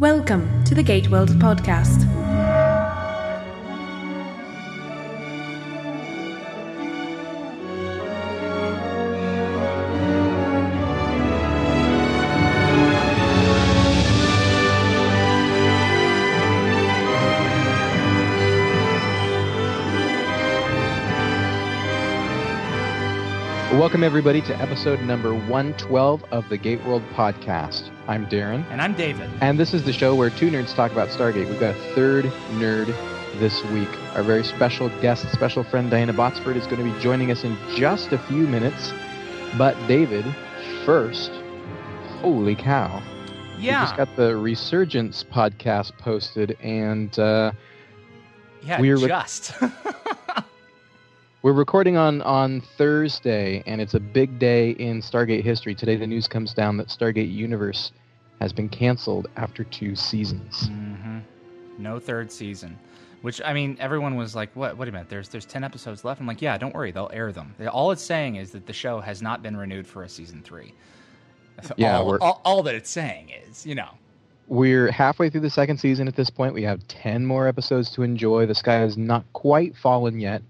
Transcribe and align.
Welcome 0.00 0.64
to 0.64 0.74
the 0.74 0.82
GateWorld 0.82 1.38
podcast. 1.38 2.33
Welcome, 23.94 24.02
everybody, 24.02 24.40
to 24.40 24.56
episode 24.56 25.00
number 25.02 25.32
112 25.32 26.24
of 26.32 26.48
the 26.48 26.58
GateWorld 26.58 27.08
podcast. 27.10 27.92
I'm 28.08 28.26
Darren. 28.26 28.68
And 28.72 28.82
I'm 28.82 28.94
David. 28.94 29.30
And 29.40 29.56
this 29.56 29.72
is 29.72 29.84
the 29.84 29.92
show 29.92 30.16
where 30.16 30.30
two 30.30 30.50
nerds 30.50 30.74
talk 30.74 30.90
about 30.90 31.10
Stargate. 31.10 31.48
We've 31.48 31.60
got 31.60 31.76
a 31.76 31.94
third 31.94 32.24
nerd 32.54 32.86
this 33.38 33.62
week. 33.66 33.88
Our 34.16 34.24
very 34.24 34.42
special 34.42 34.88
guest, 35.00 35.30
special 35.30 35.62
friend 35.62 35.92
Diana 35.92 36.12
Botsford, 36.12 36.56
is 36.56 36.66
going 36.66 36.84
to 36.84 36.92
be 36.92 37.00
joining 37.00 37.30
us 37.30 37.44
in 37.44 37.56
just 37.76 38.10
a 38.10 38.18
few 38.18 38.48
minutes. 38.48 38.92
But, 39.56 39.76
David, 39.86 40.24
first, 40.84 41.30
holy 42.18 42.56
cow. 42.56 43.00
Yeah. 43.60 43.78
We 43.78 43.84
just 43.84 43.96
got 43.96 44.16
the 44.16 44.36
Resurgence 44.36 45.22
podcast 45.22 45.96
posted, 45.98 46.58
and 46.60 47.16
uh, 47.16 47.52
yeah, 48.60 48.80
we're 48.80 48.96
re- 48.96 49.06
just. 49.06 49.52
We're 51.44 51.52
recording 51.52 51.98
on, 51.98 52.22
on 52.22 52.62
Thursday, 52.78 53.62
and 53.66 53.78
it's 53.78 53.92
a 53.92 54.00
big 54.00 54.38
day 54.38 54.70
in 54.70 55.02
Stargate 55.02 55.44
history. 55.44 55.74
Today, 55.74 55.94
the 55.94 56.06
news 56.06 56.26
comes 56.26 56.54
down 56.54 56.78
that 56.78 56.88
Stargate 56.88 57.30
Universe 57.30 57.92
has 58.40 58.50
been 58.50 58.70
canceled 58.70 59.26
after 59.36 59.62
two 59.62 59.94
seasons. 59.94 60.68
hmm 60.68 61.18
No 61.76 61.98
third 61.98 62.32
season. 62.32 62.78
Which 63.20 63.42
I 63.44 63.52
mean, 63.52 63.76
everyone 63.78 64.16
was 64.16 64.34
like, 64.34 64.56
"What? 64.56 64.78
What 64.78 64.86
do 64.86 64.90
you 64.90 64.96
mean? 64.96 65.04
There's 65.10 65.28
there's 65.28 65.44
ten 65.44 65.64
episodes 65.64 66.02
left." 66.02 66.18
I'm 66.18 66.26
like, 66.26 66.40
"Yeah, 66.40 66.56
don't 66.56 66.74
worry, 66.74 66.92
they'll 66.92 67.10
air 67.12 67.30
them." 67.30 67.54
All 67.70 67.90
it's 67.90 68.02
saying 68.02 68.36
is 68.36 68.50
that 68.52 68.64
the 68.64 68.72
show 68.72 69.00
has 69.00 69.20
not 69.20 69.42
been 69.42 69.54
renewed 69.54 69.86
for 69.86 70.02
a 70.02 70.08
season 70.08 70.40
three. 70.42 70.72
That's 71.56 71.72
Yeah, 71.76 71.98
all, 71.98 72.06
we're- 72.06 72.18
all, 72.22 72.40
all 72.46 72.62
that 72.62 72.74
it's 72.74 72.88
saying 72.88 73.32
is, 73.46 73.66
you 73.66 73.74
know, 73.74 73.90
We're 74.48 74.90
halfway 74.90 75.28
through 75.28 75.42
the 75.42 75.50
second 75.50 75.76
season 75.76 76.08
at 76.08 76.16
this 76.16 76.30
point. 76.30 76.54
We 76.54 76.62
have 76.62 76.86
10 76.88 77.26
more 77.26 77.46
episodes 77.46 77.90
to 77.92 78.02
enjoy. 78.02 78.46
The 78.46 78.54
sky 78.54 78.76
has 78.76 78.96
not 78.96 79.24
quite 79.34 79.76
fallen 79.76 80.18
yet. 80.20 80.42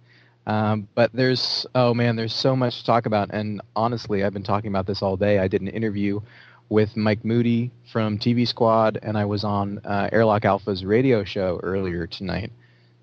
Um, 0.47 0.89
but 0.95 1.11
there's, 1.13 1.67
oh 1.75 1.95
man, 1.95 2.17
there's 2.17 2.35
so 2.35 2.55
much 2.55 2.81
to 2.81 2.85
talk 2.85 3.07
about. 3.07 3.31
And 3.33 3.61
honestly, 3.75 4.25
I've 4.25 4.35
been 4.35 4.43
talking 4.43 4.69
about 4.69 4.87
this 4.87 5.03
all 5.03 5.17
day. 5.17 5.39
I 5.39 5.49
did 5.49 5.63
an 5.63 5.69
interview 5.69 6.21
with 6.69 6.97
Mike 6.97 7.25
Moody 7.25 7.71
from 7.93 8.19
TV 8.19 8.47
Squad, 8.47 8.99
and 9.03 9.17
I 9.17 9.25
was 9.25 9.45
on 9.45 9.81
uh, 9.85 10.09
Airlock 10.13 10.45
Alpha's 10.45 10.85
radio 10.85 11.25
show 11.25 11.61
earlier 11.63 12.07
tonight. 12.07 12.53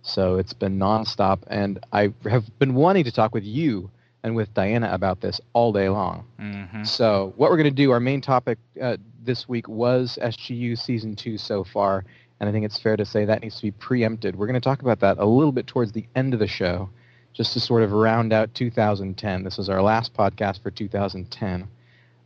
So 0.03 0.37
it's 0.37 0.53
been 0.53 0.77
nonstop. 0.79 1.39
And 1.47 1.79
I 1.91 2.13
have 2.29 2.43
been 2.59 2.73
wanting 2.73 3.03
to 3.05 3.11
talk 3.11 3.33
with 3.33 3.43
you 3.43 3.89
and 4.23 4.35
with 4.35 4.53
Diana 4.53 4.89
about 4.91 5.21
this 5.21 5.41
all 5.53 5.71
day 5.71 5.89
long. 5.89 6.25
hmm 6.39 6.83
So, 6.83 7.33
what 7.37 7.49
we're 7.49 7.57
going 7.57 7.69
to 7.69 7.83
do, 7.83 7.91
our 7.91 7.99
main 7.99 8.21
topic 8.21 8.57
uh, 8.81 8.97
this 9.23 9.47
week 9.47 9.67
was 9.67 10.17
SGU 10.21 10.77
season 10.77 11.15
two 11.15 11.37
so 11.37 11.63
far, 11.63 12.03
and 12.39 12.49
I 12.49 12.51
think 12.51 12.65
it's 12.65 12.79
fair 12.79 12.97
to 12.97 13.05
say 13.05 13.25
that 13.25 13.41
needs 13.41 13.55
to 13.57 13.63
be 13.63 13.71
preempted. 13.71 14.35
We're 14.35 14.47
going 14.47 14.59
to 14.59 14.63
talk 14.63 14.81
about 14.81 14.99
that 14.99 15.17
a 15.17 15.25
little 15.25 15.51
bit 15.51 15.67
towards 15.67 15.91
the 15.91 16.05
end 16.15 16.33
of 16.33 16.39
the 16.39 16.47
show, 16.47 16.89
just 17.33 17.53
to 17.53 17.59
sort 17.59 17.83
of 17.83 17.91
round 17.91 18.33
out 18.33 18.53
2010. 18.53 19.43
This 19.43 19.57
is 19.59 19.69
our 19.69 19.81
last 19.81 20.13
podcast 20.13 20.61
for 20.61 20.71
2010. 20.71 21.67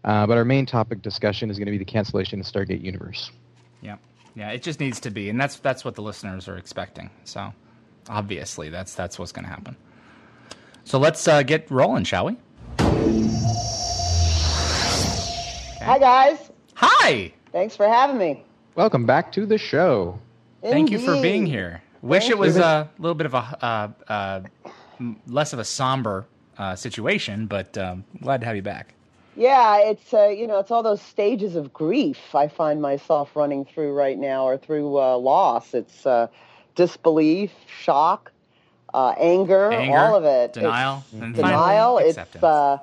Uh, 0.04 0.28
but 0.28 0.38
our 0.38 0.46
main 0.46 0.66
topic 0.66 1.02
discussion 1.02 1.50
is 1.50 1.58
going 1.58 1.66
to 1.66 1.72
be 1.72 1.78
the 1.78 1.86
cancellation 1.86 2.40
of 2.40 2.46
Stargate 2.46 2.82
Universe. 2.84 3.32
yeah, 3.82 3.98
yeah. 4.36 4.50
It 4.52 4.62
just 4.62 4.80
needs 4.80 5.00
to 5.02 5.10
be, 5.10 5.30
and 5.30 5.40
that's 5.40 5.58
that's 5.58 5.84
what 5.84 5.96
the 5.96 6.02
listeners 6.04 6.48
are 6.48 6.58
expecting. 6.58 7.10
So, 7.24 7.52
obviously, 8.08 8.70
that's 8.70 8.94
that's 8.94 9.18
what's 9.18 9.32
going 9.32 9.46
to 9.46 9.50
happen. 9.50 9.76
So 10.84 11.00
let's 11.00 11.28
uh, 11.28 11.42
get 11.42 11.70
rolling, 11.72 12.04
shall 12.04 12.26
we? 12.26 12.38
Hi 15.82 16.00
guys, 16.00 16.52
Hi. 16.76 17.32
thanks 17.52 17.76
for 17.76 17.88
having 17.88 18.18
me. 18.18 18.44
Welcome 18.76 19.06
back 19.06 19.32
to 19.34 19.46
the 19.46 19.58
show. 19.58 20.20
Thank 20.64 20.90
you 20.90 20.98
for 21.00 21.22
being 21.22 21.46
here. 21.46 21.82
Wish 22.02 22.24
Thank 22.24 22.32
it 22.34 22.38
was 22.40 22.58
you. 22.58 22.64
a 22.64 22.90
little 22.98 23.14
bit 23.16 23.26
of 23.28 23.34
a 23.36 23.38
uh, 23.38 23.88
uh, 24.08 24.42
m- 24.66 24.72
less 25.28 25.54
of 25.54 25.60
a 25.60 25.66
somber 25.66 26.26
uh, 26.58 26.76
situation, 26.76 27.48
but 27.48 27.78
um, 27.78 28.04
glad 28.22 28.42
to 28.42 28.48
have 28.48 28.56
you 28.56 28.62
back. 28.62 28.94
Yeah, 29.36 29.80
it's 29.80 30.14
uh, 30.14 30.28
you 30.28 30.48
know 30.48 30.60
it's 30.60 30.72
all 30.72 30.84
those 30.84 31.02
stages 31.02 31.56
of 31.56 31.74
grief 31.74 32.34
I 32.34 32.48
find 32.48 32.82
myself 32.82 33.36
running 33.36 33.66
through 33.66 33.92
right 33.94 34.18
now, 34.18 34.46
or 34.46 34.58
through 34.58 34.98
uh, 34.98 35.18
loss. 35.18 35.74
It's 35.74 36.06
uh, 36.06 36.28
disbelief, 36.76 37.52
shock, 37.68 38.32
uh, 38.94 39.14
anger, 39.20 39.72
Anger, 39.74 39.98
all 39.98 40.16
of 40.16 40.24
it. 40.24 40.54
denial, 40.54 41.04
It's 41.12 41.36
denial. 41.36 41.98
finally 41.98 42.10
It's 42.10 42.44
uh, 42.44 42.78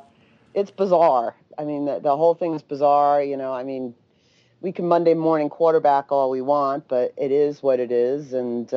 it's 0.52 0.70
bizarre. 0.70 1.34
I 1.56 1.64
mean, 1.64 1.86
the, 1.86 2.00
the 2.00 2.16
whole 2.16 2.34
thing 2.34 2.54
is 2.54 2.62
bizarre. 2.62 3.22
You 3.22 3.38
know, 3.38 3.54
I 3.54 3.62
mean, 3.62 3.94
we 4.60 4.72
can 4.72 4.86
Monday 4.86 5.14
morning 5.14 5.48
quarterback 5.48 6.12
all 6.12 6.28
we 6.28 6.42
want, 6.42 6.86
but 6.86 7.14
it 7.16 7.32
is 7.32 7.62
what 7.62 7.80
it 7.80 7.90
is, 7.90 8.34
and. 8.34 8.72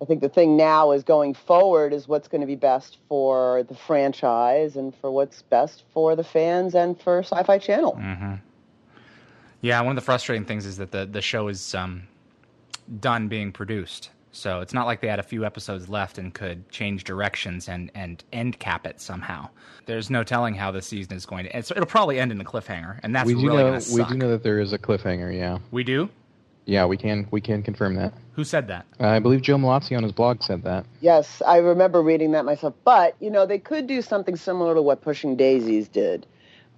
I 0.00 0.04
think 0.04 0.20
the 0.20 0.28
thing 0.28 0.56
now 0.56 0.92
is 0.92 1.02
going 1.02 1.34
forward 1.34 1.92
is 1.92 2.06
what's 2.06 2.28
going 2.28 2.40
to 2.40 2.46
be 2.46 2.54
best 2.54 2.98
for 3.08 3.64
the 3.64 3.74
franchise 3.74 4.76
and 4.76 4.94
for 4.94 5.10
what's 5.10 5.42
best 5.42 5.82
for 5.92 6.14
the 6.14 6.22
fans 6.22 6.74
and 6.74 7.00
for 7.00 7.18
Sci-Fi 7.22 7.58
Channel. 7.58 7.96
hmm 7.96 8.34
Yeah, 9.60 9.80
one 9.80 9.90
of 9.90 9.96
the 9.96 10.04
frustrating 10.04 10.44
things 10.44 10.66
is 10.66 10.76
that 10.76 10.92
the 10.92 11.04
the 11.06 11.20
show 11.22 11.48
is 11.48 11.74
um, 11.74 12.06
done 13.00 13.26
being 13.26 13.50
produced, 13.50 14.10
so 14.30 14.60
it's 14.60 14.72
not 14.72 14.86
like 14.86 15.00
they 15.00 15.08
had 15.08 15.18
a 15.18 15.24
few 15.24 15.44
episodes 15.44 15.88
left 15.88 16.16
and 16.18 16.32
could 16.32 16.68
change 16.70 17.02
directions 17.02 17.68
and 17.68 17.90
and 17.96 18.22
end 18.32 18.58
cap 18.60 18.86
it 18.86 19.00
somehow. 19.00 19.48
There's 19.86 20.10
no 20.10 20.22
telling 20.22 20.54
how 20.54 20.70
the 20.70 20.82
season 20.82 21.14
is 21.14 21.26
going 21.26 21.44
to. 21.46 21.56
end. 21.56 21.64
So 21.66 21.72
it'll 21.74 21.86
probably 21.86 22.20
end 22.20 22.30
in 22.30 22.40
a 22.40 22.44
cliffhanger, 22.44 23.00
and 23.02 23.12
that's 23.12 23.26
we 23.26 23.34
do 23.34 23.48
really 23.48 23.64
know 23.64 23.70
going 23.70 23.80
to 23.80 23.94
we 23.94 24.04
do 24.04 24.14
know 24.14 24.30
that 24.30 24.44
there 24.44 24.60
is 24.60 24.72
a 24.72 24.78
cliffhanger. 24.78 25.36
Yeah, 25.36 25.58
We 25.72 25.82
do. 25.82 26.08
Yeah, 26.68 26.84
we 26.84 26.98
can 26.98 27.26
we 27.30 27.40
can 27.40 27.62
confirm 27.62 27.94
that. 27.94 28.12
Who 28.32 28.44
said 28.44 28.68
that? 28.68 28.84
Uh, 29.00 29.06
I 29.06 29.20
believe 29.20 29.40
Joe 29.40 29.56
Mallozzi 29.56 29.96
on 29.96 30.02
his 30.02 30.12
blog 30.12 30.42
said 30.42 30.64
that. 30.64 30.84
Yes, 31.00 31.40
I 31.46 31.56
remember 31.56 32.02
reading 32.02 32.32
that 32.32 32.44
myself. 32.44 32.74
But 32.84 33.16
you 33.20 33.30
know, 33.30 33.46
they 33.46 33.58
could 33.58 33.86
do 33.86 34.02
something 34.02 34.36
similar 34.36 34.74
to 34.74 34.82
what 34.82 35.00
Pushing 35.00 35.34
Daisies 35.34 35.88
did, 35.88 36.26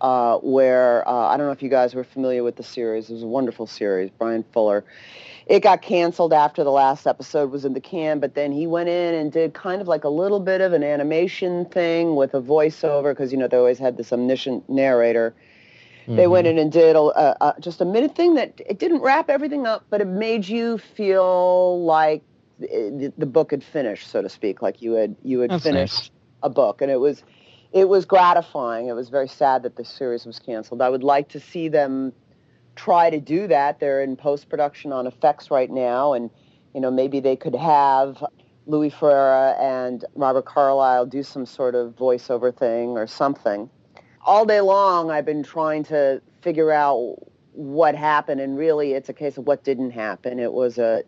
uh, 0.01 0.37
where 0.39 1.07
uh, 1.09 1.13
I 1.13 1.37
don't 1.37 1.47
know 1.47 1.53
if 1.53 1.61
you 1.61 1.69
guys 1.69 1.93
were 1.97 2.05
familiar 2.05 2.45
with 2.45 2.55
the 2.55 2.63
series. 2.63 3.11
It 3.11 3.15
was 3.15 3.25
a 3.25 3.27
wonderful 3.27 3.67
series. 3.67 4.11
Bryan 4.11 4.45
Fuller. 4.53 4.85
It 5.47 5.65
got 5.65 5.83
canceled 5.83 6.33
after 6.33 6.63
the 6.63 6.71
last 6.71 7.09
episode 7.09 7.51
was 7.51 7.65
in 7.65 7.73
the 7.73 7.81
can, 7.81 8.21
but 8.21 8.37
then 8.37 8.53
he 8.53 8.69
went 8.69 8.89
in 8.89 9.17
and 9.17 9.33
did 9.33 9.55
kind 9.55 9.81
of 9.81 9.89
like 9.89 10.05
a 10.05 10.09
little 10.09 10.39
bit 10.39 10.61
of 10.61 10.73
an 10.73 10.85
animation 10.85 11.65
thing 11.65 12.15
with 12.15 12.33
a 12.35 12.41
voiceover 12.41 13.11
because 13.11 13.33
you 13.33 13.39
know 13.39 13.49
they 13.49 13.57
always 13.57 13.81
had 13.81 13.97
this 13.97 14.13
omniscient 14.13 14.71
narrator. 14.71 15.35
They 16.07 16.27
went 16.27 16.47
mm-hmm. 16.47 16.59
in 16.59 16.63
and 16.63 16.73
did 16.73 16.97
a, 16.97 17.01
a, 17.01 17.37
a, 17.41 17.55
just 17.61 17.81
a 17.81 17.85
minute 17.85 18.17
thing 18.17 18.35
that 18.35 18.61
it 18.67 18.79
didn't 18.79 19.01
wrap 19.01 19.31
everything 19.31 19.67
up, 19.67 19.85
but 19.91 20.01
it 20.01 20.07
made 20.07 20.49
you 20.49 20.79
feel 20.79 21.85
like 21.85 22.23
the, 22.59 23.13
the 23.17 23.27
book 23.27 23.51
had 23.51 23.63
finished, 23.63 24.11
so 24.11 24.23
to 24.23 24.29
speak, 24.29 24.63
like 24.63 24.83
you 24.83 24.93
had 24.93 25.17
you 25.23 25.41
had 25.41 25.51
That's 25.51 25.63
finished 25.63 25.95
nice. 25.95 26.11
a 26.43 26.51
book, 26.51 26.83
and 26.83 26.91
it 26.91 27.01
was 27.01 27.23
it 27.73 27.89
was 27.89 28.05
gratifying. 28.05 28.89
It 28.89 28.95
was 28.95 29.09
very 29.09 29.29
sad 29.29 29.63
that 29.63 29.77
the 29.77 29.85
series 29.85 30.27
was 30.27 30.39
canceled. 30.39 30.83
I 30.83 30.89
would 30.89 31.05
like 31.05 31.29
to 31.31 31.41
see 31.41 31.69
them 31.69 32.13
try 32.77 33.11
to 33.11 33.21
do 33.21 33.47
that. 33.47 33.81
They're 33.81 34.03
in 34.03 34.17
post 34.17 34.49
production 34.49 34.93
on 34.93 35.07
effects 35.07 35.51
right 35.51 35.71
now, 35.71 36.13
and 36.13 36.31
you 36.75 36.81
know 36.81 36.91
maybe 36.91 37.21
they 37.21 37.37
could 37.37 37.55
have 37.55 38.23
Louis 38.67 38.91
Ferreira 38.91 39.57
and 39.61 40.05
Robert 40.15 40.45
Carlyle 40.45 41.07
do 41.07 41.23
some 41.23 41.47
sort 41.47 41.75
of 41.75 41.97
voiceover 41.97 42.55
thing 42.55 42.91
or 42.91 43.07
something. 43.07 43.71
All 44.23 44.45
day 44.45 44.61
long, 44.61 45.11
I've 45.11 45.25
been 45.25 45.43
trying 45.43 45.85
to 45.85 46.21
figure 46.43 46.71
out 46.71 47.17
what 47.53 47.95
happened, 47.95 48.41
and 48.41 48.57
really, 48.57 48.93
it's 48.93 49.09
a 49.09 49.13
case 49.13 49.39
of 49.39 49.47
what 49.47 49.65
didn't 49.65 49.91
happen. 49.91 50.39
It 50.39 50.53
was 50.53 50.79
a 50.79 51.03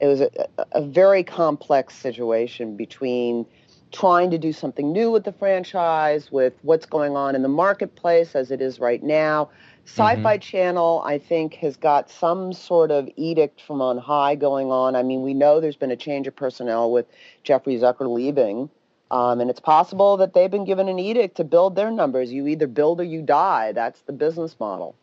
it 0.00 0.06
was 0.06 0.20
a, 0.20 0.30
a 0.72 0.82
very 0.82 1.22
complex 1.22 1.94
situation 1.94 2.76
between 2.76 3.46
trying 3.92 4.30
to 4.30 4.38
do 4.38 4.52
something 4.52 4.90
new 4.92 5.10
with 5.10 5.24
the 5.24 5.32
franchise, 5.32 6.32
with 6.32 6.54
what's 6.62 6.86
going 6.86 7.16
on 7.16 7.34
in 7.34 7.42
the 7.42 7.48
marketplace 7.48 8.34
as 8.34 8.50
it 8.50 8.60
is 8.60 8.80
right 8.80 9.02
now. 9.02 9.50
Sci-Fi 9.84 10.36
mm-hmm. 10.36 10.40
Channel, 10.40 11.02
I 11.04 11.18
think, 11.18 11.54
has 11.54 11.76
got 11.76 12.10
some 12.10 12.52
sort 12.52 12.90
of 12.90 13.08
edict 13.16 13.60
from 13.60 13.82
on 13.82 13.98
high 13.98 14.34
going 14.34 14.70
on. 14.70 14.96
I 14.96 15.02
mean, 15.02 15.22
we 15.22 15.34
know 15.34 15.60
there's 15.60 15.76
been 15.76 15.90
a 15.90 15.96
change 15.96 16.26
of 16.26 16.34
personnel 16.34 16.90
with 16.90 17.06
Jeffrey 17.42 17.76
Zucker 17.76 18.08
leaving. 18.08 18.70
Um, 19.12 19.40
and 19.40 19.50
it's 19.50 19.60
possible 19.60 20.16
that 20.16 20.32
they've 20.32 20.50
been 20.50 20.64
given 20.64 20.88
an 20.88 20.98
edict 20.98 21.36
to 21.36 21.44
build 21.44 21.76
their 21.76 21.90
numbers. 21.90 22.32
You 22.32 22.46
either 22.46 22.66
build 22.66 22.98
or 22.98 23.04
you 23.04 23.20
die. 23.20 23.72
That's 23.72 24.00
the 24.00 24.12
business 24.12 24.56
model. 24.58 24.94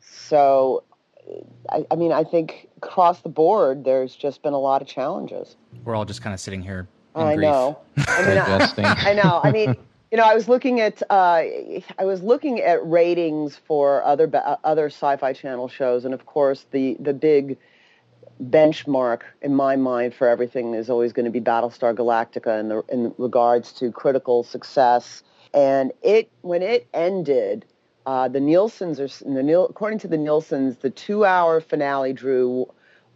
So, 0.00 0.84
I, 1.68 1.84
I 1.90 1.96
mean, 1.96 2.12
I 2.12 2.22
think 2.22 2.68
across 2.76 3.22
the 3.22 3.28
board, 3.28 3.84
there's 3.84 4.14
just 4.14 4.42
been 4.42 4.52
a 4.52 4.60
lot 4.60 4.80
of 4.80 4.86
challenges. 4.86 5.56
We're 5.84 5.96
all 5.96 6.04
just 6.04 6.22
kind 6.22 6.32
of 6.34 6.38
sitting 6.38 6.62
here. 6.62 6.86
In 7.16 7.22
I 7.22 7.34
grief. 7.34 7.42
know. 7.50 7.78
I 8.06 8.28
mean, 8.28 8.38
I, 8.38 8.94
I 9.10 9.12
know. 9.14 9.40
I 9.42 9.50
mean, 9.50 9.76
You 10.12 10.18
know, 10.18 10.24
I 10.24 10.34
was 10.34 10.48
looking 10.48 10.80
at 10.80 11.02
uh, 11.10 11.42
I 11.98 12.04
was 12.04 12.22
looking 12.22 12.60
at 12.60 12.86
ratings 12.86 13.56
for 13.56 14.04
other 14.04 14.28
ba- 14.28 14.56
other 14.62 14.86
Sci-Fi 14.86 15.32
Channel 15.32 15.66
shows, 15.68 16.04
and 16.04 16.14
of 16.14 16.26
course, 16.26 16.64
the 16.70 16.96
the 17.00 17.12
big 17.12 17.58
benchmark 18.42 19.22
in 19.42 19.54
my 19.54 19.76
mind 19.76 20.14
for 20.14 20.28
everything 20.28 20.74
is 20.74 20.90
always 20.90 21.12
going 21.12 21.24
to 21.24 21.30
be 21.30 21.40
Battlestar 21.40 21.94
Galactica 21.94 22.60
in 22.60 22.68
the 22.68 22.82
in 22.88 23.14
regards 23.18 23.72
to 23.74 23.90
critical 23.90 24.42
success. 24.42 25.22
And 25.54 25.92
it 26.02 26.30
when 26.42 26.62
it 26.62 26.86
ended, 26.92 27.64
uh, 28.04 28.28
the 28.28 28.40
Nielsen's 28.40 29.00
are 29.00 29.08
the 29.08 29.66
according 29.68 30.00
to 30.00 30.08
the 30.08 30.18
Nielsen's, 30.18 30.76
the 30.78 30.90
two-hour 30.90 31.60
finale 31.60 32.12
drew 32.12 32.66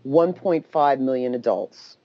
1.5 0.07 1.01
million 1.01 1.35
adults. 1.35 1.97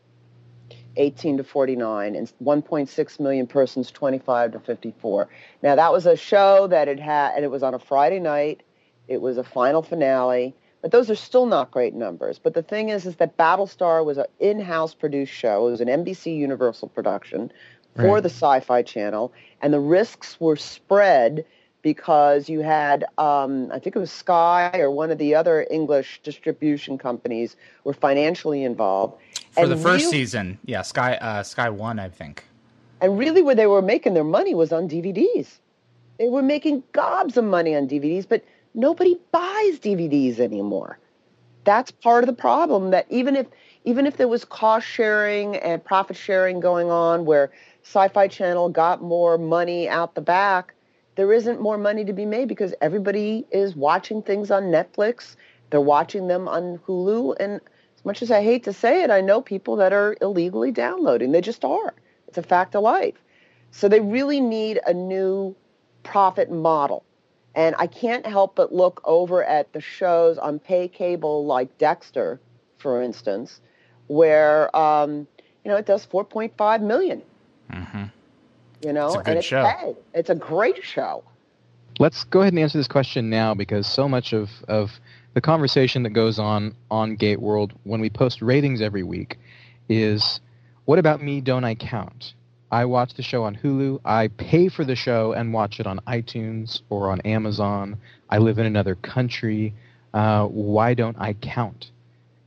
18 0.97 1.37
to 1.37 1.43
49 1.43 2.15
and 2.15 2.31
1.6 2.41 3.19
million 3.19 3.47
persons 3.47 3.91
25 3.91 4.53
to 4.53 4.59
54. 4.59 5.27
Now 5.61 5.75
that 5.75 5.91
was 5.91 6.05
a 6.05 6.15
show 6.15 6.67
that 6.67 6.87
it 6.87 7.01
had 7.01 7.33
and 7.35 7.43
it 7.43 7.51
was 7.51 7.63
on 7.63 7.73
a 7.73 7.79
Friday 7.79 8.21
night. 8.21 8.63
It 9.09 9.21
was 9.21 9.37
a 9.37 9.43
final 9.43 9.81
finale, 9.81 10.55
but 10.85 10.91
those 10.91 11.09
are 11.09 11.15
still 11.15 11.47
not 11.47 11.71
great 11.71 11.95
numbers. 11.95 12.37
But 12.37 12.53
the 12.53 12.61
thing 12.61 12.89
is 12.89 13.07
is 13.07 13.15
that 13.15 13.37
Battlestar 13.37 14.05
was 14.05 14.19
an 14.19 14.27
in-house 14.39 14.93
produced 14.93 15.33
show. 15.33 15.67
It 15.67 15.71
was 15.71 15.81
an 15.81 15.87
NBC 15.87 16.37
Universal 16.37 16.89
production 16.89 17.51
for 17.95 18.13
right. 18.13 18.21
the 18.21 18.29
Sci-Fi 18.29 18.83
Channel 18.83 19.33
and 19.63 19.73
the 19.73 19.79
risks 19.79 20.39
were 20.39 20.55
spread 20.55 21.43
because 21.81 22.49
you 22.49 22.59
had, 22.59 23.03
um, 23.17 23.71
I 23.71 23.79
think 23.79 23.95
it 23.95 23.99
was 23.99 24.11
Sky 24.11 24.69
or 24.75 24.91
one 24.91 25.09
of 25.09 25.17
the 25.17 25.33
other 25.33 25.65
English 25.71 26.19
distribution 26.21 26.99
companies 26.99 27.55
were 27.83 27.93
financially 27.93 28.63
involved. 28.63 29.19
For 29.53 29.63
and 29.63 29.71
the 29.71 29.77
first 29.77 30.11
season, 30.11 30.59
yeah, 30.65 30.83
Sky, 30.83 31.15
uh, 31.15 31.41
Sky 31.41 31.67
One, 31.67 31.97
I 31.97 32.09
think. 32.09 32.43
And 33.01 33.17
really, 33.17 33.41
where 33.41 33.55
they 33.55 33.65
were 33.65 33.81
making 33.81 34.13
their 34.13 34.23
money 34.23 34.53
was 34.53 34.71
on 34.71 34.87
DVDs. 34.87 35.57
They 36.19 36.29
were 36.29 36.43
making 36.43 36.83
gobs 36.91 37.37
of 37.37 37.43
money 37.43 37.75
on 37.75 37.87
DVDs, 37.87 38.29
but 38.29 38.43
nobody 38.75 39.17
buys 39.31 39.79
DVDs 39.79 40.39
anymore. 40.39 40.99
That's 41.63 41.89
part 41.89 42.23
of 42.23 42.27
the 42.27 42.33
problem. 42.33 42.91
That 42.91 43.07
even 43.09 43.35
if 43.35 43.47
even 43.85 44.05
if 44.05 44.17
there 44.17 44.27
was 44.27 44.45
cost 44.45 44.85
sharing 44.87 45.55
and 45.57 45.83
profit 45.83 46.17
sharing 46.17 46.59
going 46.59 46.91
on, 46.91 47.25
where 47.25 47.51
Sci-Fi 47.83 48.27
Channel 48.27 48.69
got 48.69 49.01
more 49.01 49.37
money 49.37 49.87
out 49.87 50.15
the 50.15 50.21
back, 50.21 50.73
there 51.15 51.31
isn't 51.31 51.61
more 51.61 51.77
money 51.77 52.03
to 52.05 52.13
be 52.13 52.25
made 52.25 52.47
because 52.47 52.73
everybody 52.81 53.45
is 53.51 53.75
watching 53.75 54.21
things 54.21 54.51
on 54.51 54.63
Netflix. 54.63 55.35
They're 55.69 55.81
watching 55.81 56.27
them 56.27 56.47
on 56.47 56.79
Hulu. 56.87 57.35
And 57.39 57.61
as 57.95 58.05
much 58.05 58.21
as 58.21 58.31
I 58.31 58.43
hate 58.43 58.63
to 58.65 58.73
say 58.73 59.03
it, 59.03 59.11
I 59.11 59.21
know 59.21 59.41
people 59.41 59.75
that 59.77 59.93
are 59.93 60.17
illegally 60.21 60.71
downloading. 60.71 61.31
They 61.31 61.41
just 61.41 61.63
are. 61.63 61.93
It's 62.27 62.37
a 62.37 62.43
fact 62.43 62.75
of 62.75 62.83
life. 62.83 63.15
So 63.71 63.87
they 63.87 63.99
really 63.99 64.41
need 64.41 64.79
a 64.85 64.93
new 64.93 65.55
profit 66.03 66.51
model. 66.51 67.03
And 67.55 67.73
I 67.79 67.87
can't 67.87 68.25
help 68.25 68.55
but 68.55 68.73
look 68.73 69.01
over 69.05 69.43
at 69.43 69.71
the 69.71 69.79
shows 69.79 70.37
on 70.37 70.59
pay 70.59 70.87
cable 70.89 71.45
like 71.45 71.77
Dexter, 71.77 72.39
for 72.77 73.01
instance, 73.01 73.61
where, 74.07 74.75
um, 74.75 75.25
you 75.63 75.71
know, 75.71 75.77
it 75.77 75.85
does 75.85 76.05
4.5 76.05 76.81
million. 76.81 77.21
Mm-hmm. 77.71 78.03
You 78.83 78.93
know, 78.93 79.07
it's 79.07 79.15
a 79.15 79.17
good 79.19 79.27
and 79.27 79.37
it's 79.37 79.47
show. 79.47 79.71
Paid. 79.79 79.95
It's 80.13 80.29
a 80.29 80.35
great 80.35 80.83
show. 80.83 81.23
Let's 81.97 82.25
go 82.25 82.41
ahead 82.41 82.51
and 82.51 82.59
answer 82.59 82.77
this 82.77 82.89
question 82.89 83.29
now 83.29 83.53
because 83.53 83.87
so 83.87 84.09
much 84.09 84.33
of, 84.33 84.49
of 84.67 84.99
the 85.33 85.41
conversation 85.41 86.03
that 86.03 86.09
goes 86.09 86.37
on 86.39 86.75
on 86.91 87.15
GateWorld 87.15 87.71
when 87.83 88.01
we 88.01 88.09
post 88.09 88.41
ratings 88.41 88.81
every 88.81 89.03
week 89.03 89.37
is 89.87 90.41
what 90.83 90.99
about 90.99 91.23
me 91.23 91.39
don't 91.39 91.63
I 91.63 91.75
count? 91.75 92.33
I 92.75 92.83
watch 92.83 93.13
the 93.13 93.23
show 93.23 93.45
on 93.45 93.55
Hulu. 93.55 94.01
I 94.03 94.27
pay 94.27 94.67
for 94.67 94.83
the 94.83 94.97
show 94.97 95.31
and 95.31 95.53
watch 95.53 95.79
it 95.79 95.87
on 95.87 95.99
iTunes 95.99 96.81
or 96.89 97.09
on 97.09 97.21
Amazon. 97.21 97.95
I 98.29 98.39
live 98.39 98.59
in 98.59 98.65
another 98.65 98.95
country. 98.95 99.73
Uh, 100.13 100.47
why 100.47 100.93
don't 100.93 101.15
I 101.17 101.35
count? 101.35 101.91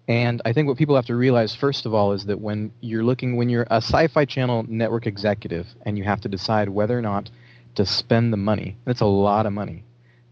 And 0.06 0.42
I 0.44 0.52
think 0.52 0.68
what 0.68 0.76
people 0.76 0.96
have 0.96 1.06
to 1.06 1.16
realize, 1.16 1.54
first 1.54 1.86
of 1.86 1.94
all, 1.94 2.12
is 2.12 2.26
that 2.26 2.38
when 2.42 2.72
you're 2.82 3.04
looking, 3.04 3.38
when 3.38 3.48
you're 3.48 3.66
a 3.70 3.76
sci-fi 3.76 4.26
channel 4.26 4.66
network 4.68 5.06
executive 5.06 5.66
and 5.86 5.96
you 5.96 6.04
have 6.04 6.20
to 6.20 6.28
decide 6.28 6.68
whether 6.68 6.98
or 6.98 7.02
not 7.02 7.30
to 7.76 7.86
spend 7.86 8.30
the 8.30 8.36
money, 8.36 8.76
that's 8.84 9.00
a 9.00 9.06
lot 9.06 9.46
of 9.46 9.54
money, 9.54 9.82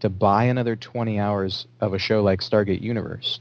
to 0.01 0.09
buy 0.09 0.43
another 0.43 0.75
20 0.75 1.19
hours 1.19 1.65
of 1.81 1.95
a 1.95 1.99
show 1.99 2.21
like 2.21 2.41
Stargate 2.41 2.81
Universe, 2.81 3.39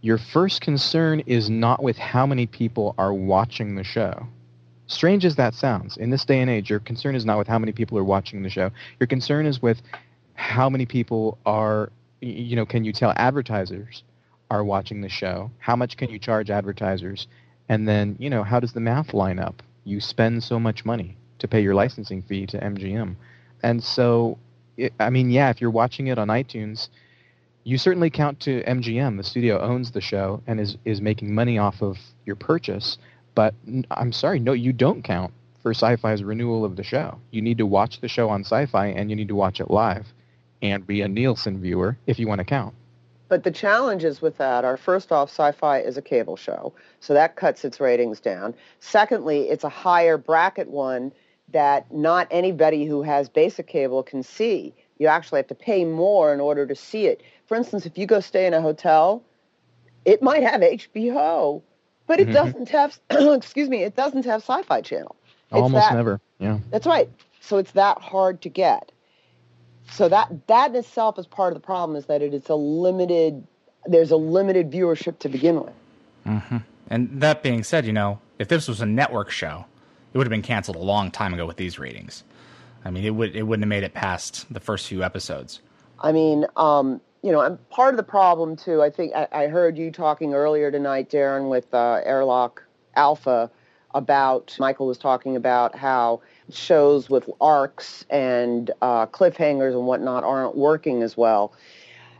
your 0.00 0.18
first 0.18 0.60
concern 0.60 1.24
is 1.26 1.50
not 1.50 1.82
with 1.82 1.98
how 1.98 2.24
many 2.24 2.46
people 2.46 2.94
are 2.96 3.12
watching 3.12 3.74
the 3.74 3.82
show. 3.82 4.28
Strange 4.90 5.24
as 5.24 5.36
that 5.36 5.54
sounds, 5.54 5.96
in 5.96 6.10
this 6.10 6.24
day 6.24 6.40
and 6.40 6.50
age, 6.50 6.68
your 6.68 6.80
concern 6.80 7.14
is 7.14 7.24
not 7.24 7.38
with 7.38 7.46
how 7.46 7.60
many 7.60 7.70
people 7.70 7.96
are 7.96 8.04
watching 8.04 8.42
the 8.42 8.50
show. 8.50 8.70
Your 8.98 9.06
concern 9.06 9.46
is 9.46 9.62
with 9.62 9.80
how 10.34 10.68
many 10.68 10.84
people 10.84 11.38
are, 11.46 11.92
you 12.20 12.56
know, 12.56 12.66
can 12.66 12.82
you 12.84 12.92
tell 12.92 13.12
advertisers 13.14 14.02
are 14.50 14.64
watching 14.64 15.00
the 15.00 15.08
show? 15.08 15.52
How 15.58 15.76
much 15.76 15.96
can 15.96 16.10
you 16.10 16.18
charge 16.18 16.50
advertisers? 16.50 17.28
And 17.68 17.86
then, 17.86 18.16
you 18.18 18.28
know, 18.28 18.42
how 18.42 18.58
does 18.58 18.72
the 18.72 18.80
math 18.80 19.14
line 19.14 19.38
up? 19.38 19.62
You 19.84 20.00
spend 20.00 20.42
so 20.42 20.58
much 20.58 20.84
money 20.84 21.16
to 21.38 21.46
pay 21.46 21.60
your 21.60 21.74
licensing 21.74 22.22
fee 22.22 22.46
to 22.46 22.58
MGM. 22.58 23.14
And 23.62 23.84
so, 23.84 24.38
it, 24.76 24.92
I 24.98 25.10
mean, 25.10 25.30
yeah, 25.30 25.50
if 25.50 25.60
you're 25.60 25.70
watching 25.70 26.08
it 26.08 26.18
on 26.18 26.26
iTunes, 26.26 26.88
you 27.62 27.78
certainly 27.78 28.10
count 28.10 28.40
to 28.40 28.64
MGM. 28.64 29.18
The 29.18 29.24
studio 29.24 29.60
owns 29.60 29.92
the 29.92 30.00
show 30.00 30.42
and 30.48 30.58
is, 30.58 30.76
is 30.84 31.00
making 31.00 31.32
money 31.32 31.58
off 31.58 31.80
of 31.80 31.96
your 32.26 32.34
purchase. 32.34 32.98
But 33.34 33.54
I'm 33.90 34.12
sorry, 34.12 34.38
no, 34.38 34.52
you 34.52 34.72
don't 34.72 35.02
count 35.02 35.32
for 35.62 35.72
Sci-Fi's 35.72 36.22
renewal 36.22 36.64
of 36.64 36.76
the 36.76 36.82
show. 36.82 37.18
You 37.30 37.42
need 37.42 37.58
to 37.58 37.66
watch 37.66 38.00
the 38.00 38.08
show 38.08 38.28
on 38.28 38.40
Sci-Fi 38.40 38.86
and 38.86 39.10
you 39.10 39.16
need 39.16 39.28
to 39.28 39.34
watch 39.34 39.60
it 39.60 39.70
live 39.70 40.12
and 40.62 40.86
be 40.86 41.02
a 41.02 41.08
Nielsen 41.08 41.60
viewer 41.60 41.96
if 42.06 42.18
you 42.18 42.28
want 42.28 42.40
to 42.40 42.44
count. 42.44 42.74
But 43.30 43.44
the 43.44 43.50
challenges 43.52 44.20
with 44.20 44.38
that 44.38 44.64
are 44.64 44.76
first 44.76 45.12
off, 45.12 45.30
sci-fi 45.30 45.78
is 45.78 45.96
a 45.96 46.02
cable 46.02 46.36
show, 46.36 46.74
so 46.98 47.14
that 47.14 47.36
cuts 47.36 47.64
its 47.64 47.78
ratings 47.78 48.18
down. 48.18 48.56
Secondly, 48.80 49.48
it's 49.48 49.62
a 49.62 49.68
higher 49.68 50.18
bracket 50.18 50.68
one 50.68 51.12
that 51.52 51.92
not 51.94 52.26
anybody 52.32 52.86
who 52.86 53.02
has 53.02 53.28
basic 53.28 53.68
cable 53.68 54.02
can 54.02 54.24
see. 54.24 54.74
You 54.98 55.06
actually 55.06 55.38
have 55.38 55.46
to 55.46 55.54
pay 55.54 55.84
more 55.84 56.34
in 56.34 56.40
order 56.40 56.66
to 56.66 56.74
see 56.74 57.06
it. 57.06 57.22
For 57.46 57.56
instance, 57.56 57.86
if 57.86 57.96
you 57.96 58.04
go 58.04 58.18
stay 58.18 58.46
in 58.46 58.54
a 58.54 58.60
hotel, 58.60 59.22
it 60.04 60.22
might 60.22 60.42
have 60.42 60.60
HBO, 60.60 61.62
but 62.10 62.18
it 62.18 62.24
mm-hmm. 62.24 62.34
doesn't 62.34 62.68
have 62.70 62.98
excuse 63.36 63.68
me, 63.68 63.84
it 63.84 63.94
doesn't 63.94 64.24
have 64.24 64.42
sci-fi 64.42 64.80
channel. 64.80 65.14
It's 65.52 65.62
Almost 65.62 65.88
that, 65.88 65.94
never. 65.94 66.20
Yeah. 66.40 66.58
That's 66.70 66.86
right. 66.86 67.08
So 67.40 67.58
it's 67.58 67.70
that 67.72 68.00
hard 68.00 68.42
to 68.42 68.48
get 68.48 68.90
so 69.90 70.08
that 70.08 70.46
that 70.46 70.70
in 70.70 70.76
itself 70.76 71.18
is 71.18 71.26
part 71.26 71.52
of 71.52 71.60
the 71.60 71.64
problem 71.64 71.96
is 71.96 72.06
that 72.06 72.22
it 72.22 72.32
is 72.32 72.48
a 72.48 72.54
limited 72.54 73.46
there's 73.86 74.10
a 74.10 74.16
limited 74.16 74.70
viewership 74.70 75.18
to 75.18 75.28
begin 75.28 75.62
with 75.62 75.72
mm-hmm. 76.26 76.58
and 76.88 77.20
that 77.20 77.42
being 77.42 77.62
said 77.62 77.86
you 77.86 77.92
know 77.92 78.20
if 78.38 78.48
this 78.48 78.68
was 78.68 78.80
a 78.80 78.86
network 78.86 79.30
show 79.30 79.64
it 80.12 80.18
would 80.18 80.26
have 80.26 80.30
been 80.30 80.42
canceled 80.42 80.76
a 80.76 80.80
long 80.80 81.10
time 81.10 81.34
ago 81.34 81.46
with 81.46 81.56
these 81.56 81.78
ratings 81.78 82.24
i 82.84 82.90
mean 82.90 83.04
it 83.04 83.10
would 83.10 83.34
it 83.34 83.42
wouldn't 83.42 83.64
have 83.64 83.68
made 83.68 83.82
it 83.82 83.94
past 83.94 84.52
the 84.52 84.60
first 84.60 84.86
few 84.86 85.02
episodes 85.02 85.60
i 86.00 86.12
mean 86.12 86.46
um, 86.56 87.00
you 87.22 87.32
know 87.32 87.40
and 87.40 87.70
part 87.70 87.92
of 87.92 87.96
the 87.96 88.02
problem 88.02 88.56
too 88.56 88.82
i 88.82 88.90
think 88.90 89.14
i, 89.14 89.26
I 89.32 89.46
heard 89.46 89.76
you 89.76 89.90
talking 89.90 90.34
earlier 90.34 90.70
tonight 90.70 91.10
darren 91.10 91.50
with 91.50 91.72
uh, 91.74 92.00
airlock 92.04 92.62
alpha 92.96 93.50
about 93.94 94.56
michael 94.58 94.86
was 94.86 94.98
talking 94.98 95.36
about 95.36 95.76
how 95.76 96.20
shows 96.54 97.08
with 97.08 97.28
arcs 97.40 98.04
and 98.10 98.70
uh, 98.82 99.06
cliffhangers 99.06 99.72
and 99.72 99.86
whatnot 99.86 100.24
aren't 100.24 100.56
working 100.56 101.02
as 101.02 101.16
well. 101.16 101.52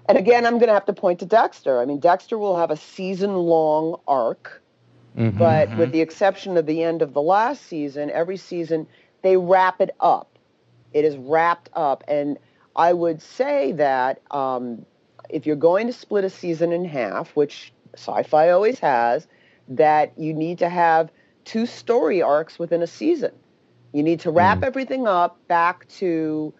And 0.09 0.19
again, 0.19 0.47
I'm 0.47 0.55
going 0.55 0.69
to 0.69 0.75
have 0.75 0.87
to 0.87 0.93
point 0.93 1.21
to 1.21 1.27
Dexter. 1.27 1.81
I 1.81 1.85
mean, 1.85 2.01
Dexter 2.01 2.39
will 2.39 2.57
have 2.57 2.71
a 2.71 2.77
season-long 2.77 4.01
arc, 4.09 4.63
mm-hmm, 5.17 5.37
but 5.39 5.69
mm-hmm. 5.69 5.79
with 5.79 5.93
the 5.93 6.01
exception 6.01 6.57
of 6.57 6.67
the 6.67 6.83
end 6.83 7.03
of 7.03 7.13
the 7.13 7.23
last 7.23 7.67
season, 7.67 8.11
every 8.11 8.37
season 8.37 8.87
they 9.23 9.37
wrap 9.37 9.81
it 9.81 9.95
up. 10.01 10.39
It 10.93 11.05
is 11.05 11.17
wrapped 11.17 11.69
up, 11.75 12.03
and 12.09 12.39
I 12.75 12.93
would 12.93 13.23
say 13.23 13.73
that 13.73 14.21
um, 14.33 14.85
if 15.33 15.47
you're 15.47 15.57
going 15.57 15.87
to 15.87 15.93
split 15.93 16.25
a 16.25 16.31
season 16.31 16.73
in 16.73 16.85
half, 16.85 17.35
which 17.37 17.73
sci-fi 17.95 18.51
always 18.51 18.79
has, 18.79 19.27
that 19.69 20.13
you 20.17 20.35
need 20.35 20.59
to 20.59 20.69
have 20.69 21.11
two 21.45 21.67
story 21.67 22.23
arcs 22.23 22.59
within 22.59 22.83
a 22.83 22.87
season. 22.87 23.33
You 23.93 24.03
need 24.03 24.21
to 24.21 24.31
wrap 24.31 24.59
mm. 24.59 24.65
everything 24.65 25.07
up 25.07 25.37
back 25.49 25.89
to 25.99 26.55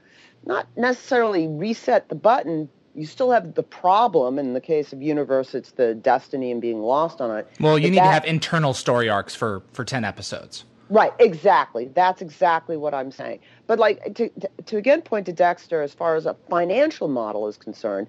not 0.45 0.67
necessarily 0.77 1.47
reset 1.47 2.09
the 2.09 2.15
button. 2.15 2.69
You 2.95 3.07
still 3.07 3.31
have 3.31 3.55
the 3.55 3.63
problem. 3.63 4.39
In 4.39 4.53
the 4.53 4.61
case 4.61 4.93
of 4.93 5.01
Universe, 5.03 5.55
it's 5.55 5.73
the 5.73 5.95
destiny 5.95 6.51
and 6.51 6.61
being 6.61 6.81
lost 6.81 7.21
on 7.21 7.37
it. 7.39 7.49
Well, 7.61 7.79
you 7.79 7.87
but 7.87 7.91
need 7.91 7.99
that, 7.99 8.07
to 8.07 8.13
have 8.13 8.25
internal 8.25 8.75
story 8.75 9.09
arcs 9.09 9.35
for, 9.35 9.63
for 9.73 9.85
10 9.85 10.05
episodes. 10.05 10.65
Right, 10.89 11.13
exactly. 11.21 11.89
That's 11.95 12.21
exactly 12.21 12.77
what 12.77 12.95
I'm 12.95 13.13
saying. 13.13 13.39
But 13.69 13.79
like 13.79 14.03
to, 14.17 14.29
to, 14.29 14.51
to 14.67 14.77
again 14.77 15.03
point 15.03 15.27
to 15.27 15.33
Dexter 15.33 15.83
as 15.83 15.95
far 15.95 16.17
as 16.17 16.27
a 16.27 16.35
financial 16.49 17.07
model 17.07 17.47
is 17.47 17.57
concerned, 17.57 18.09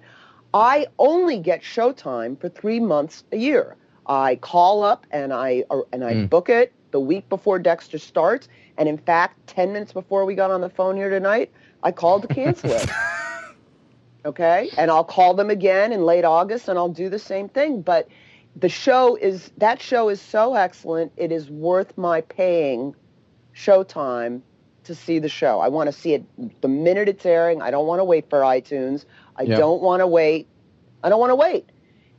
I 0.54 0.86
only 0.98 1.38
get 1.38 1.62
Showtime 1.62 2.40
for 2.40 2.48
three 2.48 2.80
months 2.80 3.24
a 3.32 3.36
year. 3.36 3.76
I 4.06 4.36
call 4.36 4.82
up 4.82 5.06
and 5.10 5.32
I 5.32 5.64
and 5.92 6.04
I 6.04 6.14
mm. 6.14 6.30
book 6.30 6.48
it 6.48 6.72
the 6.92 7.00
week 7.00 7.28
before 7.28 7.58
Dexter 7.58 7.98
starts, 7.98 8.48
And 8.78 8.88
in 8.88 8.98
fact, 8.98 9.46
10 9.48 9.72
minutes 9.72 9.92
before 9.92 10.24
we 10.24 10.34
got 10.34 10.50
on 10.50 10.60
the 10.60 10.70
phone 10.70 10.96
here 10.96 11.10
tonight, 11.10 11.50
I 11.82 11.90
called 11.90 12.22
to 12.22 12.28
cancel 12.28 12.70
it. 12.70 12.88
okay? 14.24 14.70
And 14.76 14.90
I'll 14.90 15.04
call 15.04 15.34
them 15.34 15.50
again 15.50 15.92
in 15.92 16.04
late 16.04 16.24
August 16.24 16.68
and 16.68 16.78
I'll 16.78 16.88
do 16.88 17.08
the 17.08 17.18
same 17.18 17.48
thing. 17.48 17.82
But 17.82 18.08
the 18.54 18.68
show 18.68 19.16
is, 19.16 19.50
that 19.56 19.80
show 19.80 20.08
is 20.08 20.20
so 20.20 20.54
excellent, 20.54 21.12
it 21.16 21.32
is 21.32 21.50
worth 21.50 21.96
my 21.98 22.20
paying 22.20 22.94
Showtime 23.54 24.42
to 24.84 24.94
see 24.94 25.18
the 25.18 25.28
show. 25.28 25.60
I 25.60 25.68
want 25.68 25.88
to 25.88 25.92
see 25.92 26.14
it 26.14 26.60
the 26.60 26.68
minute 26.68 27.08
it's 27.08 27.24
airing. 27.24 27.62
I 27.62 27.70
don't 27.70 27.86
want 27.86 28.00
to 28.00 28.04
wait 28.04 28.28
for 28.28 28.40
iTunes. 28.40 29.04
I 29.36 29.44
Yep. 29.44 29.58
don't 29.58 29.82
want 29.82 30.00
to 30.00 30.06
wait. 30.06 30.48
I 31.02 31.08
don't 31.08 31.20
want 31.20 31.30
to 31.30 31.36
wait. 31.36 31.70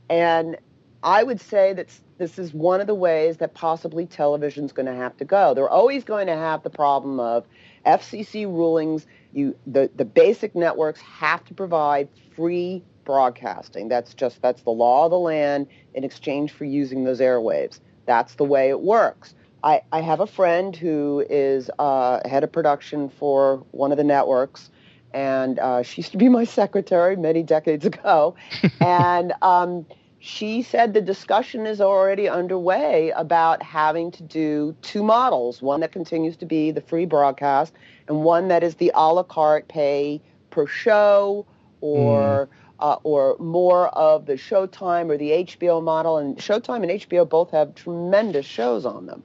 And 0.10 0.58
I 1.04 1.24
would 1.24 1.42
say 1.42 1.74
that 1.74 1.90
this 2.18 2.40
is 2.40 2.54
one 2.54 2.82
of 2.82 2.88
the 2.88 2.96
ways 2.96 3.38
that 3.38 3.54
possibly 3.54 4.06
television's 4.06 4.72
going 4.72 4.86
to 4.86 4.94
have 4.94 5.18
to 5.18 5.26
go. 5.26 5.54
They're 5.54 5.70
always 5.70 6.04
going 6.04 6.28
to 6.28 6.36
have 6.36 6.64
the 6.64 6.70
problem 6.70 7.20
of 7.20 7.46
FCC 7.86 8.46
rulings. 8.46 9.06
You, 9.34 9.56
the, 9.66 9.90
the 9.96 10.06
basic 10.06 10.56
networks 10.56 11.02
have 11.02 11.44
to 11.46 11.54
provide 11.54 12.10
free 12.36 12.84
broadcasting. 13.06 13.90
That's 13.90 14.14
just 14.14 14.42
that's 14.42 14.62
the 14.64 14.70
law 14.72 15.06
of 15.06 15.12
the 15.12 15.20
land 15.20 15.68
in 15.94 16.04
exchange 16.04 16.52
for 16.52 16.66
using 16.66 17.04
those 17.04 17.20
airwaves. 17.20 17.80
That's 18.06 18.36
the 18.36 18.46
way 18.46 18.70
it 18.70 18.82
works. 18.82 19.36
I, 19.64 19.82
I 19.92 20.02
have 20.02 20.20
a 20.20 20.28
friend 20.28 20.76
who 20.76 21.26
is 21.30 21.70
uh, 21.80 22.20
head 22.28 22.44
of 22.44 22.52
production 22.52 23.10
for 23.10 23.66
one 23.72 23.92
of 23.92 23.98
the 23.98 24.04
networks, 24.04 24.70
and 25.14 25.60
uh, 25.60 25.84
she 25.84 26.02
used 26.02 26.12
to 26.12 26.18
be 26.18 26.30
my 26.30 26.44
secretary 26.44 27.16
many 27.16 27.44
decades 27.44 27.86
ago. 27.86 28.36
and 28.82 29.34
um, 29.42 29.86
she 30.20 30.62
said 30.62 30.94
the 30.94 31.02
discussion 31.02 31.66
is 31.66 31.82
already 31.82 32.30
underway 32.30 33.12
about 33.16 33.62
having 33.62 34.12
to 34.12 34.24
do 34.24 34.76
two 34.82 35.04
models, 35.04 35.62
one 35.62 35.82
that 35.82 35.92
continues 35.92 36.38
to 36.38 36.46
be 36.46 36.72
the 36.72 36.82
free 36.82 37.06
broadcast 37.06 37.74
and 38.08 38.24
one 38.24 38.48
that 38.48 38.64
is 38.64 38.76
the 38.76 38.92
a 38.96 39.14
la 39.14 39.24
carte 39.24 39.68
pay 39.68 40.22
per 40.50 40.66
show 40.66 41.46
or 41.82 42.48
uh, 42.80 42.98
or 43.04 43.38
more 43.40 43.88
of 43.90 44.26
the 44.26 44.34
Showtime 44.34 45.10
or 45.10 45.18
the 45.18 45.32
HBO 45.32 45.84
model. 45.84 46.18
And 46.18 46.38
Showtime 46.38 46.84
and 46.84 47.02
HBO 47.02 47.28
both 47.28 47.52
have 47.52 47.76
tremendous 47.76 48.46
shows 48.46 48.86
on 48.86 49.06
them. 49.06 49.24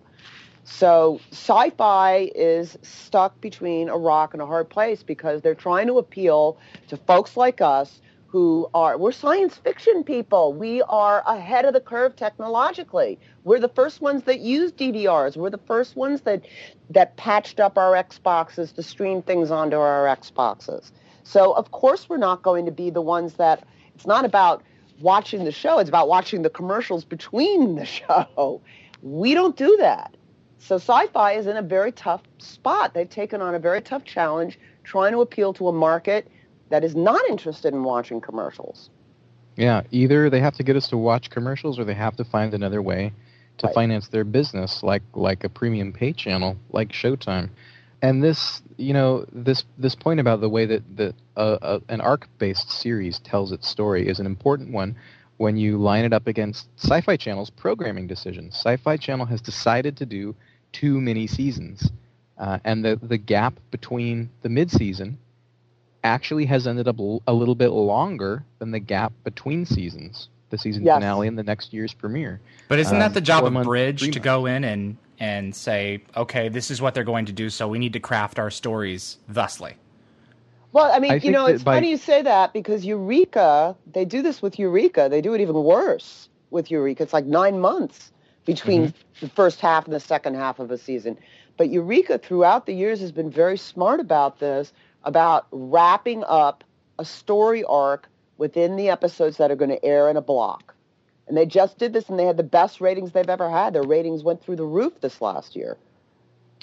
So 0.71 1.19
sci-fi 1.33 2.31
is 2.35 2.79
stuck 2.83 3.41
between 3.41 3.89
a 3.89 3.97
rock 3.97 4.35
and 4.35 4.43
a 4.43 4.47
hard 4.47 4.69
place 4.69 5.03
because 5.03 5.41
they're 5.41 5.55
trying 5.55 5.87
to 5.87 5.99
appeal 5.99 6.59
to 6.89 6.97
folks 6.97 7.37
like 7.37 7.61
us 7.61 8.01
who 8.29 8.69
are 8.75 8.99
we're 8.99 9.11
science 9.11 9.57
fiction 9.57 10.05
people. 10.05 10.53
We 10.53 10.83
are 10.83 11.23
ahead 11.27 11.65
of 11.65 11.73
the 11.73 11.81
curve 11.81 12.15
technologically. 12.17 13.19
We're 13.45 13.59
the 13.59 13.71
first 13.71 14.03
ones 14.03 14.25
that 14.25 14.41
use 14.41 14.71
DVRs. 14.71 15.37
We're 15.37 15.51
the 15.51 15.59
first 15.59 15.97
ones 15.97 16.21
that 16.21 16.45
that 16.91 17.17
patched 17.17 17.59
up 17.59 17.79
our 17.79 17.95
Xboxes 17.95 18.75
to 18.75 18.83
stream 18.83 19.23
things 19.23 19.51
onto 19.51 19.79
our 19.79 20.05
Xboxes. 20.05 20.93
So 21.25 21.53
of 21.53 21.71
course 21.71 22.09
we're 22.11 22.19
not 22.19 22.43
going 22.43 22.67
to 22.67 22.73
be 22.73 22.91
the 22.91 23.03
ones 23.03 23.35
that 23.35 23.65
it's 23.95 24.07
not 24.07 24.27
about 24.27 24.63
watching 25.01 25.45
the 25.45 25.53
show, 25.53 25.79
it's 25.79 25.89
about 25.89 26.09
watching 26.09 26.43
the 26.43 26.51
commercials 26.51 27.05
between 27.05 27.77
the 27.77 27.87
show. 27.99 28.61
We 29.03 29.33
don't 29.33 29.57
do 29.57 29.75
that. 29.79 30.15
So 30.59 30.77
sci-fi 30.77 31.33
is 31.33 31.47
in 31.47 31.57
a 31.57 31.63
very 31.63 31.93
tough 31.93 32.23
spot. 32.39 32.95
They've 32.95 33.09
taken 33.09 33.41
on 33.41 33.55
a 33.55 33.59
very 33.59 33.81
tough 33.81 34.05
challenge 34.05 34.59
trying 34.85 35.13
to 35.13 35.21
appeal 35.21 35.53
to 35.55 35.69
a 35.69 35.73
market 35.73 36.29
that 36.71 36.85
is 36.85 36.95
not 36.95 37.21
interested 37.29 37.73
in 37.73 37.85
watching 37.85 38.21
commercials. 38.21 38.91
Yeah, 39.57 39.83
either 39.91 40.31
they 40.31 40.41
have 40.41 40.55
to 40.55 40.63
get 40.63 40.77
us 40.77 40.89
to 40.89 40.97
watch 40.97 41.31
commercials 41.31 41.79
or 41.79 41.85
they 41.85 41.95
have 41.95 42.17
to 42.17 42.25
find 42.25 42.55
another 42.55 42.83
way 42.83 43.13
to 43.59 43.67
Right. 43.67 43.75
finance 43.75 44.09
their 44.09 44.25
business 44.25 44.83
like 44.85 45.03
like 45.15 45.43
a 45.43 45.49
premium 45.49 45.93
pay 45.93 46.13
channel 46.13 46.57
like 46.71 46.91
Showtime. 46.91 47.51
And 48.01 48.23
this, 48.23 48.63
you 48.77 48.93
know, 48.93 49.27
this 49.33 49.65
this 49.77 49.97
point 49.97 50.21
about 50.21 50.41
the 50.41 50.49
way 50.49 50.65
that 50.67 50.97
that 50.97 51.15
uh, 51.37 51.59
uh, 51.61 51.81
an 51.89 52.01
arc-based 52.01 52.71
series 52.71 53.19
tells 53.19 53.51
its 53.51 53.67
story 53.69 54.07
is 54.07 54.21
an 54.21 54.27
important 54.27 54.73
one 54.73 54.95
when 55.39 55.57
you 55.57 55.79
line 55.79 56.05
it 56.05 56.13
up 56.13 56.27
against 56.29 56.69
Sci-Fi 56.77 57.17
Channel's 57.17 57.51
programming 57.51 58.07
decisions. 58.07 58.55
Sci-Fi 58.55 58.97
Channel 58.97 59.27
has 59.27 59.41
decided 59.41 59.97
to 59.97 60.07
do 60.07 60.37
too 60.73 61.01
many 61.01 61.27
seasons, 61.27 61.91
uh, 62.39 62.59
and 62.65 62.85
the 62.85 62.99
the 63.03 63.19
gap 63.19 63.55
between 63.71 64.31
the 64.43 64.49
mid-season 64.49 65.19
actually 66.05 66.47
has 66.47 66.67
ended 66.67 66.87
up 66.87 66.99
l- 67.01 67.23
a 67.27 67.33
little 67.35 67.55
bit 67.55 67.69
longer 67.71 68.45
than 68.61 68.71
the 68.71 68.79
gap 68.79 69.13
between 69.25 69.67
seasons, 69.67 70.29
the 70.51 70.59
season 70.59 70.85
Yes. 70.85 70.95
finale 70.97 71.27
and 71.27 71.37
the 71.37 71.43
next 71.43 71.73
year's 71.73 71.93
premiere. 71.93 72.41
But 72.69 72.79
isn't 72.79 72.95
Um, 72.95 73.01
that 73.01 73.15
the 73.15 73.21
job 73.21 73.45
of 73.45 73.53
months, 73.53 73.67
Bridge 73.67 74.01
three 74.01 74.11
to 74.13 74.21
go 74.21 74.47
in 74.47 74.65
and 74.65 74.97
and 75.21 75.53
say, 75.55 76.01
okay, 76.17 76.49
this 76.49 76.71
is 76.71 76.81
what 76.81 76.95
they're 76.95 77.03
going 77.03 77.27
to 77.27 77.33
do, 77.33 77.51
so 77.51 77.67
we 77.67 77.81
need 77.81 77.93
to 77.93 77.99
craft 78.01 78.39
our 78.39 78.51
stories 78.51 79.19
thusly? 79.29 79.75
Well, 80.73 80.93
I 80.93 81.01
mean, 81.01 81.11
I 81.11 81.15
you 81.17 81.33
know, 81.33 81.47
it's 81.47 81.65
by- 81.65 81.75
funny 81.77 81.91
you 81.91 81.97
say 81.97 82.23
that 82.23 82.53
because 82.53 82.85
Eureka, 82.85 83.75
they 83.93 84.05
do 84.05 84.23
this 84.23 84.41
with 84.41 84.61
Eureka. 84.61 85.09
They 85.11 85.21
do 85.21 85.35
it 85.35 85.41
even 85.41 85.57
worse 85.57 86.29
with 86.51 86.71
Eureka. 86.71 87.03
It's 87.03 87.13
like 87.13 87.27
nine 87.27 87.59
months 87.59 88.13
between 88.49 88.87
Mm-hmm. 88.87 89.27
the 89.27 89.29
first 89.29 89.61
half 89.61 89.85
and 89.85 89.95
the 89.95 90.01
second 90.01 90.35
half 90.35 90.59
of 90.59 90.71
a 90.71 90.79
season. 90.79 91.19
But 91.59 91.69
Eureka, 91.69 92.17
throughout 92.19 92.65
the 92.65 92.73
years, 92.73 92.99
has 93.01 93.13
been 93.13 93.31
very 93.31 93.59
smart 93.59 94.01
about 94.01 94.39
this, 94.39 94.73
about 95.05 95.47
wrapping 95.51 96.25
up 96.25 96.65
a 96.99 97.05
story 97.05 97.63
arc 97.65 98.09
within 98.39 98.77
the 98.77 98.89
episodes 98.89 99.37
that 99.37 99.51
are 99.51 99.57
going 99.57 99.71
to 99.71 99.85
air 99.85 100.09
in 100.09 100.17
a 100.17 100.23
block. 100.23 100.75
And 101.27 101.37
they 101.37 101.45
just 101.45 101.79
did 101.79 101.93
this, 101.93 102.09
and 102.09 102.19
they 102.19 102.25
had 102.25 102.39
the 102.39 102.43
best 102.43 102.81
ratings 102.81 103.13
they've 103.13 103.29
ever 103.29 103.51
had. 103.51 103.75
Their 103.75 103.83
ratings 103.83 104.23
went 104.25 104.43
through 104.43 104.57
the 104.57 104.65
roof 104.65 104.99
this 105.03 105.21
last 105.21 105.55
year. 105.55 105.77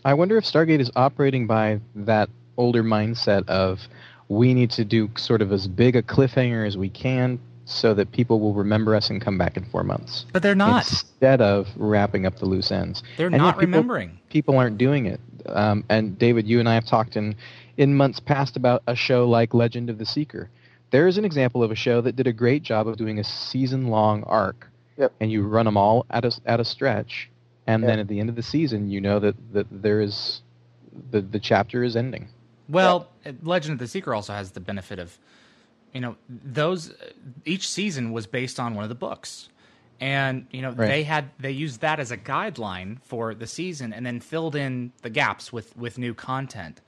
I 0.03 0.15
wonder 0.15 0.37
if 0.37 0.43
Stargate 0.43 0.79
is 0.79 0.89
operating 0.95 1.45
by 1.45 1.79
that 1.93 2.29
older 2.57 2.83
mindset 2.83 3.47
of 3.47 3.87
we 4.27 4.55
need 4.55 4.71
to 4.71 4.83
do 4.83 5.11
sort 5.17 5.43
of 5.43 5.51
as 5.51 5.67
big 5.67 5.95
a 5.95 6.01
cliffhanger 6.01 6.65
as 6.65 6.77
we 6.77 6.89
can 6.89 7.39
so 7.65 7.93
that 7.95 8.11
people 8.11 8.39
will 8.39 8.53
remember 8.53 8.95
us 8.95 9.09
and 9.09 9.19
come 9.21 9.37
back 9.37 9.57
in 9.57 9.65
four 9.65 9.83
months. 9.83 10.25
But 10.31 10.43
they're 10.43 10.53
not. 10.55 10.83
Instead 10.89 11.41
of 11.41 11.67
wrapping 11.75 12.25
up 12.25 12.37
the 12.37 12.45
loose 12.45 12.71
ends. 12.71 13.01
They're 13.17 13.27
And 13.27 13.33
yet 13.33 13.39
not 13.41 13.55
people- 13.55 13.65
remembering. 13.65 14.19
People 14.29 14.57
aren't 14.57 14.77
doing 14.77 15.07
it. 15.07 15.19
Um, 15.47 15.83
and 15.89 16.17
David, 16.17 16.47
you 16.47 16.59
and 16.59 16.69
I 16.69 16.73
have 16.75 16.85
talked 16.85 17.15
in, 17.17 17.35
in 17.77 17.95
months 17.95 18.19
past 18.19 18.55
about 18.55 18.83
a 18.87 18.95
show 18.95 19.27
like 19.27 19.53
Legend 19.53 19.89
of 19.89 19.97
the 19.97 20.05
Seeker. 20.05 20.49
There 20.91 21.07
is 21.07 21.17
an 21.17 21.25
example 21.25 21.63
of 21.63 21.71
a 21.71 21.75
show 21.75 22.01
that 22.01 22.15
did 22.15 22.27
a 22.27 22.33
great 22.33 22.61
job 22.63 22.87
of 22.87 22.97
doing 22.97 23.19
a 23.19 23.23
season-long 23.23 24.23
arc. 24.23 24.67
Yep. 24.97 25.13
And 25.19 25.31
you 25.31 25.43
run 25.45 25.65
them 25.65 25.75
all 25.77 26.05
at 26.09 26.23
a, 26.23 26.31
at 26.45 26.59
a 26.59 26.65
stretch. 26.65 27.29
And 27.67 27.81
Yep. 27.81 27.89
then 27.89 27.99
at 27.99 28.07
the 28.07 28.19
end 28.19 28.29
of 28.29 28.35
the 28.35 28.43
season, 28.43 28.89
you 28.91 29.01
know 29.01 29.19
that, 29.19 29.35
that 29.53 29.65
there 29.71 30.01
is 30.01 30.41
the, 31.11 31.21
the 31.21 31.39
chapter 31.39 31.83
is 31.83 31.95
ending. 31.95 32.27
Well, 32.69 33.09
Legend 33.43 33.73
of 33.73 33.79
the 33.79 33.87
Seeker 33.87 34.13
also 34.13 34.33
has 34.33 34.51
the 34.51 34.59
benefit 34.59 34.97
of, 34.99 35.17
you 35.95 36.01
know, 36.01 36.15
those 36.29 36.93
each 37.45 37.69
season 37.69 38.11
was 38.11 38.27
based 38.27 38.59
on 38.59 38.75
one 38.75 38.83
of 38.83 38.89
the 38.89 38.95
books, 38.95 39.49
and 40.01 40.45
you 40.51 40.61
know 40.61 40.71
Right. 40.71 40.89
they 40.89 41.03
had 41.03 41.29
they 41.39 41.51
used 41.51 41.81
that 41.81 41.99
as 42.01 42.11
a 42.11 42.17
guideline 42.17 43.01
for 43.01 43.33
the 43.33 43.47
season, 43.47 43.93
and 43.93 44.05
then 44.05 44.19
filled 44.19 44.55
in 44.57 44.91
the 45.01 45.09
gaps 45.09 45.53
with 45.53 45.75
with 45.77 45.97
new 45.97 46.13
content. 46.13 46.81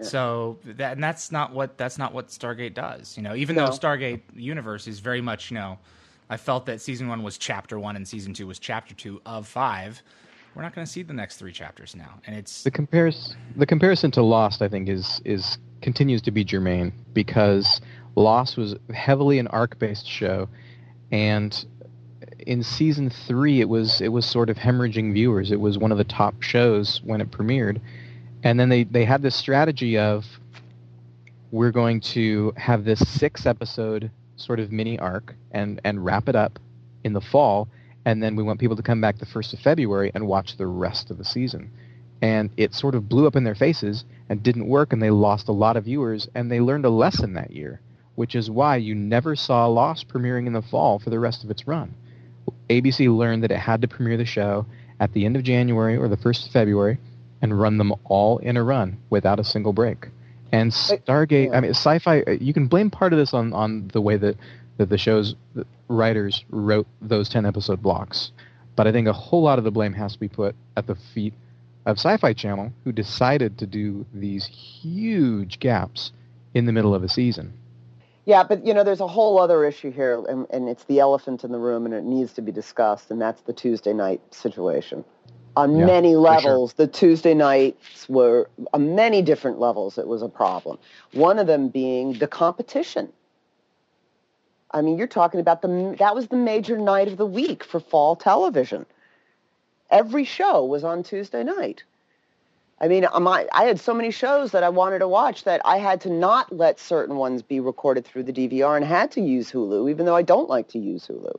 So 0.00 0.58
that 0.64 0.94
and 0.94 1.04
that's 1.04 1.30
not 1.30 1.52
what 1.52 1.78
that's 1.78 1.98
not 1.98 2.12
what 2.12 2.28
Stargate 2.28 2.74
does. 2.74 3.16
You 3.16 3.22
know, 3.22 3.36
even 3.36 3.54
though 3.54 3.68
Stargate 3.68 4.22
universe 4.34 4.88
is 4.88 4.98
very 4.98 5.20
much 5.20 5.50
you 5.50 5.54
know, 5.56 5.78
I 6.28 6.36
felt 6.36 6.66
that 6.66 6.80
season 6.80 7.06
one 7.06 7.22
was 7.22 7.38
chapter 7.38 7.78
one 7.78 7.94
and 7.96 8.08
season 8.08 8.34
two 8.34 8.46
was 8.48 8.58
chapter 8.58 8.94
two 8.94 9.20
of 9.24 9.46
five. 9.46 10.02
We're 10.54 10.62
not 10.62 10.74
going 10.74 10.84
to 10.86 10.90
see 10.90 11.02
the 11.02 11.12
next 11.12 11.36
three 11.36 11.52
chapters 11.52 11.94
now, 11.96 12.20
and 12.26 12.34
it's 12.36 12.62
The 12.62 12.70
comparison, 12.70 13.36
the 13.56 13.66
comparison 13.66 14.10
to 14.12 14.22
Lost, 14.22 14.62
I 14.62 14.68
think, 14.68 14.88
is 14.88 15.20
is 15.24 15.58
continues 15.80 16.22
to 16.22 16.30
be 16.30 16.42
germane 16.44 16.92
because 17.12 17.80
Lost 18.16 18.56
was 18.56 18.76
heavily 18.92 19.38
an 19.38 19.48
arc-based 19.48 20.06
show, 20.06 20.48
and 21.10 21.64
in 22.38 22.62
season 22.62 23.10
three, 23.10 23.60
it 23.60 23.68
was 23.68 24.00
it 24.00 24.08
was 24.08 24.26
sort 24.26 24.50
of 24.50 24.56
hemorrhaging 24.56 25.12
viewers. 25.12 25.50
It 25.50 25.60
was 25.60 25.78
one 25.78 25.92
of 25.92 25.98
the 25.98 26.04
top 26.04 26.42
shows 26.42 27.00
when 27.04 27.20
it 27.20 27.30
premiered, 27.30 27.80
and 28.42 28.58
then 28.58 28.68
they 28.68 28.84
they 28.84 29.04
had 29.04 29.22
this 29.22 29.34
strategy 29.34 29.98
of 29.98 30.24
we're 31.50 31.72
going 31.72 32.00
to 32.00 32.52
have 32.56 32.84
this 32.84 33.00
six 33.08 33.46
episode 33.46 34.10
sort 34.36 34.60
of 34.60 34.72
mini 34.72 34.98
arc 34.98 35.34
and 35.52 35.80
and 35.84 36.04
wrap 36.04 36.28
it 36.28 36.36
up 36.36 36.58
in 37.04 37.12
the 37.12 37.20
fall 37.20 37.68
and 38.04 38.22
then 38.22 38.36
we 38.36 38.42
want 38.42 38.60
people 38.60 38.76
to 38.76 38.82
come 38.82 39.00
back 39.00 39.18
the 39.18 39.26
1st 39.26 39.54
of 39.54 39.60
February 39.60 40.10
and 40.14 40.26
watch 40.26 40.56
the 40.56 40.66
rest 40.66 41.10
of 41.10 41.18
the 41.18 41.24
season. 41.24 41.70
And 42.20 42.50
it 42.56 42.74
sort 42.74 42.94
of 42.94 43.08
blew 43.08 43.26
up 43.26 43.36
in 43.36 43.44
their 43.44 43.54
faces 43.54 44.04
and 44.28 44.42
didn't 44.42 44.68
work, 44.68 44.92
and 44.92 45.02
they 45.02 45.10
lost 45.10 45.48
a 45.48 45.52
lot 45.52 45.76
of 45.76 45.84
viewers, 45.84 46.28
and 46.34 46.50
they 46.50 46.60
learned 46.60 46.84
a 46.84 46.90
lesson 46.90 47.34
that 47.34 47.50
year, 47.50 47.80
which 48.14 48.34
is 48.34 48.50
why 48.50 48.76
you 48.76 48.94
never 48.94 49.34
saw 49.36 49.66
Lost 49.66 50.08
premiering 50.08 50.46
in 50.46 50.52
the 50.52 50.62
fall 50.62 50.98
for 50.98 51.10
the 51.10 51.18
rest 51.18 51.44
of 51.44 51.50
its 51.50 51.66
run. 51.66 51.94
ABC 52.70 53.14
learned 53.14 53.42
that 53.42 53.50
it 53.50 53.58
had 53.58 53.82
to 53.82 53.88
premiere 53.88 54.16
the 54.16 54.24
show 54.24 54.66
at 55.00 55.12
the 55.12 55.24
end 55.24 55.36
of 55.36 55.42
January 55.42 55.96
or 55.96 56.08
the 56.08 56.16
1st 56.16 56.46
of 56.46 56.52
February 56.52 56.98
and 57.42 57.58
run 57.60 57.78
them 57.78 57.92
all 58.04 58.38
in 58.38 58.56
a 58.56 58.62
run 58.62 58.98
without 59.10 59.40
a 59.40 59.44
single 59.44 59.72
break. 59.72 60.08
And 60.52 60.70
Stargate. 60.70 61.54
I 61.54 61.60
mean, 61.60 61.70
sci-fi, 61.72 62.22
uh, 62.22 62.30
you 62.32 62.54
can 62.54 62.68
blame 62.68 62.90
part 62.90 63.12
of 63.12 63.18
this 63.18 63.34
on, 63.34 63.52
on 63.52 63.88
the 63.92 64.00
way 64.00 64.16
that, 64.16 64.36
that 64.76 64.88
the 64.88 64.98
show's 64.98 65.34
writers 65.88 66.44
wrote 66.50 66.86
those 67.02 67.28
10 67.28 67.44
episode 67.44 67.82
blocks. 67.82 68.30
But 68.76 68.86
I 68.86 68.92
think 68.92 69.08
a 69.08 69.12
whole 69.12 69.42
lot 69.42 69.58
of 69.58 69.64
the 69.64 69.70
blame 69.70 69.92
has 69.94 70.12
to 70.14 70.20
be 70.20 70.28
put 70.28 70.54
at 70.76 70.86
the 70.86 70.96
feet 71.12 71.34
of 71.86 71.98
Sci-Fi 71.98 72.32
Channel 72.32 72.72
who 72.84 72.92
decided 72.92 73.58
to 73.58 73.66
do 73.66 74.06
these 74.14 74.46
huge 74.46 75.58
gaps 75.58 76.12
in 76.54 76.66
the 76.66 76.72
middle 76.72 76.94
of 76.94 77.02
a 77.02 77.08
season. 77.08 77.52
Yeah, 78.26 78.42
but 78.42 78.66
you 78.66 78.72
know, 78.72 78.84
there's 78.84 79.00
a 79.00 79.06
whole 79.06 79.38
other 79.38 79.64
issue 79.64 79.90
here, 79.90 80.24
and, 80.28 80.46
and 80.50 80.68
it's 80.68 80.84
the 80.84 81.00
elephant 81.00 81.44
in 81.44 81.52
the 81.52 81.58
room, 81.58 81.84
and 81.84 81.94
it 81.94 82.04
needs 82.04 82.32
to 82.34 82.42
be 82.42 82.52
discussed, 82.52 83.10
and 83.10 83.20
that's 83.20 83.42
the 83.42 83.52
Tuesday 83.52 83.92
night 83.92 84.22
situation. 84.32 85.04
On 85.56 85.76
Yeah, 85.78 85.86
many 85.86 86.16
levels, 86.16 86.72
the 86.72 86.86
Tuesday 86.86 87.34
nights 87.34 88.08
were 88.08 88.48
on 88.72 88.94
many 88.94 89.22
different 89.22 89.60
levels. 89.60 89.98
It 89.98 90.08
was 90.08 90.22
a 90.22 90.28
problem. 90.28 90.78
One 91.12 91.38
of 91.38 91.46
them 91.46 91.68
being 91.68 92.14
the 92.14 92.26
competition. 92.26 93.12
I 94.70 94.80
mean, 94.82 94.98
you're 94.98 95.06
talking 95.06 95.38
about 95.38 95.62
the 95.62 95.94
that 95.98 96.14
was 96.14 96.28
the 96.28 96.36
major 96.36 96.78
night 96.78 97.08
of 97.08 97.18
the 97.18 97.26
week 97.26 97.62
for 97.62 97.78
fall 97.78 98.16
television. 98.16 98.86
Every 99.90 100.24
show 100.24 100.64
was 100.64 100.82
on 100.82 101.02
Tuesday 101.04 101.44
night. 101.44 101.84
I 102.84 102.88
mean, 102.88 103.06
my, 103.22 103.46
I 103.50 103.64
had 103.64 103.80
so 103.80 103.94
many 103.94 104.10
shows 104.10 104.52
that 104.52 104.62
I 104.62 104.68
wanted 104.68 104.98
to 104.98 105.08
watch 105.08 105.44
that 105.44 105.62
I 105.64 105.78
had 105.78 106.02
to 106.02 106.10
not 106.10 106.54
let 106.54 106.78
certain 106.78 107.16
ones 107.16 107.40
be 107.40 107.58
recorded 107.58 108.04
through 108.04 108.24
the 108.24 108.32
DVR 108.32 108.76
and 108.76 108.84
had 108.84 109.10
to 109.12 109.22
use 109.22 109.50
Hulu, 109.50 109.90
even 109.90 110.04
though 110.04 110.14
I 110.14 110.20
don't 110.20 110.50
like 110.50 110.68
to 110.68 110.78
use 110.78 111.06
Hulu. 111.06 111.34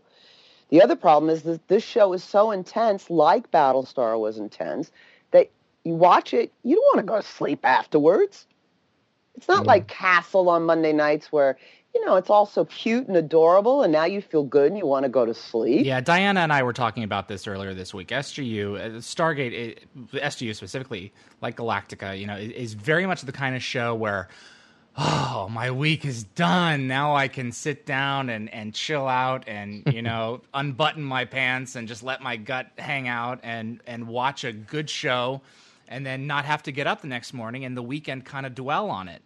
The 0.69 0.81
other 0.81 0.95
problem 0.95 1.29
is 1.29 1.43
that 1.43 1.67
this 1.67 1.83
show 1.83 2.13
is 2.13 2.23
so 2.23 2.49
intense, 2.49 3.11
like 3.11 3.51
Battlestar 3.51 4.19
was 4.19 4.39
intense, 4.39 4.91
that 5.29 5.51
you 5.83 5.93
watch 5.93 6.33
it, 6.33 6.51
you 6.63 6.77
don't 6.77 6.95
want 6.95 7.05
to 7.05 7.13
go 7.13 7.21
to 7.21 7.27
sleep 7.27 7.59
afterwards. 7.63 8.47
It's 9.35 9.47
not 9.47 9.65
Mhm. 9.65 9.67
like 9.67 9.87
Castle 9.87 10.49
on 10.49 10.63
Monday 10.65 10.93
nights 10.93 11.31
where, 11.31 11.59
you 11.95 12.05
know, 12.05 12.17
it's 12.17 12.29
all 12.29 12.45
so 12.45 12.65
cute 12.65 13.07
and 13.07 13.15
adorable 13.15 13.81
and 13.81 13.93
now 13.93 14.03
you 14.03 14.21
feel 14.21 14.43
good 14.43 14.67
and 14.67 14.77
you 14.77 14.85
want 14.85 15.03
to 15.03 15.09
go 15.09 15.25
to 15.25 15.33
sleep. 15.33 15.85
Yeah, 15.85 16.01
Diana 16.01 16.41
and 16.41 16.51
I 16.51 16.61
were 16.61 16.73
talking 16.73 17.03
about 17.03 17.29
this 17.29 17.47
earlier 17.47 17.73
this 17.73 17.93
week. 17.93 18.09
SGU, 18.09 18.75
uh, 18.77 18.89
Stargate, 18.99 19.53
it, 19.53 19.83
SGU 20.11 20.53
specifically, 20.53 21.13
like 21.41 21.55
Galactica, 21.55 22.19
you 22.19 22.27
know, 22.27 22.35
is, 22.35 22.51
is 22.51 22.73
very 22.73 23.05
much 23.05 23.21
the 23.21 23.31
kind 23.31 23.55
of 23.55 23.63
show 23.63 23.95
where, 23.95 24.27
oh, 24.97 25.47
my 25.49 25.71
week 25.71 26.03
is 26.03 26.25
done. 26.25 26.87
Now 26.87 27.15
I 27.15 27.29
can 27.29 27.53
sit 27.53 27.85
down 27.85 28.29
and, 28.29 28.53
and 28.53 28.73
chill 28.73 29.07
out 29.07 29.45
and, 29.47 29.83
you 29.93 30.01
know, 30.01 30.41
unbutton 30.53 31.01
my 31.01 31.23
pants 31.23 31.77
and 31.77 31.87
just 31.87 32.03
let 32.03 32.21
my 32.21 32.35
gut 32.35 32.67
hang 32.77 33.07
out 33.07 33.39
and, 33.41 33.79
and 33.87 34.05
watch 34.05 34.43
a 34.43 34.51
good 34.51 34.89
show 34.89 35.41
and 35.87 36.05
then 36.05 36.27
not 36.27 36.43
have 36.43 36.61
to 36.63 36.73
get 36.73 36.87
up 36.87 37.01
the 37.01 37.07
next 37.07 37.33
morning 37.33 37.63
and 37.63 37.77
the 37.77 37.81
weekend 37.81 38.25
kind 38.25 38.45
of 38.45 38.53
dwell 38.53 38.89
on 38.89 39.07
it. 39.07 39.21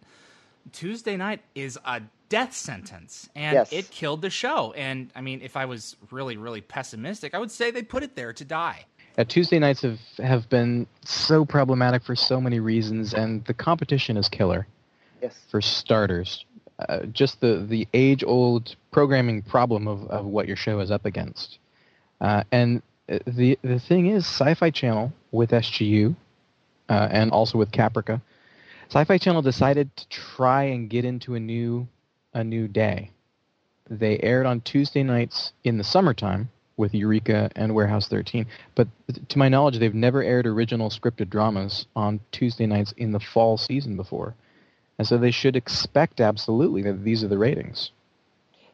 Tuesday 0.72 1.16
night 1.16 1.40
is 1.56 1.76
a 1.84 2.02
death 2.30 2.54
sentence, 2.54 3.28
and 3.34 3.54
Yes. 3.54 3.72
it 3.72 3.90
killed 3.90 4.22
the 4.22 4.30
show. 4.30 4.72
And 4.72 5.10
I 5.14 5.20
mean, 5.20 5.42
if 5.42 5.56
I 5.56 5.66
was 5.66 5.96
really, 6.10 6.38
really 6.38 6.62
pessimistic, 6.62 7.34
I 7.34 7.38
would 7.38 7.50
say 7.50 7.70
they 7.70 7.82
put 7.82 8.02
it 8.02 8.16
there 8.16 8.32
to 8.32 8.44
die. 8.44 8.86
Uh, 9.18 9.24
Tuesday 9.24 9.58
nights 9.58 9.82
have, 9.82 9.98
have 10.18 10.48
been 10.48 10.86
so 11.04 11.44
problematic 11.44 12.02
for 12.02 12.14
so 12.16 12.40
many 12.40 12.60
reasons, 12.60 13.12
and 13.12 13.44
the 13.44 13.52
competition 13.52 14.16
is 14.16 14.28
killer. 14.28 14.66
Yes. 15.20 15.36
For 15.50 15.60
starters, 15.60 16.46
uh, 16.88 17.00
just 17.06 17.40
the, 17.40 17.58
the 17.68 17.86
age-old 17.92 18.76
programming 18.90 19.42
problem 19.42 19.86
of, 19.86 20.06
of 20.06 20.24
what 20.24 20.46
your 20.46 20.56
show 20.56 20.80
is 20.80 20.90
up 20.90 21.04
against. 21.04 21.58
Uh, 22.20 22.44
and 22.52 22.80
uh, 23.08 23.18
the 23.26 23.58
the 23.62 23.80
thing 23.80 24.06
is, 24.06 24.24
Sci-Fi 24.24 24.70
Channel 24.70 25.12
with 25.32 25.50
SGU, 25.50 26.14
uh, 26.88 27.08
and 27.10 27.32
also 27.32 27.58
with 27.58 27.70
Caprica, 27.72 28.22
Sci-Fi 28.88 29.18
Channel 29.18 29.42
decided 29.42 29.94
to 29.96 30.08
try 30.08 30.62
and 30.64 30.88
get 30.88 31.04
into 31.04 31.34
a 31.34 31.40
new 31.40 31.86
a 32.34 32.44
new 32.44 32.68
day. 32.68 33.10
They 33.88 34.18
aired 34.20 34.46
on 34.46 34.60
Tuesday 34.60 35.02
nights 35.02 35.52
in 35.64 35.78
the 35.78 35.84
summertime 35.84 36.48
with 36.76 36.94
Eureka 36.94 37.50
and 37.56 37.74
Warehouse 37.74 38.08
13, 38.08 38.46
but 38.74 38.88
to 39.28 39.38
my 39.38 39.48
knowledge, 39.48 39.78
they've 39.78 39.94
never 39.94 40.22
aired 40.22 40.46
original 40.46 40.88
scripted 40.90 41.28
dramas 41.28 41.86
on 41.94 42.20
Tuesday 42.32 42.66
nights 42.66 42.94
in 42.96 43.12
the 43.12 43.20
fall 43.20 43.58
season 43.58 43.96
before. 43.96 44.34
And 44.98 45.06
so 45.06 45.18
they 45.18 45.30
should 45.30 45.56
expect 45.56 46.20
absolutely 46.20 46.82
that 46.82 47.04
these 47.04 47.22
are 47.24 47.28
the 47.28 47.38
ratings. 47.38 47.90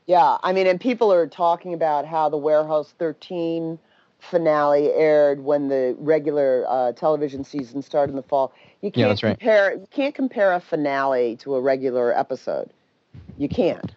Yeah, 0.06 0.38
I 0.42 0.52
mean, 0.52 0.66
and 0.68 0.80
people 0.80 1.12
are 1.12 1.26
talking 1.26 1.74
about 1.74 2.06
how 2.06 2.28
the 2.28 2.36
Warehouse 2.36 2.94
13 2.98 3.78
finale 4.18 4.92
aired 4.92 5.42
when 5.42 5.68
the 5.68 5.96
regular 5.98 6.64
uh, 6.68 6.92
television 6.92 7.44
season 7.44 7.82
started 7.82 8.10
in 8.10 8.16
the 8.16 8.22
fall. 8.22 8.52
You 8.82 8.90
can't 8.90 8.96
Yeah, 8.98 9.08
that's 9.08 9.22
right. 9.22 9.38
compare. 9.38 9.74
You 9.74 9.86
can't 9.90 10.14
compare 10.14 10.52
a 10.52 10.60
finale 10.60 11.36
to 11.38 11.56
a 11.56 11.60
regular 11.60 12.16
episode. 12.16 12.70
You 13.38 13.48
can't. 13.48 13.94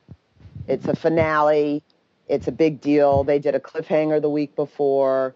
It's 0.68 0.88
a 0.88 0.96
finale. 0.96 1.84
It's 2.28 2.48
a 2.48 2.52
big 2.52 2.82
deal. 2.82 3.24
They 3.24 3.40
did 3.40 3.56
a 3.56 3.60
cliffhanger 3.60 4.22
the 4.22 4.30
week 4.30 4.56
before. 4.56 5.34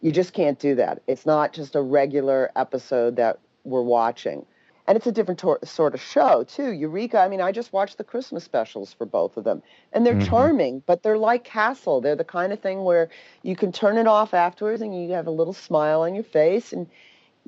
You 0.00 0.12
just 0.12 0.32
can't 0.32 0.58
do 0.58 0.74
that. 0.76 1.02
It's 1.06 1.26
not 1.26 1.52
just 1.52 1.74
a 1.74 1.82
regular 1.82 2.50
episode 2.56 3.16
that 3.16 3.38
we're 3.64 3.82
watching. 3.82 4.46
And 4.86 4.96
it's 4.96 5.06
a 5.06 5.12
different 5.12 5.38
tor- 5.38 5.58
sort 5.62 5.94
of 5.94 6.00
show, 6.00 6.42
too. 6.44 6.72
Eureka, 6.72 7.18
I 7.20 7.28
mean, 7.28 7.40
I 7.40 7.52
just 7.52 7.72
watched 7.72 7.98
the 7.98 8.04
Christmas 8.04 8.42
specials 8.42 8.92
for 8.92 9.04
both 9.04 9.36
of 9.36 9.44
them. 9.44 9.62
And 9.92 10.04
they're 10.06 10.14
Mhm. 10.14 10.26
charming, 10.26 10.82
but 10.86 11.02
they're 11.02 11.18
like 11.18 11.44
Castle. 11.44 12.00
They're 12.00 12.16
the 12.16 12.24
kind 12.24 12.52
of 12.52 12.60
thing 12.60 12.82
where 12.82 13.08
you 13.42 13.54
can 13.54 13.70
turn 13.70 13.98
it 13.98 14.06
off 14.06 14.32
afterwards 14.34 14.80
and 14.80 14.94
you 15.00 15.12
have 15.12 15.26
a 15.26 15.30
little 15.30 15.52
smile 15.52 16.00
on 16.00 16.14
your 16.14 16.24
face. 16.24 16.72
And 16.72 16.88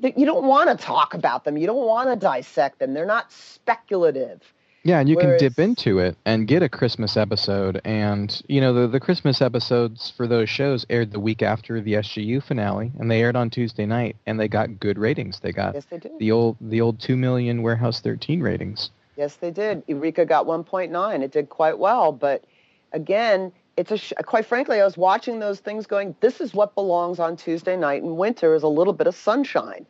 th- 0.01 0.15
you 0.15 0.25
don't 0.25 0.45
want 0.45 0.69
to 0.69 0.85
talk 0.85 1.15
about 1.15 1.43
them. 1.43 1.57
You 1.57 1.65
don't 1.67 1.85
want 1.85 2.09
to 2.09 2.15
dissect 2.15 2.79
them. 2.79 2.93
They're 2.93 3.05
not 3.05 3.31
speculative. 3.31 4.52
Yeah, 4.85 4.99
and 4.99 5.07
you 5.07 5.15
can 5.15 5.37
dip 5.37 5.59
into 5.59 5.99
it 5.99 6.17
and 6.25 6.45
get 6.45 6.61
a 6.61 6.67
Christmas 6.67 7.15
episode. 7.15 7.79
And, 7.85 8.41
you 8.49 8.59
know, 8.59 8.73
the, 8.73 8.87
the 8.87 8.99
Christmas 8.99 9.41
episodes 9.41 10.11
for 10.15 10.27
those 10.27 10.49
shows 10.49 10.85
aired 10.89 11.11
the 11.11 11.21
week 11.21 11.41
after 11.41 11.79
the 11.79 11.93
SGU 11.93 12.43
finale, 12.43 12.91
and 12.99 13.09
they 13.09 13.21
aired 13.21 13.37
on 13.37 13.49
Tuesday 13.49 13.85
night, 13.85 14.17
and 14.25 14.37
they 14.37 14.49
got 14.49 14.81
good 14.81 14.97
ratings. 14.97 15.39
They 15.39 15.53
got 15.53 15.73
Yes, 15.73 15.85
they 15.85 15.99
do. 15.99 16.09
the 16.19 16.31
old 16.31 16.57
the 16.59 16.81
old 16.81 16.99
2 16.99 17.15
million 17.15 17.61
Warehouse 17.61 18.01
13 18.01 18.41
ratings. 18.41 18.89
Yes, 19.15 19.37
they 19.37 19.51
did. 19.51 19.83
Eureka 19.87 20.25
got 20.25 20.45
1.9. 20.45 21.21
It 21.21 21.31
did 21.31 21.49
quite 21.49 21.79
well, 21.79 22.11
but 22.11 22.43
again, 22.91 23.53
it's 23.77 23.91
a 23.91 23.97
sh- 23.97 24.13
quite 24.25 24.45
frankly, 24.45 24.81
I 24.81 24.85
was 24.85 24.97
watching 24.97 25.39
those 25.39 25.59
things 25.59 25.87
going, 25.87 26.15
this 26.19 26.41
is 26.41 26.53
what 26.53 26.75
belongs 26.75 27.19
on 27.19 27.37
Tuesday 27.37 27.77
night 27.77 28.03
in 28.03 28.17
winter 28.17 28.53
is 28.53 28.63
a 28.63 28.67
little 28.67 28.93
bit 28.93 29.07
of 29.07 29.15
sunshine, 29.15 29.85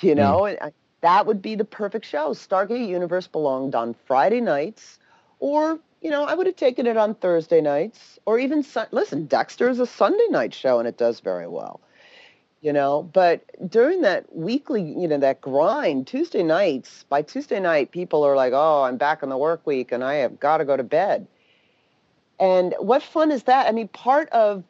you 0.00 0.12
mm. 0.12 0.18
know, 0.18 0.44
and 0.44 0.58
I, 0.60 0.72
that 1.00 1.26
would 1.26 1.42
be 1.42 1.54
the 1.54 1.64
perfect 1.64 2.06
show. 2.06 2.30
Stargate 2.30 2.88
Universe 2.88 3.26
belonged 3.26 3.74
on 3.74 3.94
Friday 4.06 4.40
nights 4.40 4.98
or, 5.38 5.78
you 6.00 6.10
know, 6.10 6.24
I 6.24 6.34
would 6.34 6.46
have 6.46 6.56
taken 6.56 6.86
it 6.86 6.96
on 6.96 7.14
Thursday 7.14 7.60
nights 7.60 8.18
or 8.26 8.38
even 8.38 8.64
listen, 8.90 9.26
Dexter 9.26 9.68
is 9.68 9.80
a 9.80 9.86
Sunday 9.86 10.26
night 10.30 10.54
show 10.54 10.78
and 10.78 10.88
it 10.88 10.96
does 10.96 11.20
very 11.20 11.46
well. 11.46 11.80
You 12.62 12.72
know, 12.72 13.02
but 13.12 13.44
during 13.70 14.00
that 14.00 14.34
weekly, 14.34 14.82
you 14.82 15.06
know, 15.06 15.18
that 15.18 15.40
grind, 15.40 16.06
Tuesday 16.06 16.42
nights, 16.42 17.04
by 17.08 17.22
Tuesday 17.22 17.60
night, 17.60 17.92
people 17.92 18.24
are 18.24 18.34
like, 18.34 18.52
oh, 18.54 18.82
I'm 18.82 18.96
back 18.96 19.22
in 19.22 19.28
the 19.28 19.36
work 19.36 19.64
week 19.66 19.92
and 19.92 20.02
I 20.02 20.14
have 20.14 20.40
got 20.40 20.56
to 20.56 20.64
go 20.64 20.76
to 20.76 20.82
bed. 20.82 21.28
And 22.40 22.74
what 22.78 23.02
fun 23.02 23.30
is 23.30 23.44
that? 23.44 23.66
I 23.66 23.72
mean, 23.72 23.88
part 23.88 24.28
of 24.30 24.64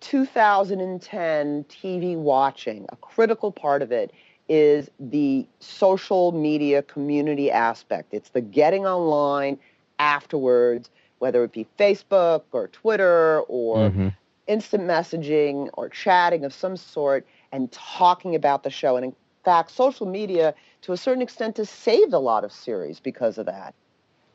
2010 0.00 1.64
TV 1.64 2.16
watching, 2.16 2.86
a 2.90 2.96
critical 2.96 3.52
part 3.52 3.82
of 3.82 3.92
it 3.92 4.12
is 4.48 4.90
the 4.98 5.46
social 5.60 6.32
media 6.32 6.82
community 6.82 7.50
aspect. 7.50 8.12
It's 8.12 8.30
the 8.30 8.40
getting 8.40 8.86
online 8.86 9.58
afterwards, 9.98 10.90
whether 11.18 11.44
it 11.44 11.52
be 11.52 11.66
Facebook 11.78 12.42
or 12.52 12.68
Twitter 12.68 13.40
or 13.48 13.90
Mhm. 13.90 14.12
instant 14.46 14.84
messaging 14.84 15.70
or 15.74 15.88
chatting 15.88 16.44
of 16.44 16.52
some 16.52 16.76
sort 16.76 17.26
and 17.52 17.70
talking 17.70 18.34
about 18.34 18.62
the 18.62 18.70
show. 18.70 18.96
And 18.96 19.04
in 19.06 19.14
fact, 19.44 19.70
social 19.70 20.06
media, 20.06 20.54
to 20.82 20.92
a 20.92 20.96
certain 20.96 21.22
extent, 21.22 21.58
has 21.58 21.70
saved 21.70 22.12
a 22.12 22.18
lot 22.18 22.44
of 22.44 22.52
series 22.52 23.00
because 23.00 23.38
of 23.38 23.46
that. 23.46 23.74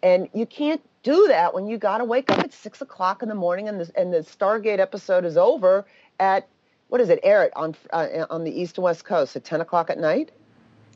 And 0.01 0.29
you 0.33 0.45
can't 0.45 0.81
do 1.03 1.27
that 1.27 1.53
when 1.53 1.67
you 1.67 1.77
got 1.77 1.97
to 1.97 2.05
wake 2.05 2.29
up 2.31 2.39
at 2.39 2.53
six 2.53 2.81
o'clock 2.81 3.21
in 3.21 3.29
the 3.29 3.35
morning 3.35 3.67
and 3.67 3.81
the, 3.81 3.91
and 3.99 4.13
the 4.13 4.19
Stargate 4.19 4.79
episode 4.79 5.25
is 5.25 5.37
over 5.37 5.85
at 6.19 6.47
what 6.89 7.01
is 7.01 7.09
it? 7.09 7.19
Air 7.23 7.43
it 7.43 7.53
on 7.55 7.75
uh, 7.91 8.25
on 8.29 8.43
the 8.43 8.51
east 8.61 8.77
and 8.77 8.83
west 8.83 9.05
coast 9.05 9.35
at 9.35 9.43
ten 9.43 9.61
o'clock 9.61 9.89
at 9.89 9.97
night. 9.97 10.31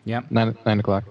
Yep. 0.06 0.32
Nine, 0.32 0.58
nine 0.66 0.80
o'clock. 0.80 1.04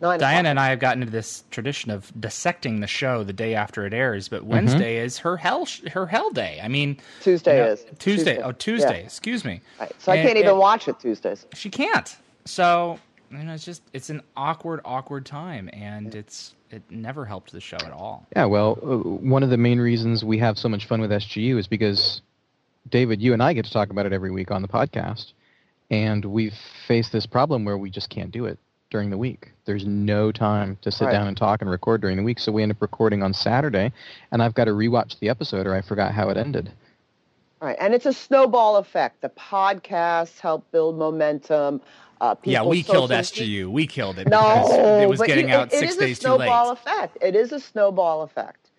Nine 0.00 0.18
Diana 0.18 0.38
o'clock. 0.38 0.50
and 0.50 0.60
I 0.60 0.68
have 0.70 0.78
gotten 0.78 1.02
into 1.02 1.12
this 1.12 1.44
tradition 1.50 1.90
of 1.90 2.10
dissecting 2.18 2.80
the 2.80 2.86
show 2.86 3.22
the 3.22 3.34
day 3.34 3.54
after 3.54 3.84
it 3.84 3.92
airs, 3.92 4.28
but 4.28 4.44
Wednesday 4.44 4.96
is 4.96 5.18
her 5.18 5.36
hell 5.36 5.66
sh- 5.66 5.82
her 5.92 6.06
hell 6.06 6.30
day. 6.30 6.58
I 6.62 6.68
mean, 6.68 6.96
Tuesday 7.20 7.58
you 7.58 7.64
know, 7.64 7.72
is 7.72 7.84
Tuesday. 7.98 8.38
Oh, 8.38 8.52
Tuesday. 8.52 9.00
Yeah. 9.00 9.04
Excuse 9.04 9.44
me. 9.44 9.60
Right. 9.78 9.92
So 9.98 10.10
I 10.10 10.16
can't 10.16 10.38
even 10.38 10.50
and- 10.50 10.58
watch 10.58 10.88
it 10.88 10.98
Tuesdays. 11.00 11.46
She 11.54 11.68
can't. 11.68 12.16
So 12.46 12.98
you 13.30 13.38
know, 13.44 13.52
it's 13.52 13.64
just 13.64 13.82
it's 13.92 14.08
an 14.08 14.22
awkward, 14.36 14.80
awkward 14.86 15.26
time, 15.26 15.68
and 15.74 16.14
it's 16.14 16.54
it 16.70 16.82
never 16.88 17.26
helped 17.26 17.52
the 17.52 17.60
show 17.60 17.76
at 17.76 17.92
all. 17.92 18.26
Yeah, 18.34 18.46
well, 18.46 18.78
uh, 18.82 18.96
one 18.96 19.42
of 19.42 19.50
the 19.50 19.56
main 19.58 19.80
reasons 19.80 20.24
we 20.24 20.38
have 20.38 20.56
so 20.56 20.68
much 20.68 20.86
fun 20.86 21.00
with 21.02 21.10
SGU 21.10 21.58
is 21.58 21.66
because 21.66 22.22
David, 22.88 23.20
you 23.20 23.32
and 23.32 23.42
I 23.42 23.52
get 23.52 23.64
to 23.66 23.70
talk 23.70 23.90
about 23.90 24.06
it 24.06 24.12
every 24.12 24.30
week 24.30 24.50
on 24.50 24.62
the 24.62 24.68
podcast, 24.68 25.32
and 25.90 26.24
we've 26.24 26.54
faced 26.86 27.12
this 27.12 27.26
problem 27.26 27.64
where 27.64 27.78
we 27.78 27.90
just 27.90 28.08
can't 28.10 28.30
do 28.30 28.46
it 28.46 28.58
during 28.90 29.10
the 29.10 29.18
week. 29.18 29.52
There's 29.66 29.84
no 29.86 30.32
time 30.32 30.78
to 30.82 30.90
sit 30.90 31.04
Right. 31.06 31.12
down 31.12 31.28
and 31.28 31.36
talk 31.36 31.60
and 31.60 31.70
record 31.70 32.00
during 32.00 32.16
the 32.16 32.22
week, 32.22 32.38
so 32.40 32.50
we 32.50 32.62
end 32.62 32.72
up 32.72 32.80
recording 32.82 33.22
on 33.22 33.32
Saturday, 33.34 33.92
and 34.32 34.42
I've 34.42 34.54
got 34.54 34.64
to 34.64 34.72
rewatch 34.72 35.18
the 35.20 35.28
episode 35.28 35.66
or 35.66 35.74
I 35.74 35.82
forgot 35.82 36.12
how 36.12 36.30
it 36.30 36.36
ended. 36.36 36.72
Right, 37.60 37.76
and 37.78 37.92
it's 37.94 38.06
a 38.06 38.12
snowball 38.12 38.76
effect. 38.76 39.20
The 39.20 39.28
podcasts 39.28 40.40
help 40.40 40.68
build 40.72 40.96
momentum. 40.98 41.82
Uh, 42.20 42.34
yeah, 42.44 42.62
we 42.62 42.82
social 42.82 43.06
killed 43.06 43.10
SGU. 43.12 43.70
We 43.70 43.86
killed 43.86 44.18
it 44.18 44.28
No, 44.28 44.66
it 45.00 45.08
was 45.08 45.20
getting 45.20 45.48
you- 45.48 45.54
out 45.54 45.68
it- 45.68 45.74
it 45.74 45.78
six 45.80 45.92
is 45.92 45.98
days 45.98 46.18
a 46.18 46.22
too 46.22 46.28
late. 46.30 46.46
snowball 46.46 46.70
effect. 46.72 47.18
It 47.20 47.36
is 47.36 47.52
a 47.52 47.60
snowball 47.60 48.22
effect. 48.22 48.69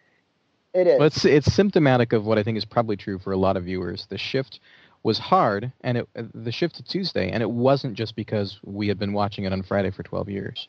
It 0.74 0.88
is. 0.88 1.00
Well, 1.00 1.08
it's 1.08 1.26
it's 1.26 1.54
symptomatic 1.54 2.14
of 2.14 2.26
what 2.26 2.38
I 2.38 2.44
think 2.44 2.58
is 2.58 2.66
probably 2.66 2.96
true 2.98 3.20
for 3.20 3.34
a 3.34 3.38
lot 3.38 3.58
of 3.58 3.66
viewers. 3.66 4.08
The 4.10 4.18
shift 4.18 4.60
was 5.04 5.18
hard, 5.20 5.72
and 5.82 5.98
it 6.00 6.10
uh, 6.16 6.24
the 6.34 6.52
shift 6.52 6.76
to 6.76 6.84
Tuesday, 6.84 7.30
and 7.30 7.42
it 7.44 7.50
wasn't 7.50 7.96
just 7.96 8.16
because 8.16 8.60
we 8.64 8.88
had 8.88 9.00
been 9.00 9.14
watching 9.14 9.46
it 9.46 9.54
on 9.54 9.64
Friday 9.64 9.92
for 9.92 10.04
12 10.04 10.30
years. 10.30 10.68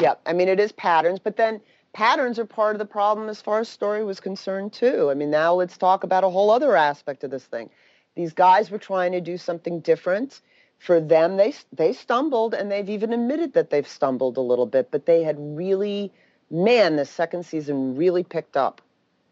Yeah, 0.00 0.14
I 0.26 0.32
mean, 0.32 0.48
it 0.48 0.58
is 0.58 0.72
patterns, 0.72 1.20
but 1.22 1.36
then 1.36 1.60
patterns 1.92 2.38
are 2.38 2.44
part 2.44 2.74
of 2.74 2.78
the 2.80 2.84
problem 2.84 3.28
as 3.28 3.40
far 3.40 3.60
as 3.60 3.68
story 3.68 4.02
was 4.04 4.18
concerned, 4.18 4.72
too. 4.72 5.08
I 5.10 5.14
mean, 5.14 5.30
now 5.30 5.54
let's 5.54 5.78
talk 5.78 6.02
about 6.02 6.24
a 6.24 6.28
whole 6.28 6.50
other 6.50 6.76
aspect 6.76 7.22
of 7.22 7.30
this 7.30 7.44
thing. 7.44 7.70
These 8.16 8.32
guys 8.32 8.70
were 8.70 8.78
trying 8.78 9.12
to 9.12 9.20
do 9.20 9.38
something 9.38 9.80
different. 9.80 10.40
For 10.78 11.00
them, 11.00 11.36
they, 11.36 11.54
they 11.72 11.92
stumbled, 11.92 12.54
and 12.54 12.70
they've 12.70 12.90
even 12.90 13.12
admitted 13.12 13.52
that 13.52 13.70
they've 13.70 13.86
stumbled 13.86 14.36
a 14.36 14.40
little 14.40 14.66
bit, 14.66 14.90
but 14.90 15.06
they 15.06 15.22
had 15.22 15.36
really, 15.38 16.12
man, 16.50 16.96
the 16.96 17.06
second 17.06 17.46
season 17.46 17.96
really 17.96 18.24
picked 18.24 18.56
up. 18.56 18.82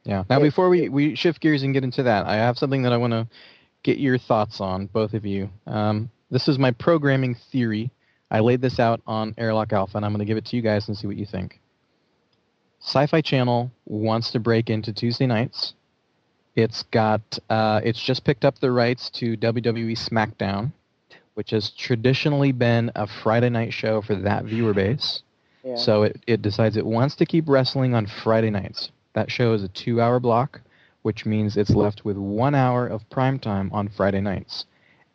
Yeah. 0.05 0.25
Now, 0.29 0.39
It- 0.39 0.43
before 0.43 0.69
we, 0.69 0.89
we 0.89 1.15
shift 1.15 1.41
gears 1.41 1.63
and 1.63 1.73
get 1.73 1.85
into 1.85 2.03
that, 2.05 2.27
I 2.27 2.37
have 2.37 2.59
something 2.59 2.83
that 2.83 2.93
I 2.93 2.97
want 2.97 3.13
to 3.13 3.27
get 3.83 3.99
your 3.99 4.19
thoughts 4.19 4.61
on, 4.61 4.87
both 4.87 5.15
of 5.15 5.25
you. 5.27 5.51
Um, 5.67 6.11
this 6.31 6.49
is 6.49 6.59
my 6.59 6.71
programming 6.73 7.35
theory. 7.35 7.91
I 8.31 8.41
laid 8.41 8.61
this 8.63 8.81
out 8.81 9.01
on 9.07 9.35
Airlock 9.37 9.73
Alpha, 9.73 9.97
and 9.97 10.07
I'm 10.07 10.13
going 10.13 10.21
to 10.21 10.25
give 10.25 10.37
it 10.39 10.47
to 10.47 10.57
you 10.57 10.63
guys 10.63 10.89
and 10.89 10.97
see 10.97 11.07
what 11.07 11.17
you 11.17 11.27
think. 11.27 11.61
Sci-Fi 12.81 13.21
Channel 13.21 13.71
wants 13.87 14.31
to 14.33 14.41
break 14.41 14.71
into 14.71 14.93
Tuesday 14.93 15.27
nights. 15.27 15.75
It's 16.57 16.83
got 16.85 17.39
uh, 17.49 17.81
it's 17.85 18.03
just 18.03 18.25
picked 18.25 18.45
up 18.45 18.59
the 18.59 18.71
rights 18.71 19.09
to 19.11 19.37
WWE 19.37 19.97
SmackDown, 19.97 20.73
which 21.35 21.51
has 21.51 21.71
traditionally 21.71 22.53
been 22.53 22.91
a 22.95 23.07
Friday 23.07 23.49
night 23.51 23.73
show 23.73 24.03
for 24.03 24.15
that 24.17 24.45
viewer 24.45 24.75
base. 24.75 25.23
Yeah. 25.65 25.77
So 25.77 26.03
it, 26.03 26.21
it 26.27 26.43
decides 26.43 26.77
it 26.77 26.85
wants 26.85 27.15
to 27.17 27.27
keep 27.27 27.49
wrestling 27.49 27.95
on 27.95 28.07
Friday 28.07 28.51
nights. 28.51 28.91
That 29.15 29.31
show 29.31 29.53
is 29.55 29.63
a 29.63 29.69
two-hour 29.69 30.21
block, 30.21 30.61
which 31.03 31.27
means 31.27 31.57
it's 31.57 31.71
left 31.71 32.05
with 32.05 32.17
one 32.17 32.55
hour 32.55 32.87
of 32.87 33.09
prime 33.11 33.39
time 33.39 33.71
on 33.73 33.89
Friday 33.89 34.21
nights, 34.21 34.65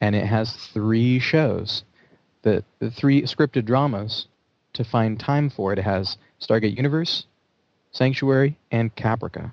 and 0.02 0.16
it 0.16 0.26
has 0.26 0.56
three 0.74 1.20
shows, 1.20 1.84
the, 2.44 2.64
the 2.80 2.92
three 2.92 3.24
scripted 3.24 3.66
dramas 3.66 4.28
to 4.74 4.84
find 4.84 5.20
time 5.20 5.50
for. 5.50 5.74
It 5.74 5.80
has 5.80 6.18
Stargate 6.40 6.76
Universe, 6.76 7.26
Sanctuary, 7.92 8.58
and 8.72 8.96
Caprica. 8.96 9.52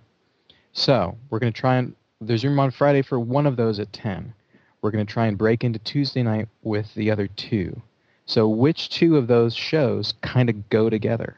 So 0.72 1.16
we're 1.30 1.38
going 1.38 1.52
to 1.52 1.60
try 1.60 1.76
and 1.76 1.94
there's 2.20 2.44
room 2.44 2.58
on 2.58 2.70
Friday 2.70 3.02
for 3.02 3.18
one 3.18 3.46
of 3.46 3.56
those 3.56 3.78
at 3.78 3.92
10. 3.92 4.34
We're 4.80 4.90
going 4.90 5.06
to 5.06 5.12
try 5.12 5.26
and 5.26 5.38
break 5.38 5.64
into 5.64 5.78
Tuesday 5.78 6.22
night 6.22 6.48
with 6.62 6.92
the 6.94 7.10
other 7.10 7.26
two. 7.26 7.82
So 8.26 8.48
which 8.48 8.88
two 8.88 9.16
of 9.16 9.26
those 9.26 9.54
shows 9.54 10.14
kind 10.22 10.48
of 10.48 10.68
go 10.70 10.88
together? 10.88 11.36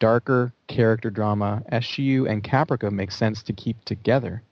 Darker 0.00 0.52
character 0.66 1.10
drama, 1.10 1.62
SGU 1.70 2.28
and 2.28 2.42
Caprica 2.42 2.90
make 2.90 3.12
sense 3.12 3.42
to 3.44 3.52
keep 3.52 3.84
together, 3.84 4.42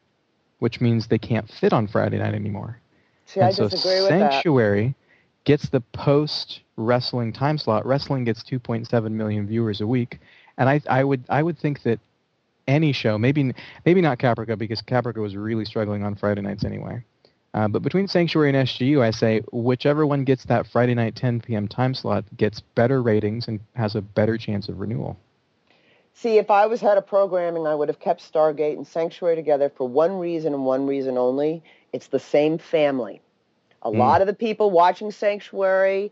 which 0.61 0.80
means 0.80 1.08
they 1.08 1.18
can't 1.18 1.50
fit 1.50 1.72
on 1.72 1.88
Friday 1.88 2.18
night 2.18 2.34
anymore. 2.34 2.78
See, 3.26 3.40
I 3.40 3.50
so 3.50 3.68
disagree 3.68 4.00
with 4.00 4.11
that. 4.11 4.32
Sanctuary 4.32 4.94
gets 5.44 5.68
the 5.70 5.80
post 5.80 6.61
wrestling 6.76 7.32
time 7.32 7.58
slot. 7.58 7.84
Wrestling 7.84 8.24
gets 8.24 8.42
2.7 8.44 9.11
million 9.11 9.46
viewers 9.46 9.80
a 9.80 9.87
week, 9.87 10.20
and 10.58 10.68
I, 10.68 10.80
I 10.88 11.02
would 11.02 11.24
I 11.28 11.42
would 11.42 11.58
think 11.58 11.82
that 11.82 11.98
any 12.68 12.92
show, 12.92 13.18
maybe 13.18 13.52
maybe 13.84 14.00
not 14.00 14.18
Caprica 14.18 14.56
because 14.56 14.82
Caprica 14.82 15.18
was 15.18 15.34
really 15.34 15.64
struggling 15.64 16.04
on 16.04 16.14
Friday 16.14 16.42
nights 16.42 16.64
anyway. 16.64 17.02
Uh, 17.54 17.66
but 17.66 17.82
between 17.82 18.06
Sanctuary 18.06 18.50
and 18.50 18.68
SGU, 18.68 19.00
I 19.00 19.11
say 19.11 19.40
whichever 19.52 20.06
one 20.06 20.24
gets 20.24 20.44
that 20.44 20.66
Friday 20.66 20.94
night 20.94 21.16
10 21.16 21.40
p.m. 21.40 21.66
time 21.66 21.94
slot 21.94 22.24
gets 22.37 22.61
better 22.61 23.02
ratings 23.02 23.48
and 23.48 23.58
has 23.74 23.94
a 23.96 24.02
better 24.02 24.37
chance 24.37 24.68
of 24.68 24.78
renewal. 24.78 25.18
See, 26.18 26.38
if 26.38 26.50
I 26.50 26.66
was 26.66 26.81
head 26.81 26.98
of 26.98 27.07
programming, 27.07 27.64
I 27.68 27.76
would 27.76 27.88
have 27.88 28.00
kept 28.00 28.20
Stargate 28.20 28.76
and 28.76 28.85
Sanctuary 28.85 29.37
together 29.37 29.68
for 29.70 29.87
one 29.87 30.18
reason 30.18 30.52
and 30.52 30.64
one 30.64 30.85
reason 30.85 31.16
only. 31.16 31.62
It's 31.92 32.09
the 32.09 32.18
same 32.18 32.59
family. 32.59 33.20
A 33.83 33.90
Mm. 33.92 33.98
lot 33.98 34.20
of 34.20 34.26
the 34.26 34.35
people 34.35 34.72
watching 34.72 35.12
Sanctuary 35.12 36.11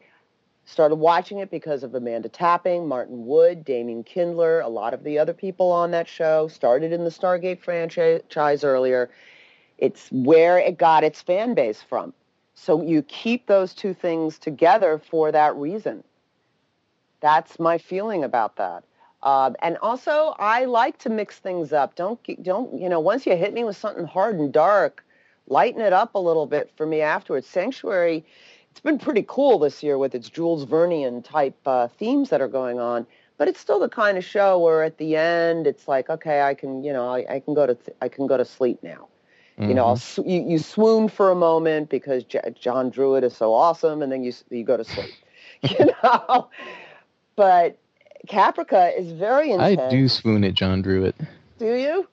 started 0.64 0.94
watching 0.94 1.40
it 1.40 1.50
because 1.50 1.82
of 1.82 1.92
Amanda 1.92 2.28
Tapping, 2.28 2.86
Martin 2.86 3.26
Wood, 3.26 3.64
Damian 3.64 4.04
Kindler, 4.04 4.60
a 4.60 4.68
lot 4.68 4.94
of 4.94 5.02
the 5.02 5.18
other 5.18 5.34
people 5.34 5.72
on 5.72 5.90
that 5.90 6.06
show 6.06 6.46
started 6.46 6.92
in 6.92 7.02
the 7.02 7.10
Stargate 7.10 7.60
franchise 7.60 8.62
earlier. 8.62 9.10
It's 9.76 10.08
where 10.12 10.56
it 10.56 10.78
got 10.78 11.02
its 11.02 11.20
fan 11.20 11.54
base 11.54 11.82
from. 11.82 12.14
So 12.54 12.80
you 12.80 13.02
keep 13.02 13.48
those 13.48 13.74
two 13.74 13.92
things 13.92 14.38
together 14.38 14.98
for 14.98 15.32
that 15.32 15.56
reason. 15.56 16.04
That's 17.20 17.58
my 17.58 17.78
feeling 17.78 18.22
about 18.22 18.54
that. 18.54 18.84
Um, 19.26 19.56
and 19.60 19.76
also, 19.78 20.36
I 20.38 20.66
like 20.66 20.98
to 20.98 21.10
mix 21.10 21.40
things 21.40 21.72
up. 21.72 21.96
Don't 21.96 22.20
don't 22.44 22.80
you 22.80 22.88
know? 22.88 23.00
Once 23.00 23.26
you 23.26 23.36
hit 23.36 23.52
me 23.52 23.64
with 23.64 23.76
something 23.76 24.04
hard 24.04 24.38
and 24.38 24.52
dark, 24.52 25.04
lighten 25.48 25.80
it 25.80 25.92
up 25.92 26.14
a 26.14 26.18
little 26.18 26.46
bit 26.46 26.70
for 26.76 26.86
me 26.86 27.00
afterwards. 27.00 27.48
Sanctuary, 27.48 28.24
it's 28.70 28.78
been 28.78 29.00
pretty 29.00 29.24
cool 29.26 29.58
this 29.58 29.82
year 29.82 29.98
with 29.98 30.14
its 30.14 30.30
Jules 30.30 30.64
Vernian 30.64 31.24
type 31.24 31.56
uh, 31.66 31.88
themes 31.88 32.30
that 32.30 32.40
are 32.40 32.46
going 32.46 32.78
on. 32.78 33.04
But 33.36 33.48
it's 33.48 33.58
still 33.58 33.80
the 33.80 33.88
kind 33.88 34.16
of 34.16 34.24
show 34.24 34.60
where 34.60 34.84
at 34.84 34.96
the 34.96 35.16
end 35.16 35.66
it's 35.66 35.88
like, 35.88 36.08
okay, 36.08 36.42
I 36.42 36.54
can 36.54 36.84
you 36.84 36.92
know 36.92 37.08
I, 37.08 37.26
I 37.28 37.40
can 37.40 37.52
go 37.52 37.66
to 37.66 37.74
th- 37.74 37.96
I 38.00 38.08
can 38.08 38.28
go 38.28 38.36
to 38.36 38.44
sleep 38.44 38.78
now. 38.84 39.08
You 39.58 39.74
know, 39.74 39.86
I'll 39.86 39.96
sw- 39.96 40.18
you, 40.18 40.42
you 40.46 40.58
swoon 40.58 41.08
for 41.08 41.32
a 41.32 41.34
moment 41.34 41.88
because 41.88 42.22
J- 42.22 42.54
John 42.54 42.90
Druitt 42.90 43.24
is 43.24 43.36
so 43.36 43.52
awesome, 43.52 44.02
and 44.02 44.12
then 44.12 44.22
you 44.22 44.32
you 44.50 44.62
go 44.62 44.76
to 44.76 44.84
sleep. 44.84 45.14
you 45.62 45.86
know, 46.04 46.48
but 47.34 47.78
Caprica 48.26 48.96
is 48.98 49.12
very 49.12 49.50
intense. 49.52 49.80
I 49.80 49.88
do 49.88 50.08
swoon 50.08 50.44
at 50.44 50.54
John 50.54 50.82
Druitt. 50.82 51.14
Do 51.58 51.74
you? 51.74 52.08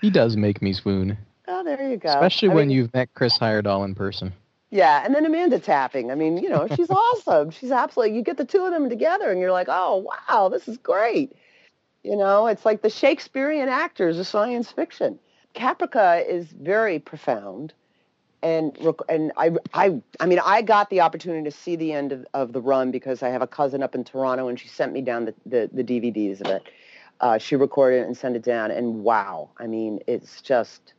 He 0.00 0.10
does 0.10 0.36
make 0.36 0.60
me 0.62 0.72
swoon, 0.72 1.16
Oh, 1.48 1.62
there 1.64 1.90
you 1.90 1.96
go. 1.96 2.08
especially 2.08 2.50
I 2.50 2.54
when 2.54 2.68
mean, 2.68 2.76
you've 2.76 2.94
met 2.94 3.12
Chris 3.14 3.38
Heyerdahl 3.38 3.84
in 3.84 3.94
person. 3.94 4.32
Yeah, 4.70 5.02
and 5.04 5.14
then 5.14 5.24
Amanda 5.24 5.58
tapping. 5.60 6.10
I 6.10 6.14
mean, 6.14 6.36
you 6.38 6.48
know, 6.48 6.66
she's 6.74 6.90
awesome. 6.90 7.50
She's 7.50 7.70
absolutely. 7.70 8.16
You 8.16 8.22
get 8.22 8.36
the 8.38 8.44
two 8.44 8.64
of 8.64 8.72
them 8.72 8.88
together, 8.88 9.30
and 9.30 9.40
you're 9.40 9.52
like, 9.52 9.68
oh 9.70 10.06
wow, 10.28 10.48
this 10.48 10.66
is 10.68 10.78
great. 10.78 11.32
You 12.02 12.16
know, 12.16 12.46
it's 12.48 12.64
like 12.64 12.82
the 12.82 12.90
Shakespearean 12.90 13.68
actors 13.68 14.18
of 14.18 14.26
science 14.26 14.70
fiction. 14.70 15.18
Caprica 15.54 16.26
is 16.28 16.46
very 16.48 16.98
profound, 16.98 17.72
and 18.44 18.78
and 19.08 19.32
I 19.36 19.50
I 19.72 20.00
I 20.20 20.26
mean, 20.26 20.38
I 20.44 20.62
got 20.62 20.90
the 20.90 21.00
opportunity 21.00 21.42
to 21.44 21.56
see 21.56 21.74
the 21.74 21.92
end 21.92 22.12
of, 22.12 22.26
of 22.34 22.52
the 22.52 22.60
run 22.60 22.90
because 22.90 23.22
I 23.22 23.30
have 23.30 23.42
a 23.42 23.46
cousin 23.46 23.82
up 23.82 23.94
in 23.94 24.04
Toronto, 24.04 24.48
and 24.48 24.60
she 24.60 24.68
sent 24.68 24.92
me 24.92 25.00
down 25.00 25.24
the 25.24 25.34
the, 25.46 25.70
the 25.72 25.82
DVDs 25.82 26.40
of 26.42 26.48
it. 26.48 26.62
Uh, 27.20 27.38
she 27.38 27.56
recorded 27.56 28.02
it 28.02 28.06
and 28.06 28.16
sent 28.16 28.36
it 28.36 28.42
down, 28.42 28.70
and 28.70 29.02
wow, 29.02 29.48
I 29.58 29.66
mean, 29.66 30.00
it's 30.06 30.42
just 30.42 30.92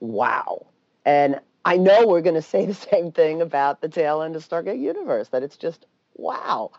wow. 0.00 0.66
And 1.04 1.40
I 1.64 1.76
know 1.76 2.06
we're 2.06 2.20
going 2.20 2.34
to 2.34 2.42
say 2.42 2.66
the 2.66 2.74
same 2.92 3.10
thing 3.10 3.42
about 3.42 3.80
the 3.80 3.88
tail 3.88 4.22
end 4.22 4.36
of 4.36 4.48
Stargate 4.48 4.80
Universe, 4.80 5.28
that 5.28 5.42
it's 5.42 5.56
just 5.56 5.86
wow. 6.14 6.70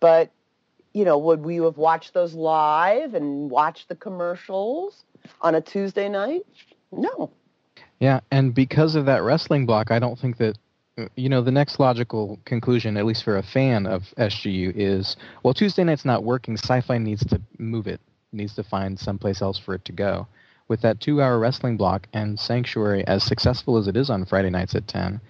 But, 0.00 0.30
you 0.94 1.04
know, 1.04 1.18
would 1.18 1.42
we 1.42 1.56
have 1.56 1.76
watched 1.76 2.14
those 2.14 2.34
live 2.34 3.14
and 3.14 3.50
watched 3.50 3.88
the 3.88 3.94
commercials 3.94 5.04
on 5.40 5.54
a 5.54 5.60
Tuesday 5.60 6.08
night? 6.08 6.42
No. 6.90 7.30
Yeah, 8.02 8.18
and 8.32 8.52
because 8.52 8.96
of 8.96 9.06
that 9.06 9.22
wrestling 9.22 9.64
block, 9.64 9.92
I 9.92 10.00
don't 10.00 10.18
think 10.18 10.38
that 10.38 10.58
you 11.14 11.28
know 11.28 11.40
the 11.40 11.52
next 11.52 11.78
logical 11.78 12.40
conclusion, 12.44 12.96
at 12.96 13.06
least 13.06 13.22
for 13.22 13.36
a 13.36 13.44
fan 13.44 13.86
of 13.86 14.02
SGU, 14.18 14.72
is 14.74 15.16
well 15.44 15.54
Tuesday 15.54 15.84
night's 15.84 16.04
not 16.04 16.24
working. 16.24 16.56
Sci-Fi 16.56 16.98
needs 16.98 17.24
to 17.26 17.40
move 17.58 17.86
it, 17.86 18.00
needs 18.32 18.56
to 18.56 18.64
find 18.64 18.98
someplace 18.98 19.40
else 19.40 19.56
for 19.56 19.76
it 19.76 19.84
to 19.84 19.92
go. 19.92 20.26
With 20.66 20.80
that 20.80 20.98
two-hour 21.00 21.38
wrestling 21.38 21.76
block 21.76 22.08
and 22.12 22.40
Sanctuary, 22.40 23.06
as 23.06 23.22
successful 23.22 23.76
as 23.76 23.86
it 23.86 23.96
is 23.96 24.10
on 24.10 24.26
Friday 24.26 24.50
nights 24.50 24.74
at 24.74 24.88
ten, 24.88 25.20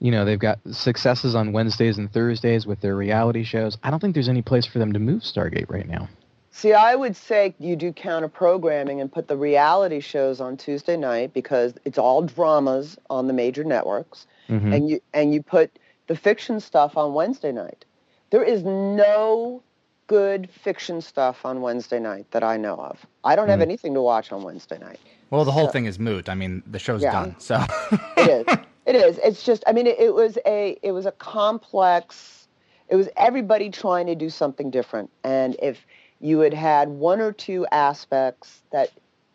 you 0.00 0.10
know 0.10 0.26
they've 0.26 0.38
got 0.38 0.58
successes 0.70 1.34
on 1.34 1.52
Wednesdays 1.52 1.96
and 1.96 2.12
Thursdays 2.12 2.66
with 2.66 2.82
their 2.82 2.94
reality 2.94 3.42
shows. 3.42 3.78
I 3.82 3.90
don't 3.90 4.00
think 4.00 4.12
there's 4.12 4.28
any 4.28 4.42
place 4.42 4.66
for 4.66 4.80
them 4.80 4.92
to 4.92 4.98
move 4.98 5.22
Stargate 5.22 5.70
right 5.70 5.88
now. 5.88 6.10
See, 6.56 6.72
I 6.72 6.94
would 6.94 7.16
say 7.16 7.52
you 7.58 7.74
do 7.74 7.92
counter 7.92 8.28
programming 8.28 9.00
and 9.00 9.10
put 9.12 9.26
the 9.26 9.36
reality 9.36 9.98
shows 9.98 10.40
on 10.40 10.56
Tuesday 10.56 10.96
night 10.96 11.32
because 11.34 11.74
it's 11.84 11.98
all 11.98 12.22
dramas 12.22 12.96
on 13.10 13.26
the 13.26 13.32
major 13.32 13.64
networks. 13.64 14.26
Mhm. 14.48 14.74
and 14.76 14.88
you 14.90 15.00
and 15.14 15.32
you 15.34 15.42
put 15.42 15.78
the 16.06 16.14
fiction 16.14 16.60
stuff 16.60 16.96
on 16.98 17.12
Wednesday 17.14 17.50
night. 17.50 17.84
There 18.30 18.44
is 18.44 18.62
no 18.62 19.62
good 20.06 20.48
fiction 20.50 21.00
stuff 21.00 21.44
on 21.46 21.60
Wednesday 21.62 21.98
night 21.98 22.26
that 22.30 22.44
I 22.44 22.56
know 22.58 22.74
of. 22.76 23.04
I 23.24 23.34
don't 23.36 23.48
have 23.48 23.60
Mm. 23.60 23.68
anything 23.70 23.94
to 23.94 24.02
watch 24.02 24.30
on 24.32 24.42
Wednesday 24.44 24.76
night. 24.78 25.00
Well, 25.30 25.44
the 25.46 25.50
whole 25.52 25.66
So- 25.66 25.72
thing 25.72 25.86
is 25.86 25.98
moot. 25.98 26.28
I 26.28 26.34
mean, 26.34 26.62
the 26.70 26.78
show's 26.78 27.02
Yeah. 27.02 27.12
done. 27.12 27.36
So 27.38 27.56
It 28.18 28.28
is. 28.28 28.58
It 28.86 28.94
is. 28.94 29.18
It's 29.24 29.42
just. 29.42 29.64
I 29.66 29.72
mean, 29.72 29.86
it, 29.88 29.98
it 29.98 30.14
was 30.14 30.36
a. 30.46 30.78
It 30.82 30.92
was 30.92 31.06
a 31.06 31.12
complex. 31.12 32.46
It 32.90 32.96
was 32.96 33.08
everybody 33.16 33.70
trying 33.70 34.06
to 34.08 34.14
do 34.14 34.28
something 34.28 34.70
different, 34.70 35.08
and 35.24 35.56
if 35.62 35.86
you 36.24 36.38
had 36.38 36.54
had 36.54 36.88
one 36.88 37.20
or 37.20 37.32
two 37.32 37.66
aspects 37.70 38.62
that 38.72 38.90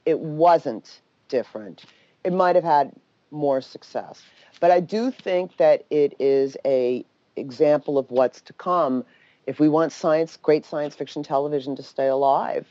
it 0.08 0.19
wasn't 0.19 1.02
different, 1.28 1.86
it 2.23 2.34
might 2.34 2.56
have 2.56 2.63
had 2.63 2.91
more 3.30 3.62
success. 3.62 4.23
But 4.60 4.71
I 4.71 4.80
do 4.80 5.12
think 5.12 5.56
that 5.58 5.86
it 5.91 6.15
is 6.19 6.58
a 6.65 7.06
example 7.36 7.99
of 7.99 8.10
what's 8.10 8.41
to 8.41 8.54
come 8.54 9.06
if 9.45 9.60
we 9.60 9.69
want 9.69 9.91
science, 9.91 10.36
great 10.41 10.65
science 10.65 10.95
fiction 10.95 11.21
television 11.21 11.75
to 11.75 11.84
stay 11.84 12.08
alive. 12.08 12.65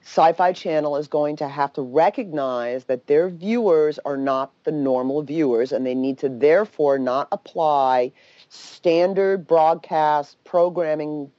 Sci-Fi 0.00 0.54
Channel 0.54 0.96
is 0.96 1.06
going 1.06 1.36
to 1.36 1.48
have 1.48 1.72
to 1.74 1.82
recognize 1.82 2.84
that 2.84 3.06
their 3.08 3.28
viewers 3.28 3.98
are 4.06 4.16
not 4.16 4.52
the 4.64 4.72
normal 4.72 5.22
viewers 5.22 5.70
and 5.70 5.84
they 5.84 5.94
need 5.94 6.16
to 6.18 6.30
therefore 6.30 6.98
not 6.98 7.28
apply 7.30 8.10
standard 8.48 9.46
broadcast 9.46 10.42
programming 10.44 11.30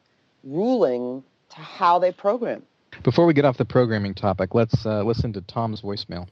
ruling 0.44 1.24
to 1.56 1.62
how 1.62 2.00
they 2.00 2.12
program. 2.12 2.64
Before 3.04 3.26
we 3.26 3.34
get 3.34 3.46
off 3.46 3.58
the 3.58 3.66
programming 3.66 4.14
topic, 4.14 4.56
let's 4.56 4.86
uh, 4.86 5.04
listen 5.04 5.34
to 5.34 5.42
Tom's 5.42 5.82
voicemail. 5.82 6.28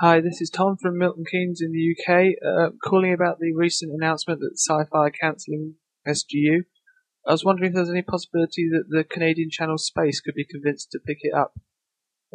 Hi, 0.00 0.20
this 0.20 0.40
is 0.40 0.50
Tom 0.50 0.76
from 0.80 0.98
Milton 0.98 1.24
Keynes 1.30 1.62
in 1.62 1.72
the 1.72 1.94
UK, 1.94 2.34
uh, 2.46 2.70
calling 2.84 3.12
about 3.12 3.38
the 3.38 3.52
recent 3.54 3.92
announcement 3.92 4.40
that 4.40 4.56
Sci-Fi 4.56 4.98
are 4.98 5.10
cancelling 5.10 5.74
SGU. 6.06 6.64
I 7.26 7.32
was 7.32 7.44
wondering 7.44 7.70
if 7.70 7.74
there's 7.74 7.90
any 7.90 8.02
possibility 8.02 8.68
that 8.70 8.84
the 8.88 9.04
Canadian 9.04 9.48
channel 9.50 9.78
Space 9.78 10.20
could 10.20 10.34
be 10.34 10.44
convinced 10.44 10.90
to 10.92 10.98
pick 10.98 11.18
it 11.22 11.34
up. 11.34 11.54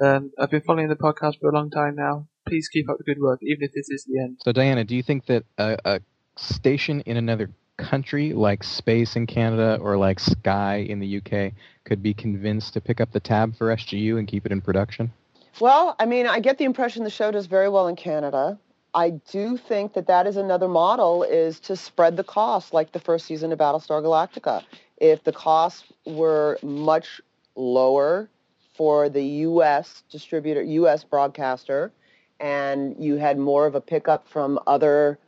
Um, 0.01 0.31
I've 0.39 0.49
been 0.49 0.61
following 0.61 0.89
the 0.89 0.95
podcast 0.95 1.39
for 1.39 1.49
a 1.49 1.55
long 1.55 1.69
time 1.69 1.95
now. 1.95 2.27
Please 2.47 2.67
keep 2.67 2.89
up 2.89 2.97
the 2.97 3.03
good 3.03 3.21
work, 3.21 3.39
even 3.43 3.63
if 3.63 3.71
this 3.73 3.89
is 3.89 4.05
the 4.07 4.19
end. 4.19 4.39
So, 4.43 4.51
Diana, 4.51 4.83
do 4.83 4.95
you 4.95 5.03
think 5.03 5.27
that 5.27 5.45
a, 5.57 5.77
a 5.85 6.01
station 6.37 7.01
in 7.01 7.17
another 7.17 7.51
country 7.81 8.33
like 8.33 8.63
Space 8.63 9.15
in 9.15 9.27
Canada 9.27 9.77
or 9.81 9.97
like 9.97 10.19
Sky 10.19 10.77
in 10.77 10.99
the 10.99 11.17
UK 11.17 11.53
could 11.83 12.01
be 12.01 12.13
convinced 12.13 12.73
to 12.73 12.81
pick 12.81 13.01
up 13.01 13.11
the 13.11 13.19
tab 13.19 13.55
for 13.57 13.67
SGU 13.67 14.17
and 14.17 14.27
keep 14.27 14.45
it 14.45 14.51
in 14.51 14.61
production? 14.61 15.11
Well, 15.59 15.95
I 15.99 16.05
mean, 16.05 16.27
I 16.27 16.39
get 16.39 16.57
the 16.57 16.65
impression 16.65 17.03
the 17.03 17.09
show 17.09 17.31
does 17.31 17.47
very 17.47 17.69
well 17.69 17.87
in 17.87 17.95
Canada. 17.95 18.57
I 18.93 19.11
do 19.31 19.57
think 19.57 19.93
that 19.93 20.07
that 20.07 20.27
is 20.27 20.37
another 20.37 20.67
model 20.67 21.23
is 21.23 21.59
to 21.61 21.75
spread 21.75 22.17
the 22.17 22.23
cost 22.23 22.73
like 22.73 22.91
the 22.91 22.99
first 22.99 23.25
season 23.25 23.51
of 23.51 23.59
Battlestar 23.59 24.01
Galactica. 24.01 24.63
If 24.97 25.23
the 25.23 25.31
costs 25.31 25.85
were 26.05 26.59
much 26.61 27.21
lower 27.55 28.29
for 28.75 29.09
the 29.09 29.23
U.S. 29.23 30.03
distributor, 30.11 30.61
U.S. 30.61 31.03
broadcaster, 31.03 31.91
and 32.39 32.95
you 32.99 33.15
had 33.15 33.37
more 33.37 33.65
of 33.65 33.75
a 33.75 33.81
pickup 33.81 34.27
from 34.27 34.59
other 34.67 35.19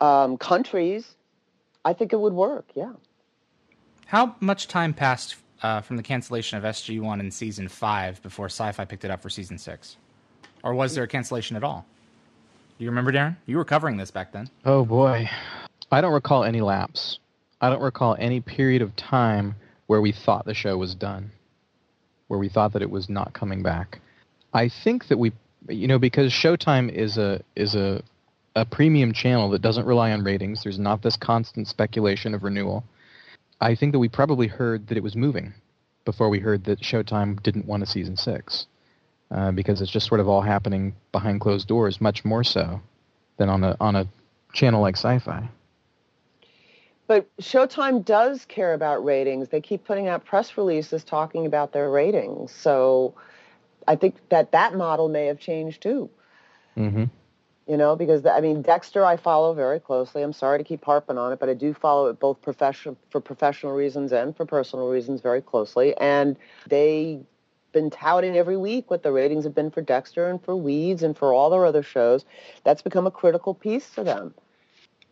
um, 0.00 0.36
countries, 0.36 1.16
I 1.84 1.92
think 1.92 2.12
it 2.12 2.20
would 2.20 2.32
work. 2.32 2.66
Yeah. 2.74 2.92
How 4.06 4.36
much 4.40 4.68
time 4.68 4.94
passed 4.94 5.36
uh, 5.62 5.80
from 5.80 5.96
the 5.96 6.02
cancellation 6.02 6.58
of 6.58 6.64
SG1 6.64 7.20
in 7.20 7.30
season 7.30 7.68
five 7.68 8.22
before 8.22 8.46
Sci-Fi 8.46 8.84
picked 8.84 9.04
it 9.04 9.10
up 9.10 9.22
for 9.22 9.30
season 9.30 9.58
six, 9.58 9.96
or 10.62 10.74
was 10.74 10.94
there 10.94 11.04
a 11.04 11.08
cancellation 11.08 11.56
at 11.56 11.64
all? 11.64 11.86
Do 12.78 12.84
you 12.84 12.90
remember, 12.90 13.12
Darren? 13.12 13.36
You 13.46 13.56
were 13.56 13.64
covering 13.64 13.96
this 13.96 14.10
back 14.10 14.32
then. 14.32 14.50
Oh 14.64 14.84
boy, 14.84 15.28
I 15.90 16.00
don't 16.00 16.12
recall 16.12 16.44
any 16.44 16.60
lapse. 16.60 17.18
I 17.60 17.70
don't 17.70 17.82
recall 17.82 18.16
any 18.18 18.40
period 18.40 18.82
of 18.82 18.94
time 18.96 19.54
where 19.86 20.00
we 20.00 20.12
thought 20.12 20.44
the 20.44 20.54
show 20.54 20.76
was 20.76 20.94
done, 20.94 21.30
where 22.28 22.38
we 22.38 22.48
thought 22.48 22.72
that 22.72 22.82
it 22.82 22.90
was 22.90 23.08
not 23.08 23.32
coming 23.32 23.62
back. 23.62 24.00
I 24.52 24.68
think 24.68 25.08
that 25.08 25.18
we, 25.18 25.32
you 25.68 25.88
know, 25.88 25.98
because 25.98 26.32
Showtime 26.32 26.90
is 26.90 27.16
a 27.16 27.42
is 27.56 27.74
a 27.74 28.02
a 28.54 28.64
premium 28.64 29.12
channel 29.12 29.50
that 29.50 29.62
doesn't 29.62 29.86
rely 29.86 30.12
on 30.12 30.22
ratings. 30.22 30.62
There's 30.62 30.78
not 30.78 31.02
this 31.02 31.16
constant 31.16 31.68
speculation 31.68 32.34
of 32.34 32.42
renewal. 32.42 32.84
I 33.60 33.74
think 33.74 33.92
that 33.92 33.98
we 33.98 34.08
probably 34.08 34.46
heard 34.46 34.86
that 34.88 34.96
it 34.96 35.02
was 35.02 35.16
moving 35.16 35.54
before 36.04 36.28
we 36.28 36.38
heard 36.38 36.64
that 36.64 36.80
Showtime 36.80 37.42
didn't 37.42 37.66
want 37.66 37.82
a 37.82 37.86
season 37.86 38.16
six, 38.16 38.66
uh, 39.30 39.50
because 39.52 39.80
it's 39.80 39.90
just 39.90 40.06
sort 40.06 40.20
of 40.20 40.28
all 40.28 40.42
happening 40.42 40.94
behind 41.12 41.40
closed 41.40 41.66
doors, 41.66 42.00
much 42.00 42.24
more 42.24 42.44
so 42.44 42.80
than 43.38 43.48
on 43.48 43.64
a 43.64 43.76
on 43.80 43.96
a 43.96 44.06
channel 44.52 44.82
like 44.82 44.96
Sci-Fi. 44.96 45.48
But 47.06 47.28
Showtime 47.38 48.04
does 48.04 48.44
care 48.46 48.72
about 48.72 49.04
ratings. 49.04 49.48
They 49.48 49.60
keep 49.60 49.84
putting 49.84 50.08
out 50.08 50.24
press 50.24 50.56
releases 50.56 51.04
talking 51.04 51.44
about 51.44 51.72
their 51.72 51.90
ratings. 51.90 52.52
So 52.52 53.14
I 53.86 53.96
think 53.96 54.16
that 54.30 54.52
that 54.52 54.74
model 54.74 55.08
may 55.08 55.26
have 55.26 55.38
changed 55.38 55.82
too. 55.82 56.08
Mm-hmm 56.76 57.04
you 57.66 57.76
know, 57.76 57.96
because 57.96 58.26
I 58.26 58.40
mean 58.40 58.62
Dexter 58.62 59.04
I 59.04 59.16
follow 59.16 59.54
very 59.54 59.80
closely. 59.80 60.22
I'm 60.22 60.32
sorry 60.32 60.58
to 60.58 60.64
keep 60.64 60.84
harping 60.84 61.18
on 61.18 61.32
it, 61.32 61.40
but 61.40 61.48
I 61.48 61.54
do 61.54 61.72
follow 61.74 62.08
it 62.08 62.20
both 62.20 62.38
for 62.42 63.20
professional 63.20 63.72
reasons 63.72 64.12
and 64.12 64.36
for 64.36 64.44
personal 64.44 64.88
reasons 64.88 65.20
very 65.20 65.40
closely. 65.40 65.96
And 65.96 66.36
they've 66.68 67.24
been 67.72 67.90
touting 67.90 68.36
every 68.36 68.56
week 68.56 68.90
what 68.90 69.02
the 69.02 69.12
ratings 69.12 69.44
have 69.44 69.54
been 69.54 69.70
for 69.70 69.82
Dexter 69.82 70.28
and 70.28 70.42
for 70.42 70.56
Weeds 70.56 71.02
and 71.02 71.16
for 71.16 71.32
all 71.32 71.50
their 71.50 71.66
other 71.66 71.82
shows. 71.82 72.24
That's 72.62 72.82
become 72.82 73.06
a 73.06 73.10
critical 73.10 73.52
piece 73.52 73.90
to 73.94 74.04
them. 74.04 74.34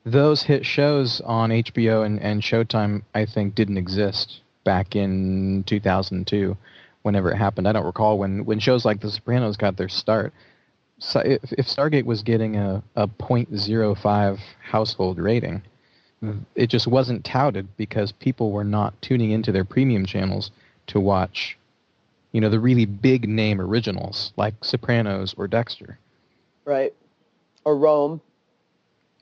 Those 0.04 0.42
hit 0.42 0.64
shows 0.64 1.20
on 1.20 1.50
HBO 1.50 2.04
and, 2.04 2.20
and 2.20 2.42
Showtime, 2.42 3.02
I 3.14 3.26
think, 3.26 3.54
didn't 3.54 3.78
exist 3.78 4.40
back 4.64 4.96
in 4.96 5.64
2002, 5.66 6.56
whenever 7.02 7.30
it 7.30 7.36
happened. 7.36 7.68
I 7.68 7.72
don't 7.72 7.84
recall 7.84 8.18
when, 8.18 8.44
when 8.44 8.58
shows 8.58 8.84
like 8.84 9.00
The 9.00 9.10
Sopranos 9.10 9.56
got 9.56 9.76
their 9.76 9.88
start 9.88 10.32
if, 11.14 11.52
if 11.52 11.66
Stargate 11.66 12.04
was 12.04 12.22
getting 12.22 12.56
a, 12.56 12.82
a 12.96 13.08
0.05 13.08 14.38
household 14.62 15.18
rating, 15.18 15.62
it 16.54 16.68
just 16.68 16.86
wasn't 16.86 17.24
touted 17.24 17.66
because 17.76 18.12
people 18.12 18.52
were 18.52 18.64
not 18.64 18.94
tuning 19.02 19.32
into 19.32 19.50
their 19.50 19.64
premium 19.64 20.06
channels 20.06 20.50
to 20.86 21.00
watch, 21.00 21.58
you 22.30 22.40
know, 22.40 22.48
the 22.48 22.60
really 22.60 22.84
big 22.84 23.28
name 23.28 23.60
originals 23.60 24.32
like 24.36 24.54
Sopranos 24.62 25.34
or 25.36 25.48
Dexter. 25.48 25.98
Right. 26.64 26.94
Or 27.64 27.76
Rome. 27.76 28.20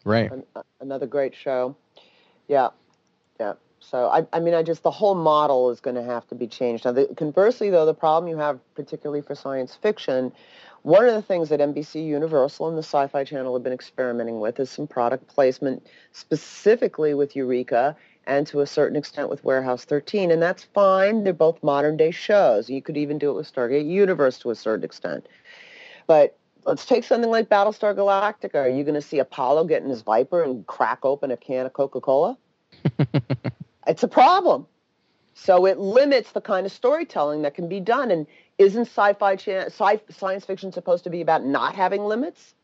Right. 0.05 0.31
An, 0.31 0.45
uh, 0.55 0.63
another 0.81 1.07
great 1.07 1.35
show. 1.35 1.75
Yeah. 2.49 2.69
Yeah. 3.39 3.55
So 3.81 4.09
I, 4.09 4.27
I 4.33 4.41
mean, 4.41 4.53
I 4.53 4.63
just 4.63 4.83
the 4.83 4.91
whole 4.91 5.15
model 5.15 5.71
is 5.71 5.81
going 5.81 5.97
to 5.97 6.03
have 6.03 6.27
to 6.29 6.35
be 6.35 6.47
changed. 6.47 6.85
Now, 6.85 6.93
the, 6.93 7.07
conversely, 7.17 7.71
though, 7.71 7.87
the 7.87 7.95
problem 7.95 8.29
you 8.29 8.37
have, 8.37 8.61
particularly 8.75 9.23
for 9.23 9.35
science 9.35 9.75
fiction, 9.81 10.33
one 10.83 11.07
of 11.07 11.15
the 11.15 11.23
things 11.23 11.49
that 11.51 11.61
NBC 11.61 12.07
Universal 12.07 12.69
and 12.69 12.77
the 12.77 12.83
Sci-Fi 12.83 13.25
Channel 13.25 13.55
have 13.55 13.63
been 13.63 13.73
experimenting 13.73 14.41
with 14.41 14.59
is 14.61 14.71
some 14.71 14.87
product 14.87 15.27
placement 15.29 15.87
specifically 16.13 17.15
with 17.15 17.37
Eureka 17.37 17.97
and 18.27 18.47
to 18.47 18.61
a 18.61 18.67
certain 18.67 18.97
extent 18.97 19.29
with 19.29 19.45
Warehouse 19.45 19.85
13. 19.85 20.31
And 20.31 20.41
that's 20.41 20.65
fine. 20.65 21.25
They're 21.25 21.33
both 21.33 21.63
modern 21.63 21.97
day 21.97 22.11
shows. 22.11 22.71
You 22.71 22.81
could 22.81 22.97
even 22.97 23.19
do 23.19 23.31
it 23.31 23.35
with 23.35 23.53
Stargate 23.53 23.89
Universe 23.89 24.39
to 24.41 24.51
a 24.51 24.55
certain 24.55 24.85
extent. 24.85 25.27
But 26.07 26.37
let's 26.65 26.87
take 26.87 27.05
something 27.05 27.31
like 27.31 27.49
Battlestar 27.49 27.95
Galactica. 27.95 28.57
Are 28.57 28.69
you 28.69 28.85
going 28.85 28.95
to 28.95 29.03
see 29.03 29.19
Apollo 29.19 29.65
getting 29.65 29.89
his 29.89 30.03
Viper 30.03 30.43
and 30.43 30.67
crack 30.67 31.01
open 31.05 31.31
a 31.31 31.37
can 31.37 31.67
of 31.67 31.73
Coca-Cola? 31.73 32.39
it's 33.87 34.03
a 34.03 34.09
problem. 34.09 34.67
So 35.35 35.67
it 35.67 35.79
limits 35.79 36.33
the 36.33 36.41
kind 36.41 36.67
of 36.67 36.73
storytelling 36.73 37.43
that 37.43 37.55
can 37.55 37.69
be 37.69 37.81
done. 37.81 38.11
And 38.11 38.27
isn't 38.61 38.83
sci-fi 38.83 39.37
sci- 39.37 40.01
science 40.11 40.45
fiction 40.45 40.71
supposed 40.71 41.05
to 41.05 41.11
be 41.11 41.23
about 41.23 41.45
not 41.45 41.75
having 41.75 42.05
limits? 42.05 42.55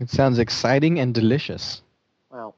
It 0.00 0.10
sounds 0.10 0.40
exciting 0.40 0.98
and 0.98 1.14
delicious. 1.14 1.82
Well, 2.32 2.56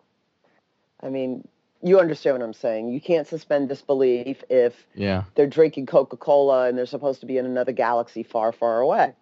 I 1.01 1.11
mean, 1.11 1.47
you 1.83 2.01
understand 2.01 2.39
what 2.39 2.45
I'm 2.45 2.55
saying. 2.55 2.89
You 2.89 3.01
can't 3.01 3.27
suspend 3.27 3.69
disbelief 3.69 4.43
if 4.49 4.75
yeah. 4.95 5.25
they're 5.35 5.47
drinking 5.47 5.87
Coca-Cola 5.87 6.69
and 6.69 6.79
they're 6.79 6.87
supposed 6.87 7.21
to 7.21 7.27
be 7.27 7.37
in 7.37 7.45
another 7.45 7.73
galaxy 7.73 8.23
far, 8.23 8.53
far 8.53 8.81
away. 8.81 9.13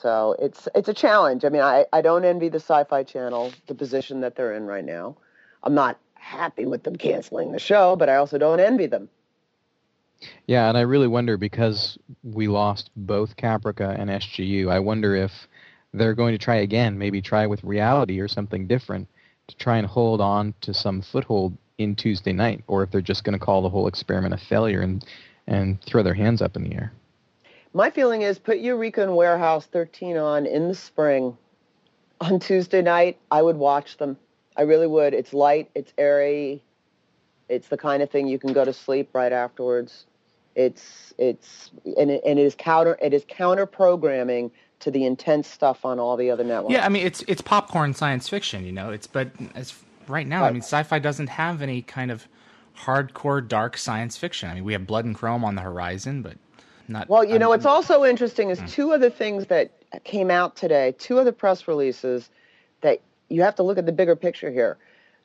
So 0.00 0.36
it's 0.38 0.68
it's 0.76 0.88
a 0.88 0.94
challenge. 0.94 1.44
I 1.44 1.48
mean, 1.48 1.62
I, 1.62 1.84
I 1.92 2.02
don't 2.02 2.24
envy 2.24 2.48
the 2.48 2.60
Sci-Fi 2.60 3.02
Channel, 3.02 3.52
the 3.66 3.74
position 3.74 4.20
that 4.20 4.36
they're 4.36 4.54
in 4.54 4.66
right 4.66 4.84
now. 4.84 5.16
I'm 5.64 5.74
not 5.74 5.98
happy 6.14 6.66
with 6.66 6.84
them 6.84 6.94
canceling 6.94 7.50
the 7.50 7.58
show, 7.58 7.96
but 7.96 8.08
I 8.08 8.16
also 8.16 8.38
don't 8.38 8.60
envy 8.60 8.86
them. 8.86 9.08
Yeah, 10.46 10.68
and 10.68 10.76
I 10.76 10.82
really 10.82 11.06
wonder 11.06 11.36
because 11.36 11.98
we 12.22 12.48
lost 12.48 12.90
both 12.96 13.36
Caprica 13.36 13.98
and 13.98 14.10
SGU. 14.10 14.70
I 14.70 14.80
wonder 14.80 15.14
if 15.14 15.32
they're 15.94 16.14
going 16.14 16.32
to 16.32 16.38
try 16.38 16.56
again, 16.56 16.98
maybe 16.98 17.22
try 17.22 17.46
with 17.46 17.62
reality 17.64 18.20
or 18.20 18.28
something 18.28 18.66
different 18.66 19.08
to 19.48 19.56
try 19.56 19.78
and 19.78 19.86
hold 19.86 20.20
on 20.20 20.54
to 20.62 20.74
some 20.74 21.02
foothold 21.02 21.56
in 21.78 21.94
Tuesday 21.94 22.32
night, 22.32 22.64
or 22.66 22.82
if 22.82 22.90
they're 22.90 23.00
just 23.00 23.24
going 23.24 23.38
to 23.38 23.44
call 23.44 23.62
the 23.62 23.68
whole 23.68 23.86
experiment 23.86 24.34
a 24.34 24.38
failure 24.38 24.80
and 24.80 25.04
and 25.46 25.80
throw 25.82 26.02
their 26.02 26.14
hands 26.14 26.42
up 26.42 26.56
in 26.56 26.64
the 26.64 26.74
air. 26.74 26.92
My 27.72 27.90
feeling 27.90 28.22
is 28.22 28.38
put 28.38 28.58
Eureka 28.58 29.02
and 29.02 29.16
Warehouse 29.16 29.66
13 29.66 30.16
on 30.16 30.46
in 30.46 30.68
the 30.68 30.74
spring. 30.74 31.38
On 32.20 32.38
Tuesday 32.38 32.82
night, 32.82 33.18
I 33.30 33.40
would 33.40 33.56
watch 33.56 33.96
them. 33.96 34.18
I 34.56 34.62
really 34.62 34.86
would. 34.86 35.14
It's 35.14 35.32
light, 35.32 35.70
it's 35.74 35.92
airy, 35.96 36.62
it's 37.48 37.68
the 37.68 37.76
kind 37.76 38.02
of 38.02 38.10
thing 38.10 38.28
you 38.28 38.38
can 38.38 38.52
go 38.52 38.64
to 38.64 38.72
sleep 38.72 39.10
right 39.12 39.32
afterwards. 39.32 40.06
It's 40.54 41.14
it's 41.18 41.70
and 41.84 42.10
it, 42.10 42.22
and 42.24 42.38
it 42.38 42.42
is 42.42 42.54
counter 42.56 42.98
it 43.00 43.14
is 43.14 43.24
counter 43.28 43.66
programming 43.66 44.50
to 44.80 44.90
the 44.90 45.04
intense 45.04 45.48
stuff 45.48 45.84
on 45.84 45.98
all 45.98 46.16
the 46.16 46.30
other 46.30 46.44
networks. 46.44 46.72
Yeah, 46.72 46.84
I 46.84 46.88
mean 46.88 47.06
it's 47.06 47.22
it's 47.28 47.40
popcorn 47.40 47.94
science 47.94 48.28
fiction, 48.28 48.64
you 48.64 48.72
know. 48.72 48.90
It's 48.90 49.06
but 49.06 49.30
as 49.54 49.74
right 50.08 50.26
now, 50.26 50.42
right. 50.42 50.48
I 50.48 50.52
mean, 50.52 50.62
sci-fi 50.62 50.98
doesn't 50.98 51.28
have 51.28 51.62
any 51.62 51.82
kind 51.82 52.10
of 52.10 52.26
hardcore 52.76 53.46
dark 53.46 53.76
science 53.76 54.16
fiction. 54.16 54.50
I 54.50 54.54
mean, 54.54 54.64
we 54.64 54.72
have 54.72 54.86
Blood 54.86 55.04
and 55.04 55.14
Chrome 55.14 55.44
on 55.44 55.54
the 55.54 55.62
horizon, 55.62 56.22
but 56.22 56.36
not. 56.88 57.08
Well, 57.08 57.24
you 57.24 57.38
know, 57.38 57.50
what's 57.50 57.66
also 57.66 58.04
interesting 58.04 58.50
is 58.50 58.60
mm. 58.60 58.70
two 58.70 58.92
other 58.92 59.10
things 59.10 59.46
that 59.46 59.70
came 60.04 60.30
out 60.30 60.56
today, 60.56 60.94
two 60.98 61.18
other 61.18 61.32
press 61.32 61.68
releases 61.68 62.30
that 62.80 63.00
you 63.28 63.42
have 63.42 63.54
to 63.56 63.62
look 63.62 63.78
at 63.78 63.86
the 63.86 63.92
bigger 63.92 64.16
picture 64.16 64.50
here. 64.50 64.78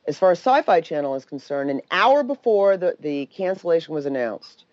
As 0.06 0.18
far 0.18 0.30
as 0.32 0.38
Sci-Fi 0.38 0.80
Channel 0.82 1.14
is 1.14 1.24
concerned, 1.24 1.70
an 1.70 1.80
hour 1.90 2.22
before 2.22 2.76
the, 2.76 2.96
the 3.00 3.26
cancellation 3.26 3.94
was 3.94 4.04
announced, 4.06 4.64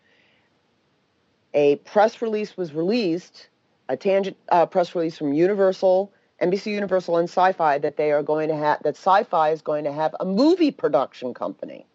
a 1.53 1.77
press 1.77 2.21
release 2.21 2.57
was 2.57 2.73
released, 2.73 3.47
a 3.89 3.95
tangent 3.97 4.37
uh, 4.49 4.65
press 4.65 4.93
release 4.95 5.17
from 5.17 5.33
Universal, 5.33 6.11
NBC 6.41 6.67
Universal, 6.67 7.17
and 7.17 7.29
Sci-Fi 7.29 7.77
that 7.79 7.97
they 7.97 8.11
are 8.11 8.23
going 8.23 8.49
to 8.49 8.55
have 8.55 8.81
that 8.83 8.95
Sci-Fi 8.95 9.49
is 9.51 9.61
going 9.61 9.83
to 9.85 9.91
have 9.91 10.15
a 10.19 10.25
movie 10.25 10.71
production 10.71 11.33
company 11.33 11.85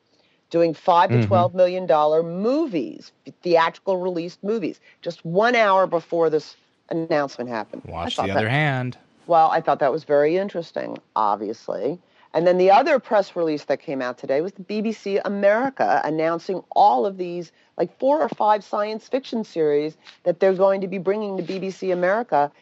doing 0.50 0.72
5 0.72 1.10
to 1.10 1.16
Mhm. 1.16 1.26
twelve 1.26 1.54
million 1.54 1.86
dollar 1.86 2.22
movies, 2.22 3.10
theatrical 3.42 3.96
released 3.96 4.42
movies, 4.44 4.80
just 5.02 5.24
one 5.24 5.56
hour 5.56 5.86
before 5.88 6.30
this 6.30 6.56
announcement 6.88 7.50
happened. 7.50 7.82
Watch 7.84 8.16
the 8.16 8.22
that- 8.22 8.36
other 8.36 8.48
hand. 8.48 8.96
well, 9.26 9.50
I 9.50 9.60
thought 9.60 9.80
that 9.80 9.90
was 9.90 10.04
very 10.04 10.36
interesting, 10.36 10.98
obviously. 11.16 11.98
And 12.36 12.46
then 12.46 12.58
the 12.58 12.70
other 12.70 12.98
press 12.98 13.34
release 13.34 13.64
that 13.64 13.80
came 13.80 14.02
out 14.02 14.18
today 14.18 14.42
was 14.42 14.52
the 14.52 14.62
BBC 14.62 15.22
America 15.24 16.02
announcing 16.04 16.62
all 16.72 17.06
of 17.06 17.16
these, 17.16 17.50
like 17.78 17.98
four 17.98 18.20
or 18.20 18.28
five 18.28 18.62
science 18.62 19.08
fiction 19.08 19.42
series 19.42 19.96
that 20.24 20.38
they're 20.38 20.52
going 20.52 20.82
to 20.82 20.86
be 20.86 20.98
bringing 20.98 21.38
to 21.38 21.42
BBC 21.42 21.94
America. 21.94 22.52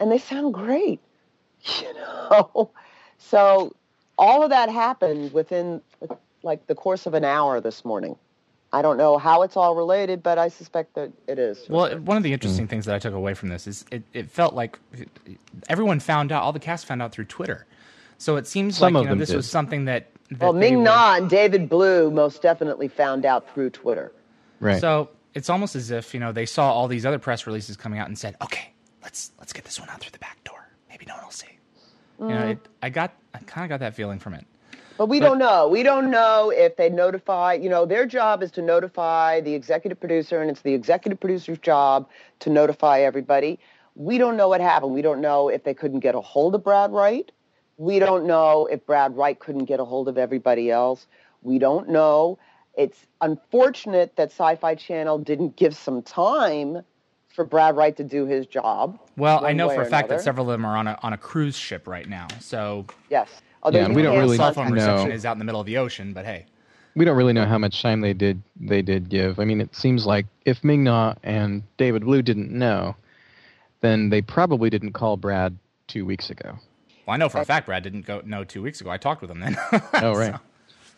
And 0.00 0.10
they 0.10 0.16
sound 0.16 0.54
great, 0.54 0.98
you 1.78 1.92
know? 1.92 2.70
So 3.18 3.76
all 4.16 4.42
of 4.42 4.48
that 4.48 4.70
happened 4.70 5.34
within 5.34 5.82
like 6.42 6.66
the 6.66 6.74
course 6.74 7.04
of 7.04 7.12
an 7.12 7.26
hour 7.26 7.60
this 7.60 7.84
morning. 7.84 8.16
I 8.72 8.80
don't 8.80 8.96
know 8.96 9.18
how 9.18 9.42
it's 9.42 9.58
all 9.58 9.74
related, 9.74 10.22
but 10.22 10.38
I 10.38 10.48
suspect 10.48 10.94
that 10.94 11.12
it 11.26 11.38
is. 11.38 11.68
Well, 11.68 11.90
mm-hmm. 11.90 12.04
one 12.06 12.16
of 12.16 12.22
the 12.22 12.32
interesting 12.32 12.66
things 12.66 12.86
that 12.86 12.94
I 12.94 12.98
took 12.98 13.12
away 13.12 13.34
from 13.34 13.50
this 13.50 13.66
is 13.66 13.84
it, 13.90 14.04
it 14.14 14.30
felt 14.30 14.54
like 14.54 14.78
everyone 15.68 16.00
found 16.00 16.32
out, 16.32 16.42
all 16.42 16.52
the 16.52 16.58
cast 16.58 16.86
found 16.86 17.02
out 17.02 17.12
through 17.12 17.26
Twitter. 17.26 17.66
So 18.18 18.36
it 18.36 18.46
seems 18.46 18.76
Some 18.78 18.92
like 18.94 19.04
you 19.04 19.08
know, 19.10 19.14
this 19.16 19.28
did. 19.30 19.36
was 19.36 19.48
something 19.48 19.84
that. 19.86 20.08
that 20.30 20.40
well, 20.40 20.52
they 20.52 20.60
Ming 20.60 20.78
were- 20.78 20.84
Na 20.84 21.14
and 21.16 21.30
David 21.30 21.68
Blue 21.68 22.10
most 22.10 22.42
definitely 22.42 22.88
found 22.88 23.24
out 23.24 23.52
through 23.54 23.70
Twitter. 23.70 24.12
Right. 24.60 24.80
So 24.80 25.10
it's 25.34 25.48
almost 25.48 25.76
as 25.76 25.90
if 25.90 26.12
you 26.14 26.20
know 26.20 26.32
they 26.32 26.46
saw 26.46 26.72
all 26.72 26.88
these 26.88 27.06
other 27.06 27.18
press 27.18 27.46
releases 27.46 27.76
coming 27.76 27.98
out 28.00 28.08
and 28.08 28.18
said, 28.18 28.36
"Okay, 28.42 28.72
let's 29.02 29.30
let's 29.38 29.52
get 29.52 29.64
this 29.64 29.78
one 29.80 29.88
out 29.88 30.00
through 30.00 30.10
the 30.12 30.18
back 30.18 30.42
door. 30.44 30.68
Maybe 30.90 31.06
no 31.06 31.14
one 31.14 31.24
will 31.24 31.30
see." 31.30 31.46
You 32.18 32.24
Mm. 32.26 32.28
know, 32.30 32.46
it, 32.48 32.58
I 32.82 32.90
got 32.90 33.12
I 33.34 33.38
kind 33.38 33.64
of 33.64 33.68
got 33.68 33.80
that 33.80 33.94
feeling 33.94 34.18
from 34.18 34.34
it. 34.34 34.44
But 34.96 35.06
we 35.06 35.20
But- 35.20 35.26
don't 35.26 35.38
know. 35.38 35.68
We 35.68 35.84
don't 35.84 36.10
know 36.10 36.50
if 36.50 36.74
they 36.76 36.90
notify, 36.90 37.52
you 37.52 37.68
know, 37.68 37.86
their 37.86 38.04
job 38.04 38.42
is 38.42 38.50
to 38.52 38.62
notify 38.62 39.40
the 39.40 39.54
executive 39.54 40.00
producer, 40.00 40.40
and 40.42 40.50
it's 40.50 40.62
the 40.62 40.74
executive 40.74 41.20
producer's 41.20 41.58
job 41.58 42.08
to 42.40 42.50
notify 42.50 42.98
everybody. 43.02 43.60
We 43.94 44.18
don't 44.18 44.36
know 44.36 44.48
what 44.48 44.60
happened. 44.60 44.92
We 44.94 45.02
don't 45.02 45.20
know 45.20 45.48
if 45.48 45.62
they 45.62 45.72
couldn't 45.74 46.00
get 46.00 46.16
a 46.16 46.20
hold 46.20 46.56
of 46.56 46.64
Brad 46.64 46.90
Wright. 46.90 47.30
We 47.78 48.00
don't 48.00 48.26
know 48.26 48.66
if 48.66 48.84
Brad 48.84 49.16
Wright 49.16 49.38
couldn't 49.38 49.64
get 49.64 49.80
a 49.80 49.84
hold 49.84 50.08
of 50.08 50.18
everybody 50.18 50.70
else. 50.70 51.06
We 51.42 51.58
don't 51.58 51.88
know. 51.88 52.38
It's 52.76 53.06
unfortunate 53.20 54.16
that 54.16 54.30
Sci-Fi 54.30 54.74
Channel 54.74 55.18
didn't 55.18 55.56
give 55.56 55.74
some 55.76 56.02
time 56.02 56.82
for 57.28 57.44
Brad 57.44 57.76
Wright 57.76 57.96
to 57.96 58.04
do 58.04 58.26
his 58.26 58.46
job. 58.46 58.98
Well, 59.16 59.46
I 59.46 59.52
know 59.52 59.68
for 59.70 59.82
a 59.82 59.86
fact 59.86 60.08
that 60.08 60.20
several 60.20 60.50
of 60.50 60.58
them 60.58 60.66
are 60.66 60.76
on 60.76 60.88
a 60.88 60.98
on 61.02 61.12
a 61.12 61.16
cruise 61.16 61.56
ship 61.56 61.86
right 61.86 62.08
now. 62.08 62.26
So 62.40 62.86
Yes. 63.10 63.28
Although 63.62 63.78
Yeah, 63.80 63.88
we 63.88 64.02
don't 64.02 64.18
really 64.18 64.36
cell 64.36 64.52
phone 64.52 64.68
know. 64.68 64.74
reception 64.74 65.12
is 65.12 65.24
out 65.24 65.32
in 65.32 65.38
the 65.38 65.44
middle 65.44 65.60
of 65.60 65.66
the 65.66 65.78
ocean. 65.78 66.12
But 66.12 66.24
hey, 66.24 66.46
we 66.96 67.04
don't 67.04 67.16
really 67.16 67.32
know 67.32 67.46
how 67.46 67.58
much 67.58 67.80
time 67.80 68.00
they 68.00 68.12
did 68.12 68.42
they 68.60 68.82
did 68.82 69.08
give. 69.08 69.38
I 69.38 69.44
mean, 69.44 69.60
it 69.60 69.74
seems 69.74 70.04
like 70.04 70.26
if 70.44 70.64
Ming 70.64 70.82
Na 70.82 71.14
and 71.22 71.62
David 71.76 72.04
Blue 72.04 72.22
didn't 72.22 72.50
know, 72.50 72.96
then 73.82 74.10
they 74.10 74.20
probably 74.20 74.68
didn't 74.68 74.92
call 74.92 75.16
Brad 75.16 75.56
two 75.86 76.04
weeks 76.04 76.30
ago. 76.30 76.58
Well, 77.08 77.14
I 77.14 77.16
know 77.16 77.30
for 77.30 77.40
a 77.40 77.44
fact 77.46 77.64
Brad 77.64 77.82
didn't 77.82 78.04
go 78.04 78.20
know 78.26 78.44
two 78.44 78.60
weeks 78.60 78.82
ago. 78.82 78.90
I 78.90 78.98
talked 78.98 79.22
with 79.22 79.30
him 79.30 79.40
then. 79.40 79.56
Oh, 79.94 80.12
right. 80.14 80.34
So- 80.34 80.40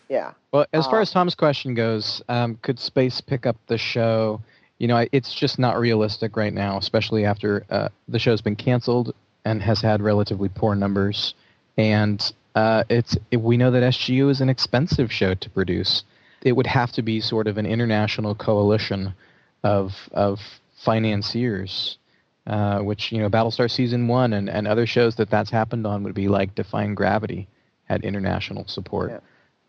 Yeah. 0.09 0.33
Well, 0.53 0.67
as 0.73 0.87
far 0.87 0.99
Uh, 0.99 1.03
as 1.03 1.13
Tom's 1.13 1.37
question 1.37 1.73
goes, 1.75 2.21
um, 2.29 2.59
could 2.63 2.81
space 2.81 3.21
pick 3.21 3.47
up 3.47 3.57
the 3.69 3.79
show? 3.79 4.41
You 4.79 4.89
know, 4.89 5.07
it's 5.13 5.33
just 5.33 5.59
not 5.61 5.79
realistic 5.79 6.37
right 6.37 6.53
now, 6.53 6.79
especially 6.79 7.25
after 7.25 7.65
uh, 7.71 7.91
the 8.09 8.19
show's 8.19 8.41
been 8.41 8.57
canceled 8.57 9.15
and 9.45 9.63
has 9.63 9.81
had 9.81 10.03
relatively 10.03 10.49
poor 10.49 10.75
numbers. 10.75 11.35
And 11.79 12.21
uh, 12.57 12.83
it's 12.89 13.17
it, 13.31 13.37
we 13.37 13.57
know 13.57 13.71
that 13.71 13.85
SGU 13.85 14.31
is 14.31 14.41
an 14.41 14.49
expensive 14.49 15.13
show 15.13 15.35
to 15.35 15.49
produce. 15.51 16.03
It 16.43 16.53
would 16.57 16.67
have 16.67 16.91
to 16.93 17.03
be 17.03 17.21
sort 17.21 17.47
of 17.47 17.57
an 17.57 17.67
international 17.67 18.35
coalition 18.35 19.15
of 19.63 19.93
of 20.11 20.41
financiers, 20.83 21.99
uh, 22.47 22.81
which 22.81 23.13
you 23.13 23.19
know, 23.19 23.29
Battlestar 23.29 23.71
season 23.71 24.09
one 24.09 24.33
and, 24.33 24.49
and 24.49 24.67
other 24.67 24.87
shows 24.87 25.17
that 25.17 25.31
that's 25.31 25.51
happened 25.51 25.87
on 25.87 26.03
would 26.03 26.15
be 26.15 26.29
like 26.29 26.55
Defying 26.55 26.95
Gravity 26.95 27.49
had 27.85 28.05
international 28.05 28.67
support. 28.67 29.11
Yeah. 29.11 29.21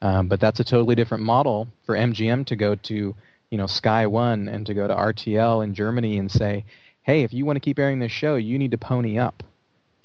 Um, 0.01 0.27
but 0.27 0.39
that's 0.39 0.59
a 0.59 0.63
totally 0.63 0.95
different 0.95 1.23
model 1.23 1.67
for 1.85 1.95
MGM 1.95 2.45
to 2.47 2.55
go 2.55 2.75
to, 2.75 3.15
you 3.51 3.57
know, 3.57 3.67
Sky 3.67 4.07
One 4.07 4.47
and 4.47 4.65
to 4.65 4.73
go 4.73 4.87
to 4.87 4.95
RTL 4.95 5.63
in 5.63 5.75
Germany 5.75 6.17
and 6.17 6.31
say, 6.31 6.65
hey, 7.03 7.23
if 7.23 7.33
you 7.33 7.45
want 7.45 7.57
to 7.57 7.59
keep 7.59 7.77
airing 7.77 7.99
this 7.99 8.11
show, 8.11 8.35
you 8.35 8.57
need 8.57 8.71
to 8.71 8.77
pony 8.77 9.17
up, 9.17 9.43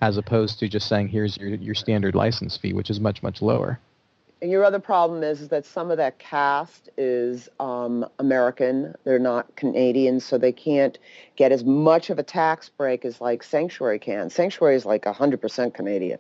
as 0.01 0.17
opposed 0.17 0.59
to 0.59 0.69
just 0.69 0.89
saying, 0.89 1.09
here's 1.09 1.37
your, 1.37 1.49
your 1.49 1.75
standard 1.75 2.15
license 2.15 2.57
fee, 2.57 2.73
which 2.73 2.91
is 2.91 3.01
much, 3.01 3.23
much 3.23 3.41
lower. 3.41 3.81
And 4.43 4.51
your 4.51 4.65
other 4.65 4.79
problem 4.79 5.23
is, 5.23 5.41
is 5.41 5.49
that 5.49 5.65
some 5.65 5.91
of 5.91 5.97
that 5.97 6.19
cast 6.19 6.91
is 6.99 7.49
um, 7.59 8.07
American. 8.19 8.95
They're 9.05 9.19
not 9.19 9.57
Canadian, 9.57 10.21
so 10.21 10.37
they 10.37 10.53
can't 10.53 10.99
get 11.37 11.53
as 11.53 11.65
much 11.65 12.11
of 12.11 12.19
a 12.19 12.23
tax 12.23 12.69
break 12.69 13.07
as 13.07 13.21
like 13.21 13.43
Sanctuary 13.43 13.99
can. 13.99 14.29
Sanctuary 14.29 14.77
is 14.77 14.85
like 14.85 15.05
100% 15.05 15.73
Canadian. 15.73 16.19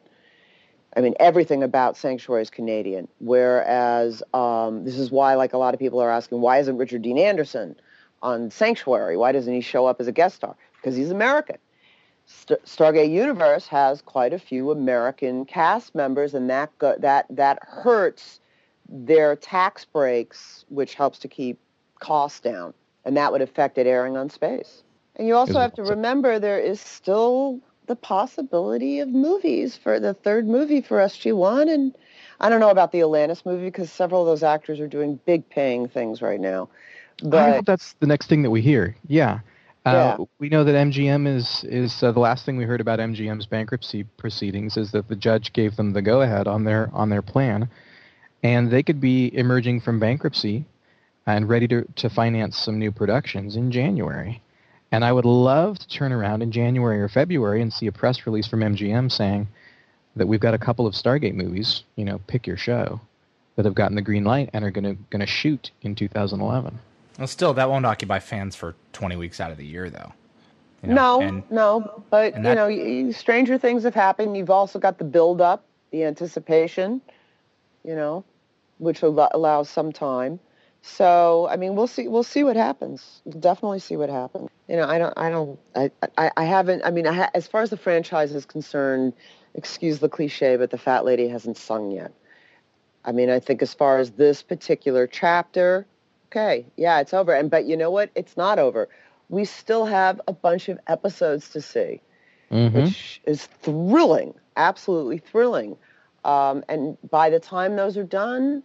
I 0.97 1.03
mean, 1.03 1.15
everything 1.21 1.63
about 1.63 1.99
Sanctuary 1.99 2.41
is 2.41 2.49
Canadian. 2.49 3.07
Whereas 3.21 4.23
um, 4.33 4.85
this 4.85 4.99
is 4.99 5.11
why, 5.11 5.35
like 5.35 5.53
a 5.53 5.59
lot 5.59 5.75
of 5.75 5.81
people 5.81 6.01
are 6.01 6.11
asking, 6.11 6.41
why 6.41 6.59
isn't 6.59 6.79
Richard 6.79 7.03
Dean 7.03 7.19
Anderson 7.19 7.77
on 8.23 8.51
Sanctuary? 8.51 9.19
Why 9.19 9.33
doesn't 9.33 9.53
he 9.53 9.61
show 9.61 9.85
up 9.85 10.01
as 10.01 10.07
a 10.07 10.13
guest 10.13 10.37
star? 10.37 10.57
Because 10.77 10.97
he's 10.97 11.11
American. 11.11 11.59
St- 12.27 12.63
Stargate 12.65 13.11
Universe 13.11 13.69
has 13.69 14.03
quite 14.03 14.33
a 14.33 14.39
few 14.39 14.71
American 14.71 15.45
cast 15.45 15.95
members, 15.95 16.35
and 16.35 16.51
that 16.51 16.77
go- 16.79 16.97
that 16.99 17.27
that 17.31 17.59
hurts 17.63 18.41
their 18.89 19.37
tax 19.37 19.85
breaks, 19.85 20.65
which 20.69 20.95
helps 20.95 21.19
to 21.21 21.29
keep 21.29 21.59
costs 22.01 22.41
down, 22.41 22.75
and 23.05 23.17
that 23.17 23.33
would 23.33 23.43
affect 23.43 23.79
it 23.79 23.87
airing 23.87 24.17
on 24.17 24.29
space. 24.29 24.83
And 25.17 25.27
you 25.27 25.35
also 25.35 25.61
have 25.61 25.75
to 25.75 25.83
remember 25.83 26.39
there 26.39 26.59
is 26.59 26.81
still 26.81 27.61
the 27.87 27.97
possibility 27.97 28.99
of 28.99 29.09
movies 29.09 29.77
for 29.77 30.01
the 30.01 30.13
third 30.13 30.47
movie 30.47 30.81
for 30.81 30.99
SG1, 31.01 31.73
and 31.73 31.95
I 32.41 32.49
don't 32.49 32.61
know 32.61 32.71
about 32.71 32.93
the 32.93 33.01
Atlantis 33.01 33.47
movie 33.47 33.67
because 33.67 33.91
several 33.91 34.23
of 34.23 34.27
those 34.27 34.43
actors 34.43 34.81
are 34.81 34.89
doing 34.89 35.21
big 35.25 35.49
paying 35.49 35.89
things 35.89 36.21
right 36.21 36.41
now. 36.41 36.69
I 37.23 37.29
But 37.29 37.55
hope 37.55 37.67
that's 37.67 37.95
the 37.95 38.07
next 38.07 38.27
thing 38.27 38.43
that 38.43 38.51
we 38.51 38.61
hear. 38.61 38.97
Yeah. 39.07 39.41
Uh, 39.87 40.17
Yeah. 40.19 40.25
We 40.41 40.49
know 40.49 40.65
that 40.65 40.75
MGM 40.75 41.27
is 41.29 41.65
is 41.65 42.03
uh, 42.03 42.11
the 42.11 42.19
last 42.21 42.45
thing 42.45 42.57
we 42.57 42.65
heard 42.65 42.81
about 42.81 42.99
MGM's 42.99 43.47
bankruptcy 43.47 44.03
proceedings 44.17 44.77
is 44.77 44.91
that 44.91 45.09
the 45.09 45.15
judge 45.17 45.53
gave 45.53 45.77
them 45.77 45.93
the 45.93 46.03
go 46.03 46.23
ahead 46.23 46.49
on 46.49 46.65
their 46.65 46.91
on 46.93 47.09
their 47.09 47.23
plan, 47.23 47.69
and 48.43 48.71
they 48.71 48.83
could 48.83 49.01
be 49.01 49.31
emerging 49.37 49.81
from 49.81 50.01
bankruptcy 50.01 50.65
and 51.27 51.49
ready 51.49 51.69
to 51.69 51.85
to 51.97 52.11
finance 52.11 52.59
some 52.59 52.79
new 52.81 52.91
productions 52.91 53.55
in 53.55 53.71
January. 53.71 54.43
And 54.91 55.05
I 55.05 55.13
would 55.13 55.25
love 55.25 55.79
to 55.79 55.89
turn 55.89 56.13
around 56.13 56.43
in 56.43 56.51
January 56.51 57.01
or 57.01 57.09
February 57.09 57.63
and 57.63 57.73
see 57.73 57.87
a 57.87 57.93
press 57.93 58.27
release 58.27 58.47
from 58.49 58.61
MGM 58.61 59.11
saying 59.11 59.49
that 60.17 60.27
we've 60.27 60.41
got 60.41 60.55
a 60.55 60.59
couple 60.59 60.87
of 60.87 60.95
Stargate 60.95 61.35
movies, 61.35 61.85
you 61.97 62.05
know, 62.05 62.19
pick 62.27 62.47
your 62.47 62.57
show, 62.57 63.01
that 63.57 63.65
have 63.65 63.75
gotten 63.75 63.97
the 63.97 64.03
green 64.03 64.25
light 64.25 64.51
and 64.53 64.65
are 64.65 64.71
going 64.71 64.85
to 64.85 64.95
going 65.11 65.21
to 65.21 65.27
shoot 65.27 65.71
in 65.83 65.95
2011. 65.95 66.79
Well, 67.19 67.27
still, 67.27 67.55
that 67.55 67.71
won't 67.71 67.87
occupy 67.87 68.19
fans 68.19 68.55
for 68.55 68.75
20 68.93 69.17
weeks 69.17 69.41
out 69.41 69.51
of 69.51 69.57
the 69.57 69.67
year, 69.67 69.89
though. 69.91 70.13
You 70.83 70.91
know, 70.91 70.95
no, 70.95 71.21
and 71.23 71.51
no, 71.51 72.05
but 72.11 72.35
and 72.35 72.45
you 72.45 72.55
know, 72.55 73.13
stranger 73.13 73.57
things 73.57 73.83
have 73.85 73.95
happened. 73.95 74.37
You've 74.37 74.51
also 74.51 74.79
got 74.79 74.99
the 74.99 75.05
build 75.05 75.41
up, 75.41 75.65
the 75.91 76.05
anticipation, 76.05 77.01
you 77.83 77.95
know, 77.95 78.25
which 78.79 79.03
al- 79.03 79.31
allows 79.33 79.71
some 79.71 79.91
time. 79.91 80.39
So, 80.83 81.49
I 81.51 81.57
mean, 81.57 81.75
we'll 81.75 81.89
see. 81.89 82.07
We'll 82.07 82.23
see 82.23 82.45
what 82.45 82.57
happens. 82.57 83.21
We'll 83.25 83.41
definitely 83.41 83.81
see 83.81 83.97
what 83.97 84.11
happens. 84.11 84.51
You 84.69 84.77
know, 84.77 84.87
I 84.87 84.99
don't. 84.99 85.15
I 85.17 85.31
don't. 85.31 85.59
I. 85.75 85.91
I, 86.17 86.31
I 86.37 86.45
haven't. 86.45 86.83
I 86.85 86.91
mean, 86.91 87.07
I 87.07 87.13
ha- 87.13 87.31
as 87.35 87.49
far 87.49 87.63
as 87.63 87.71
the 87.71 87.77
franchise 87.77 88.33
is 88.35 88.45
concerned, 88.45 89.15
excuse 89.55 89.99
the 89.99 90.09
cliche, 90.09 90.57
but 90.57 90.71
the 90.71 90.79
fat 90.79 91.05
lady 91.05 91.27
hasn't 91.27 91.57
sung 91.57 91.91
yet. 91.91 92.13
I 93.05 93.13
mean, 93.13 93.31
I 93.31 93.41
think 93.41 93.63
as 93.63 93.75
far 93.75 93.99
as 93.99 94.13
this 94.13 94.43
particular 94.43 95.07
chapter, 95.07 95.87
okay, 96.27 96.67
yeah, 96.77 97.01
it's 97.01 97.15
over. 97.15 97.35
And 97.35 97.51
but 97.51 97.67
you 97.67 97.77
know 97.77 97.91
what? 97.91 98.11
It's 98.15 98.37
not 98.37 98.59
over. 98.59 98.89
We 99.29 99.45
still 99.45 99.87
have 99.87 100.21
a 100.29 100.33
bunch 100.33 100.69
of 100.69 100.79
episodes 100.87 101.51
to 101.51 101.61
see, 101.61 102.01
Mm-hmm. 102.51 102.79
which 102.79 103.21
is 103.27 103.47
thrilling, 103.63 104.35
absolutely 104.57 105.19
thrilling. 105.19 105.77
Um, 106.25 106.63
and 106.69 106.97
by 107.11 107.31
the 107.31 107.41
time 107.41 107.75
those 107.77 107.97
are 107.97 108.05
done, 108.05 108.63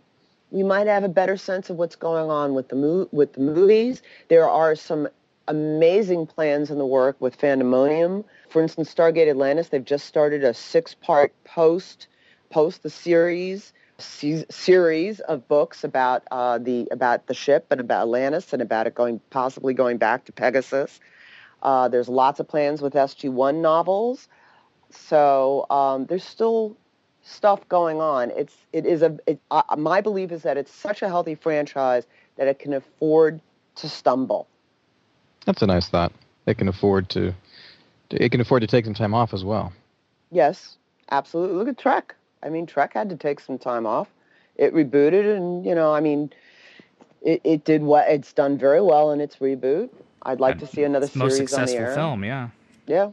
we 0.51 0.63
might 0.63 0.87
have 0.87 1.03
a 1.03 1.09
better 1.09 1.37
sense 1.37 1.69
of 1.69 1.77
what's 1.77 1.95
going 1.95 2.29
on 2.29 2.53
with 2.53 2.69
the 2.69 2.75
mo- 2.75 3.09
with 3.11 3.33
the 3.33 3.39
movies. 3.39 4.03
There 4.27 4.47
are 4.49 4.75
some 4.75 5.07
amazing 5.47 6.27
plans 6.27 6.69
in 6.69 6.77
the 6.77 6.85
work 6.85 7.19
with 7.19 7.37
Fandemonium. 7.39 8.23
For 8.49 8.61
instance, 8.61 8.93
Stargate 8.93 9.29
Atlantis, 9.29 9.69
they've 9.69 9.83
just 9.83 10.05
started 10.05 10.43
a 10.43 10.53
six-part 10.53 11.33
post, 11.43 12.07
post 12.51 12.83
the 12.83 12.89
series 12.89 13.73
se- 14.01 14.45
series 14.49 15.19
of 15.21 15.47
books 15.47 15.83
about 15.83 16.23
uh, 16.31 16.57
the 16.57 16.87
about 16.91 17.27
the 17.27 17.33
ship 17.33 17.67
and 17.71 17.79
about 17.79 18.03
Atlantis 18.03 18.53
and 18.53 18.61
about 18.61 18.87
it 18.87 18.95
going 18.95 19.21
possibly 19.29 19.73
going 19.73 19.97
back 19.97 20.25
to 20.25 20.31
Pegasus. 20.31 20.99
Uh, 21.61 21.87
there's 21.87 22.09
lots 22.09 22.39
of 22.39 22.47
plans 22.47 22.81
with 22.81 22.93
SG-1 22.93 23.61
novels, 23.61 24.27
so 24.89 25.67
um, 25.69 26.05
there's 26.07 26.23
still 26.23 26.75
stuff 27.23 27.67
going 27.69 28.01
on. 28.01 28.31
It's 28.31 28.55
it 28.73 28.85
is 28.85 29.01
a 29.01 29.17
it, 29.27 29.39
uh, 29.51 29.63
my 29.77 30.01
belief 30.01 30.31
is 30.31 30.43
that 30.43 30.57
it's 30.57 30.73
such 30.73 31.01
a 31.01 31.07
healthy 31.07 31.35
franchise 31.35 32.05
that 32.37 32.47
it 32.47 32.59
can 32.59 32.73
afford 32.73 33.41
to 33.75 33.89
stumble. 33.89 34.47
That's 35.45 35.61
a 35.61 35.67
nice 35.67 35.87
thought. 35.87 36.11
It 36.45 36.57
can 36.57 36.67
afford 36.67 37.09
to, 37.09 37.33
to 38.09 38.23
it 38.23 38.31
can 38.31 38.41
afford 38.41 38.61
to 38.61 38.67
take 38.67 38.85
some 38.85 38.93
time 38.93 39.13
off 39.13 39.33
as 39.33 39.43
well. 39.43 39.73
Yes, 40.31 40.77
absolutely. 41.09 41.57
Look 41.57 41.67
at 41.67 41.77
Trek. 41.77 42.15
I 42.43 42.49
mean, 42.49 42.65
Trek 42.65 42.93
had 42.93 43.09
to 43.09 43.17
take 43.17 43.39
some 43.39 43.57
time 43.57 43.85
off. 43.85 44.09
It 44.55 44.73
rebooted, 44.73 45.35
and 45.35 45.65
you 45.65 45.75
know, 45.75 45.93
I 45.93 46.01
mean, 46.01 46.31
it, 47.21 47.41
it 47.43 47.63
did 47.65 47.81
what 47.83 48.09
it's 48.09 48.33
done 48.33 48.57
very 48.57 48.81
well 48.81 49.11
in 49.11 49.21
its 49.21 49.37
reboot. 49.37 49.89
I'd 50.23 50.39
like 50.39 50.59
to 50.59 50.67
see 50.67 50.83
another 50.83 51.07
the 51.07 51.19
most 51.19 51.37
series 51.37 51.53
on 51.53 51.65
the 51.65 51.71
successful 51.71 51.85
air. 51.85 51.95
film, 51.95 52.23
yeah. 52.23 52.49
Yeah, 52.87 53.11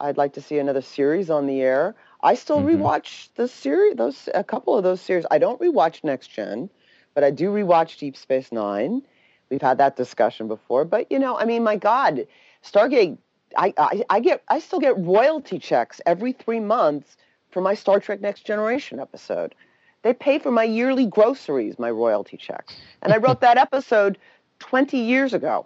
I'd 0.00 0.16
like 0.16 0.32
to 0.34 0.40
see 0.40 0.58
another 0.58 0.82
series 0.82 1.30
on 1.30 1.46
the 1.46 1.60
air. 1.60 1.94
I 2.22 2.34
still 2.34 2.60
Mhm. 2.60 2.80
rewatch 2.80 3.28
the 3.34 3.48
series, 3.48 3.96
those 3.96 4.28
a 4.34 4.42
couple 4.42 4.76
of 4.76 4.82
those 4.82 5.00
series. 5.00 5.26
I 5.30 5.38
don't 5.38 5.60
rewatch 5.60 6.02
Next 6.04 6.28
Gen, 6.28 6.70
but 7.14 7.24
I 7.24 7.30
do 7.30 7.50
rewatch 7.52 7.98
Deep 7.98 8.16
Space 8.16 8.50
Nine. 8.52 9.02
We've 9.50 9.62
had 9.62 9.78
that 9.78 9.96
discussion 9.96 10.48
before, 10.48 10.84
but 10.84 11.10
you 11.12 11.18
know, 11.18 11.38
I 11.38 11.44
mean, 11.44 11.62
my 11.62 11.76
God, 11.76 12.26
Stargate. 12.62 13.18
I, 13.56 13.72
I, 13.78 14.04
I 14.10 14.20
get 14.20 14.42
I 14.48 14.58
still 14.58 14.80
get 14.80 14.98
royalty 14.98 15.60
checks 15.60 16.00
every 16.06 16.32
three 16.32 16.58
months 16.58 17.16
for 17.54 17.62
my 17.62 17.72
Star 17.72 18.00
Trek 18.00 18.20
Next 18.20 18.42
Generation 18.44 18.98
episode. 19.00 19.54
They 20.02 20.12
pay 20.12 20.38
for 20.38 20.50
my 20.50 20.64
yearly 20.64 21.06
groceries, 21.06 21.78
my 21.78 21.90
royalty 21.90 22.36
checks. 22.36 22.76
And 23.00 23.14
I 23.14 23.16
wrote 23.16 23.40
that 23.40 23.56
episode 23.66 24.18
20 24.58 24.98
years 24.98 25.32
ago. 25.32 25.64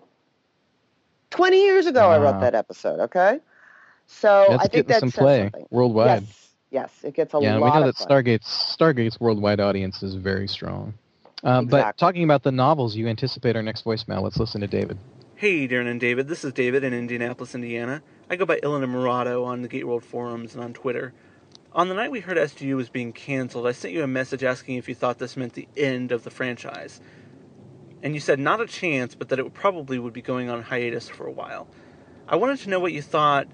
20 1.31 1.61
years 1.61 1.87
ago, 1.87 2.09
I 2.09 2.19
wrote 2.19 2.41
that 2.41 2.55
episode, 2.55 3.01
okay? 3.01 3.41
So 4.07 4.47
That's 4.49 4.65
I 4.65 4.69
think 4.69 4.87
getting 4.87 4.89
that 4.89 5.01
some 5.01 5.11
says 5.11 5.23
play 5.23 5.43
something. 5.45 5.67
worldwide. 5.71 6.23
Yes, 6.23 6.49
yes, 6.71 6.93
it 7.03 7.15
gets 7.15 7.35
a 7.35 7.41
yeah, 7.41 7.57
lot 7.57 7.75
we 7.75 7.81
know 7.81 7.87
of 7.89 7.97
that 7.97 8.07
play. 8.07 8.23
Stargate's 8.23 8.77
Stargate's 8.79 9.19
worldwide 9.19 9.61
audience 9.61 10.03
is 10.03 10.15
very 10.15 10.47
strong. 10.47 10.95
Uh, 11.43 11.63
But 11.63 11.97
talking 11.99 12.25
about 12.25 12.43
the 12.43 12.53
novels, 12.53 12.97
you 12.97 13.09
anticipate 13.09 13.57
our 13.57 13.63
next 13.63 13.85
voicemail. 13.85 14.23
Let's 14.23 14.39
listen 14.39 14.61
to 14.61 14.67
David. 14.67 14.99
Hey, 15.35 15.69
Darren 15.69 15.89
and 15.89 16.01
David. 16.01 16.27
This 16.29 16.45
is 16.45 16.53
David 16.53 16.83
in 16.85 16.93
Indianapolis, 16.93 17.55
Indiana. 17.55 18.03
I 18.31 18.37
go 18.37 18.45
by 18.45 18.59
Ilana 18.61 18.89
Murado 18.89 19.45
on 19.45 19.63
the 19.63 19.69
GateWorld 19.69 20.03
forums 20.03 20.55
and 20.55 20.65
on 20.65 20.73
Twitter. 20.73 21.13
On 21.73 21.89
the 21.89 21.95
night 21.95 22.11
we 22.11 22.21
heard 22.21 22.39
SGU 22.39 22.77
was 22.77 22.89
being 22.89 23.13
canceled, 23.13 23.67
I 23.67 23.73
sent 23.73 23.93
you 23.93 24.03
a 24.03 24.07
message 24.07 24.43
asking 24.43 24.77
if 24.77 24.89
you 24.89 24.95
thought 24.95 25.19
this 25.19 25.37
meant 25.37 25.53
the 25.53 25.69
end 25.77 26.13
of 26.13 26.25
the 26.25 26.31
franchise. 26.31 26.99
And 28.03 28.15
you 28.15 28.21
said 28.21 28.39
not 28.39 28.63
a 28.63 28.67
chance, 28.67 29.15
but 29.15 29.29
that 29.29 29.39
it 29.39 29.53
probably 29.53 29.99
would 29.99 30.15
be 30.15 30.23
going 30.23 30.49
on 30.49 30.63
hiatus 30.63 31.11
for 31.11 31.27
a 31.27 31.33
while. 31.33 31.69
I 32.27 32.37
wanted 32.37 32.61
to 32.61 32.71
know 32.71 32.81
what 32.81 32.95
you 32.95 33.03
thought 33.03 33.49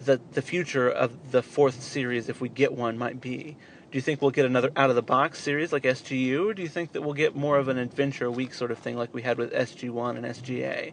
that 0.00 0.32
the 0.32 0.42
future 0.42 0.88
of 0.88 1.30
the 1.30 1.42
fourth 1.42 1.80
series, 1.80 2.28
if 2.28 2.40
we 2.40 2.48
get 2.48 2.72
one, 2.72 2.98
might 2.98 3.20
be. 3.20 3.56
Do 3.90 3.98
you 3.98 4.02
think 4.02 4.20
we'll 4.20 4.32
get 4.32 4.46
another 4.46 4.72
out 4.74 4.90
of 4.90 4.96
the 4.96 5.02
box 5.02 5.38
series 5.38 5.72
like 5.72 5.84
SGU, 5.84 6.50
or 6.50 6.54
do 6.54 6.62
you 6.62 6.68
think 6.68 6.92
that 6.92 7.02
we'll 7.02 7.14
get 7.14 7.36
more 7.36 7.58
of 7.58 7.68
an 7.68 7.78
adventure 7.78 8.30
week 8.30 8.52
sort 8.52 8.72
of 8.72 8.78
thing 8.78 8.96
like 8.96 9.14
we 9.14 9.22
had 9.22 9.38
with 9.38 9.52
SG1 9.52 10.16
and 10.16 10.26
SGA? 10.26 10.92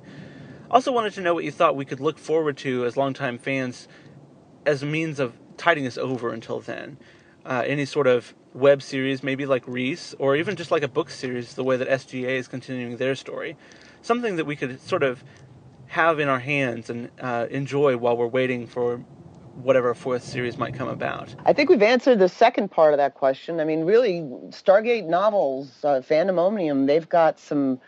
Also, 0.69 0.91
wanted 0.91 1.13
to 1.13 1.21
know 1.21 1.34
what 1.34 1.43
you 1.43 1.51
thought 1.51 1.75
we 1.75 1.86
could 1.86 1.99
look 1.99 2.19
forward 2.19 2.57
to 2.57 2.86
as 2.86 2.97
longtime 2.97 3.39
fans 3.39 3.88
as 4.65 4.84
means 4.84 5.19
of 5.19 5.34
tiding 5.57 5.85
us 5.87 5.97
over 5.97 6.31
until 6.31 6.59
then. 6.59 6.97
Uh, 7.45 7.63
any 7.65 7.85
sort 7.85 8.07
of 8.07 8.33
web 8.53 8.81
series, 8.81 9.23
maybe 9.23 9.45
like 9.45 9.65
Riese, 9.65 10.15
or 10.19 10.35
even 10.35 10.55
just 10.55 10.71
like 10.71 10.83
a 10.83 10.87
book 10.87 11.09
series, 11.09 11.53
the 11.53 11.63
way 11.63 11.77
that 11.77 11.87
SGA 11.87 12.29
is 12.29 12.47
continuing 12.47 12.97
their 12.97 13.15
story. 13.15 13.55
Something 14.01 14.35
that 14.37 14.45
we 14.45 14.55
could 14.55 14.81
sort 14.81 15.03
of 15.03 15.23
have 15.87 16.19
in 16.19 16.27
our 16.27 16.39
hands 16.39 16.89
and 16.89 17.09
uh, 17.21 17.47
enjoy 17.49 17.95
while 17.97 18.17
we're 18.17 18.27
waiting 18.27 18.67
for 18.67 18.97
whatever 19.55 19.93
fourth 19.93 20.23
series 20.23 20.57
might 20.57 20.73
come 20.73 20.87
about. 20.87 21.33
I 21.45 21.53
think 21.53 21.69
we've 21.69 21.81
answered 21.81 22.19
the 22.19 22.29
second 22.29 22.69
part 22.69 22.93
of 22.93 22.97
that 22.97 23.15
question. 23.15 23.59
I 23.59 23.63
mean, 23.63 23.85
really, 23.85 24.21
Stargate 24.49 25.07
novels, 25.07 25.83
uh, 25.83 26.01
Fandemonium, 26.01 26.85
they've 26.85 27.07
got 27.07 27.39
some 27.39 27.79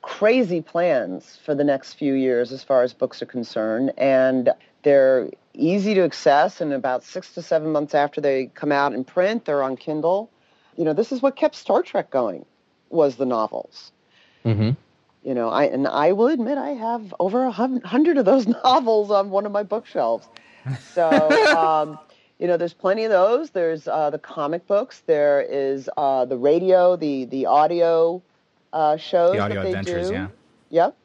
crazy 0.00 0.60
plans 0.60 1.38
for 1.44 1.54
the 1.54 1.64
next 1.64 1.94
few 1.94 2.14
years 2.14 2.52
as 2.52 2.62
far 2.62 2.82
as 2.82 2.92
books 2.92 3.22
are 3.22 3.26
concerned, 3.26 3.92
and 3.96 4.50
they're 4.84 5.30
easy 5.54 5.94
to 5.94 6.02
access. 6.04 6.60
And 6.60 6.72
about 6.72 7.02
six 7.02 7.34
to 7.34 7.42
seven 7.42 7.72
months 7.72 7.94
after 7.94 8.20
they 8.20 8.46
come 8.46 8.70
out 8.70 8.92
in 8.92 9.04
print, 9.04 9.44
they're 9.44 9.62
on 9.62 9.76
Kindle. 9.76 10.30
You 10.76 10.84
know, 10.84 10.92
this 10.92 11.10
is 11.12 11.20
what 11.20 11.36
kept 11.36 11.56
Star 11.56 11.82
Trek 11.82 12.10
going, 12.10 12.44
was 12.90 13.16
the 13.16 13.26
novels. 13.26 13.92
Mm-hmm. 14.44 14.70
You 15.24 15.34
know, 15.34 15.48
I 15.48 15.64
and 15.64 15.88
I 15.88 16.12
will 16.12 16.28
admit 16.28 16.58
I 16.58 16.70
have 16.70 17.14
over 17.18 17.44
a 17.44 17.50
hundred 17.50 18.18
of 18.18 18.24
those 18.24 18.46
novels 18.64 19.10
on 19.10 19.30
one 19.30 19.46
of 19.46 19.52
my 19.52 19.62
bookshelves. 19.62 20.28
So, 20.92 21.08
um, 21.56 21.98
you 22.38 22.46
know, 22.46 22.56
there's 22.56 22.74
plenty 22.74 23.04
of 23.04 23.10
those. 23.10 23.50
There's 23.50 23.88
uh, 23.88 24.10
the 24.10 24.18
comic 24.18 24.66
books. 24.66 25.02
There 25.06 25.40
is 25.40 25.88
uh, 25.96 26.26
the 26.26 26.36
radio, 26.36 26.96
the 26.96 27.24
the 27.24 27.46
audio 27.46 28.22
uh, 28.72 28.96
shows 28.96 29.32
The 29.32 29.38
audio 29.38 29.62
that 29.62 29.62
they 29.62 29.78
adventures, 29.78 30.08
do. 30.08 30.14
yeah. 30.14 30.28
Yep. 30.70 30.96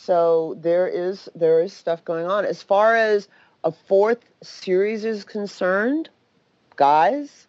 So 0.00 0.56
there 0.60 0.86
is 0.86 1.28
there 1.34 1.60
is 1.60 1.72
stuff 1.72 2.04
going 2.04 2.26
on. 2.26 2.44
As 2.44 2.62
far 2.62 2.96
as 2.96 3.28
a 3.64 3.72
fourth 3.72 4.24
series 4.42 5.04
is 5.04 5.24
concerned, 5.24 6.08
guys, 6.76 7.46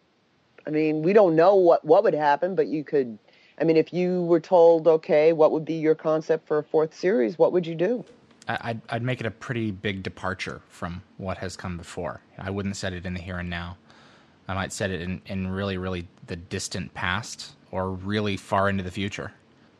I 0.66 0.72
mean, 0.72 1.04
we 1.04 1.14
don't 1.14 1.36
know 1.36 1.56
what 1.56 1.86
what 1.86 2.04
would 2.04 2.16
happen, 2.16 2.56
but 2.56 2.68
you 2.68 2.84
could. 2.84 3.18
I 3.62 3.66
mean, 3.66 3.78
if 3.78 3.94
you 3.94 4.24
were 4.24 4.40
told, 4.40 4.88
okay, 4.88 5.32
what 5.34 5.52
would 5.52 5.66
be 5.66 5.76
your 5.76 5.96
concept 5.96 6.48
for 6.48 6.58
a 6.60 6.64
fourth 6.64 6.96
series? 6.96 7.38
What 7.38 7.52
would 7.52 7.68
you 7.68 7.76
do? 7.76 8.04
I'd, 8.48 8.82
I'd 8.90 9.04
make 9.04 9.20
it 9.20 9.28
a 9.28 9.32
pretty 9.32 9.70
big 9.70 10.02
departure 10.02 10.62
from 10.70 11.04
what 11.18 11.38
has 11.38 11.56
come 11.56 11.78
before. 11.78 12.22
I 12.38 12.50
wouldn't 12.50 12.78
set 12.78 12.94
it 12.94 13.06
in 13.06 13.14
the 13.14 13.22
here 13.22 13.38
and 13.38 13.50
now. 13.50 13.78
I 14.48 14.56
might 14.56 14.74
set 14.74 14.90
it 14.90 15.02
in, 15.02 15.22
in 15.28 15.50
really, 15.50 15.78
really 15.78 16.08
the 16.26 16.36
distant 16.36 16.94
past 16.96 17.52
or 17.70 17.92
really 17.92 18.38
far 18.38 18.70
into 18.70 18.82
the 18.82 18.92
future, 18.92 19.34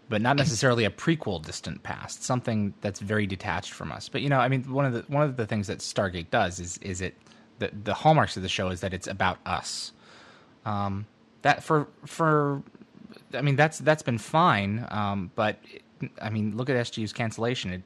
but 0.10 0.22
not 0.22 0.36
necessarily 0.36 0.86
a 0.86 0.90
prequel 0.90 1.44
distant 1.44 1.84
past. 1.84 2.24
Something 2.24 2.74
that's 2.82 3.00
very 3.00 3.28
detached 3.28 3.72
from 3.72 3.92
us. 3.92 4.10
But 4.10 4.22
you 4.22 4.30
know, 4.30 4.40
I 4.40 4.50
mean, 4.50 4.64
one 4.72 4.86
of 4.86 4.94
the 4.94 5.02
one 5.08 5.24
of 5.24 5.38
the 5.38 5.46
things 5.46 5.68
that 5.68 5.80
Stargate 5.80 6.32
does 6.32 6.60
is 6.60 6.78
is 6.80 7.00
it 7.00 7.16
the 7.60 7.72
the 7.84 7.94
hallmarks 7.94 8.36
of 8.36 8.44
the 8.44 8.50
show 8.50 8.70
is 8.70 8.82
that 8.82 8.94
it's 8.94 9.08
about 9.08 9.38
us. 9.46 9.92
Um, 10.66 11.06
that 11.44 11.64
for 11.64 11.88
for 12.06 12.64
I 13.34 13.42
mean 13.42 13.56
that's 13.56 13.78
that's 13.80 14.02
been 14.02 14.18
fine, 14.18 14.86
um, 14.90 15.32
but 15.36 15.60
I 16.22 16.30
mean 16.30 16.58
look 16.58 16.70
at 16.70 16.76
SGU's 16.76 17.14
cancellation. 17.14 17.72
It, 17.72 17.84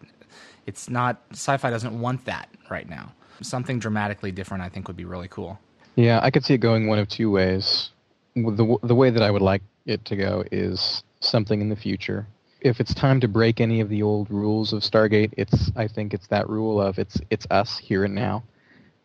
it's 0.65 0.89
not 0.89 1.21
sci-fi 1.31 1.69
doesn't 1.69 1.99
want 1.99 2.23
that 2.25 2.49
right 2.69 2.89
now. 2.89 3.11
Something 3.41 3.79
dramatically 3.79 4.31
different, 4.31 4.63
I 4.63 4.69
think, 4.69 4.87
would 4.87 4.95
be 4.95 5.05
really 5.05 5.27
cool. 5.27 5.59
Yeah, 5.95 6.21
I 6.23 6.31
could 6.31 6.45
see 6.45 6.53
it 6.53 6.59
going 6.59 6.87
one 6.87 6.99
of 6.99 7.09
two 7.09 7.29
ways. 7.29 7.89
The 8.35 8.77
the 8.81 8.95
way 8.95 9.09
that 9.09 9.21
I 9.21 9.29
would 9.29 9.41
like 9.41 9.61
it 9.85 10.05
to 10.05 10.15
go 10.15 10.43
is 10.51 11.03
something 11.25 11.61
in 11.61 11.69
the 11.69 11.75
future. 11.75 12.27
If 12.61 12.79
it's 12.79 12.93
time 12.93 13.19
to 13.19 13.27
break 13.27 13.59
any 13.59 13.81
of 13.81 13.89
the 13.89 14.01
old 14.03 14.29
rules 14.31 14.71
of 14.73 14.81
Stargate, 14.81 15.33
it's 15.37 15.71
I 15.75 15.87
think 15.87 16.13
it's 16.13 16.27
that 16.27 16.47
rule 16.49 16.81
of 16.81 16.97
it's 16.99 17.19
it's 17.29 17.45
us 17.51 17.77
here 17.77 18.05
and 18.05 18.15
now. 18.15 18.43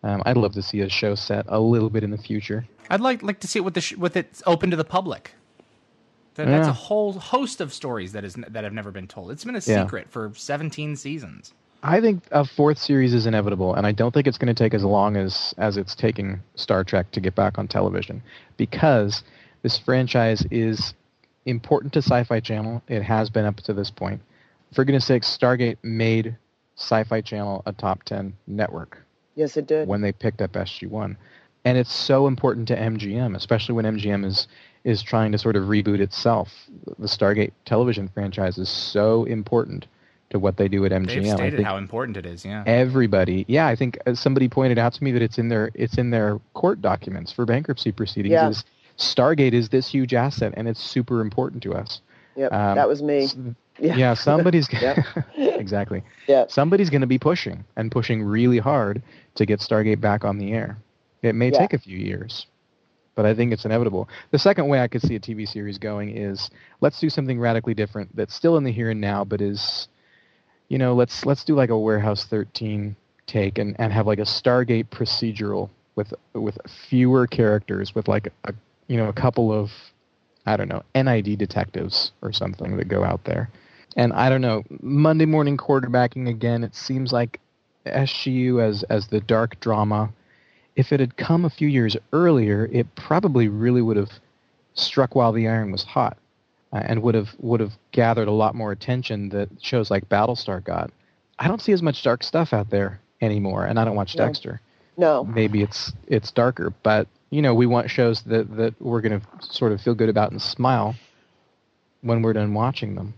Um, 0.05 0.23
I'd 0.27 0.37
love 0.37 0.53
to 0.55 0.63
see 0.63 0.81
a 0.83 0.89
show 0.89 1.15
set 1.17 1.45
a 1.49 1.59
little 1.59 1.91
bit 1.91 2.05
in 2.05 2.11
the 2.11 2.19
future. 2.19 2.67
I'd 2.89 3.01
like 3.01 3.23
like 3.23 3.41
to 3.41 3.49
see 3.49 3.59
it 3.59 3.63
with 3.63 3.75
the 3.75 3.81
sh- 3.81 3.97
with 3.97 4.17
it 4.17 4.41
open 4.47 4.71
to 4.71 4.77
the 4.77 4.85
public. 4.85 5.33
That, 6.37 6.47
That's 6.47 6.69
a 6.69 6.73
whole 6.73 7.15
host 7.15 7.61
of 7.61 7.73
stories 7.73 8.13
that 8.13 8.25
is 8.25 8.35
that 8.35 8.63
have 8.63 8.73
never 8.73 8.93
been 8.93 9.09
told. 9.09 9.33
It's 9.33 9.45
been 9.45 9.57
a 9.57 9.63
Yeah. 9.67 9.83
secret 9.83 10.09
for 10.09 10.31
17 10.37 10.95
seasons. 10.95 11.53
I 11.83 12.01
think 12.01 12.23
a 12.31 12.45
fourth 12.45 12.79
series 12.79 13.13
is 13.13 13.27
inevitable, 13.27 13.75
and 13.75 13.87
I 13.87 13.93
don't 13.93 14.13
think 14.15 14.27
it's 14.29 14.39
going 14.39 14.53
to 14.55 14.65
take 14.65 14.73
as 14.75 14.85
long 14.85 15.17
as 15.17 15.53
as 15.59 15.77
it's 15.77 15.97
taking 15.97 16.41
Star 16.55 16.85
Trek 16.85 17.11
to 17.13 17.21
get 17.21 17.35
back 17.35 17.59
on 17.59 17.67
television, 17.67 18.23
because 18.57 19.25
this 19.63 19.79
franchise 19.79 20.47
is 20.53 20.95
important 21.49 21.93
to 21.95 22.01
Sci-Fi 22.01 22.41
Channel. 22.41 22.83
It 22.89 23.03
has 23.03 23.31
been 23.31 23.45
up 23.45 23.57
to 23.59 23.73
this 23.73 23.91
point. 23.91 24.21
For 24.75 24.85
goodness 24.85 25.07
sakes, 25.07 25.27
Stargate 25.27 25.79
made 25.83 26.37
Sci-Fi 26.77 27.21
Channel 27.23 27.63
a 27.67 27.73
top 27.73 28.03
ten 28.05 28.35
network 28.47 28.99
Yes, 29.35 29.57
it 29.57 29.67
did. 29.67 29.89
when 29.89 30.01
they 30.01 30.13
picked 30.13 30.43
up 30.43 30.53
SG-1. 30.53 31.17
And 31.65 31.77
it's 31.77 31.93
so 31.93 32.27
important 32.27 32.69
to 32.69 32.77
MGM, 32.77 33.37
especially 33.37 33.75
when 33.75 33.85
MGM 33.85 34.25
is 34.25 34.47
is 34.85 35.03
trying 35.03 35.33
to 35.33 35.39
sort 35.39 35.57
of 35.57 35.65
reboot 35.65 36.01
itself. 36.01 36.51
The 36.99 37.09
Stargate 37.09 37.53
television 37.65 38.09
franchise 38.09 38.59
is 38.59 38.69
so 38.69 39.25
important 39.25 39.87
to 40.31 40.39
what 40.39 40.57
they 40.57 40.69
do 40.69 40.85
at 40.85 40.93
MGM. 40.93 41.07
They've 41.07 41.33
I 41.33 41.37
stated 41.37 41.57
think 41.57 41.69
how 41.69 41.77
important 41.77 42.17
it 42.17 42.27
is. 42.27 42.45
Yeah. 42.45 42.63
everybody, 42.67 43.45
yeah, 43.49 43.67
I 43.67 43.75
think 43.77 43.99
uh, 44.07 44.15
somebody 44.15 44.49
pointed 44.49 44.79
out 44.79 44.93
to 44.95 45.05
me 45.05 45.11
that 45.13 45.23
it's 45.23 45.39
in 45.39 45.49
their 45.49 45.71
it's 45.75 45.99
in 45.99 46.11
their 46.11 46.39
court 46.55 46.81
documents 46.81 47.33
for 47.33 47.45
bankruptcy 47.45 47.93
proceedings. 47.93 48.33
Yeah. 48.33 48.49
Is 48.51 48.65
Stargate 48.99 49.53
is 49.53 49.69
this 49.69 49.89
huge 49.89 50.13
asset 50.15 50.53
and 50.57 50.69
it's 50.69 50.83
super 50.83 51.21
important 51.21 51.63
to 51.63 51.75
us. 51.75 52.01
Yep, 52.37 52.53
Um, 52.53 52.75
that 52.77 52.89
was 52.89 53.03
me. 53.03 53.29
Yeah. 53.81 53.95
Yeah, 53.97 54.15
somebody's 54.15 54.69
exactly. 55.37 56.03
Yeah. 56.27 56.47
Somebody's 56.49 56.91
going 56.91 57.01
to 57.03 57.07
be 57.07 57.19
pushing 57.19 57.65
and 57.77 57.91
pushing 57.93 58.23
really 58.23 58.59
hard 58.59 59.03
to 59.37 59.47
get 59.47 59.61
Stargate 59.61 60.01
back 60.01 60.25
on 60.25 60.39
the 60.39 60.53
air. 60.53 60.79
It 61.23 61.35
may 61.35 61.51
Yeah. 61.51 61.59
take 61.59 61.73
a 61.75 61.79
few 61.79 61.97
years, 61.97 62.47
but 63.15 63.25
I 63.25 63.35
think 63.35 63.53
it's 63.53 63.65
inevitable. 63.65 64.09
The 64.31 64.39
second 64.39 64.67
way 64.69 64.81
I 64.81 64.89
could 64.89 65.03
see 65.03 65.15
a 65.15 65.21
TV 65.21 65.47
series 65.47 65.79
going 65.79 66.17
is 66.17 66.51
let's 66.81 66.99
do 67.01 67.09
something 67.09 67.39
radically 67.39 67.75
different 67.75 68.15
that's 68.17 68.35
still 68.35 68.57
in 68.57 68.65
the 68.65 68.73
here 68.73 68.91
and 68.91 69.01
now, 69.01 69.25
but 69.25 69.41
is, 69.41 69.89
you 70.69 70.79
know, 70.79 70.95
let's 70.95 71.25
let's 71.25 71.45
do 71.45 71.55
like 71.55 71.71
a 71.71 71.79
Warehouse 71.79 72.25
13 72.25 72.97
take 73.27 73.59
and, 73.59 73.77
and 73.79 73.93
have 73.93 74.07
like 74.07 74.19
a 74.19 74.23
Stargate 74.23 74.87
procedural 74.89 75.71
with 75.95 76.13
with 76.35 76.59
fewer 76.89 77.27
characters, 77.29 77.95
with 77.95 78.09
like 78.09 78.33
a 78.45 78.53
you 78.89 78.97
know 78.97 79.09
a 79.09 79.13
couple 79.13 79.53
of 79.53 79.71
I 80.47 80.57
don't 80.57 80.69
know 80.69 80.83
NID 80.95 81.39
detectives 81.39 82.13
or 82.23 82.33
something 82.33 82.77
that 82.77 82.89
go 82.89 83.05
out 83.05 83.25
there. 83.25 83.51
And 83.97 84.13
I 84.13 84.29
don't 84.29 84.41
know, 84.41 84.65
Monday 84.81 85.27
morning 85.27 85.57
quarterbacking 85.57 86.29
again. 86.29 86.63
It 86.63 86.75
seems 86.75 87.13
like 87.13 87.41
SGU 87.87 88.63
as 88.63 88.83
as 88.85 89.09
the 89.09 89.21
dark 89.21 89.61
drama. 89.61 90.11
If 90.77 90.93
it 90.93 91.01
had 91.01 91.17
come 91.17 91.45
a 91.45 91.51
few 91.51 91.69
years 91.69 91.97
earlier, 92.13 92.69
it 92.73 92.87
probably 92.95 93.49
really 93.49 93.83
would 93.83 93.97
have 93.97 94.13
struck 94.75 95.15
while 95.15 95.33
the 95.33 95.49
iron 95.49 95.73
was 95.73 95.83
hot, 95.83 96.17
uh, 96.73 96.83
and 96.85 97.03
would 97.03 97.15
have 97.15 97.31
would 97.41 97.61
have 97.61 97.73
gathered 97.93 98.29
a 98.29 98.33
lot 98.33 98.55
more 98.55 98.73
attention 98.73 99.29
that 99.31 99.49
shows 99.61 99.91
like 99.91 100.09
Battlestar 100.09 100.63
got. 100.63 100.91
I 101.39 101.49
don't 101.49 101.61
see 101.61 101.73
as 101.73 101.83
much 101.83 102.03
dark 102.03 102.23
stuff 102.23 102.53
out 102.53 102.71
there 102.71 103.01
anymore, 103.21 103.65
and 103.65 103.79
I 103.79 103.85
don't 103.85 103.97
watch 103.97 104.17
No. 104.17 104.27
Dexter. 104.27 104.61
No. 104.97 105.25
Maybe 105.25 105.63
it's 105.63 105.93
it's 106.07 106.31
darker, 106.31 106.73
but 106.83 107.09
you 107.31 107.43
know 107.43 107.55
we 107.55 107.67
want 107.67 107.91
shows 107.91 108.23
that 108.23 108.57
that 108.57 108.81
we're 108.81 109.01
going 109.01 109.21
to 109.21 109.27
sort 109.41 109.73
of 109.73 109.81
feel 109.81 109.95
good 109.95 110.09
about 110.09 110.31
and 110.31 110.41
smile 110.41 110.95
when 112.03 112.23
we're 112.23 112.33
done 112.33 112.55
watching 112.55 112.95
them. 112.95 113.15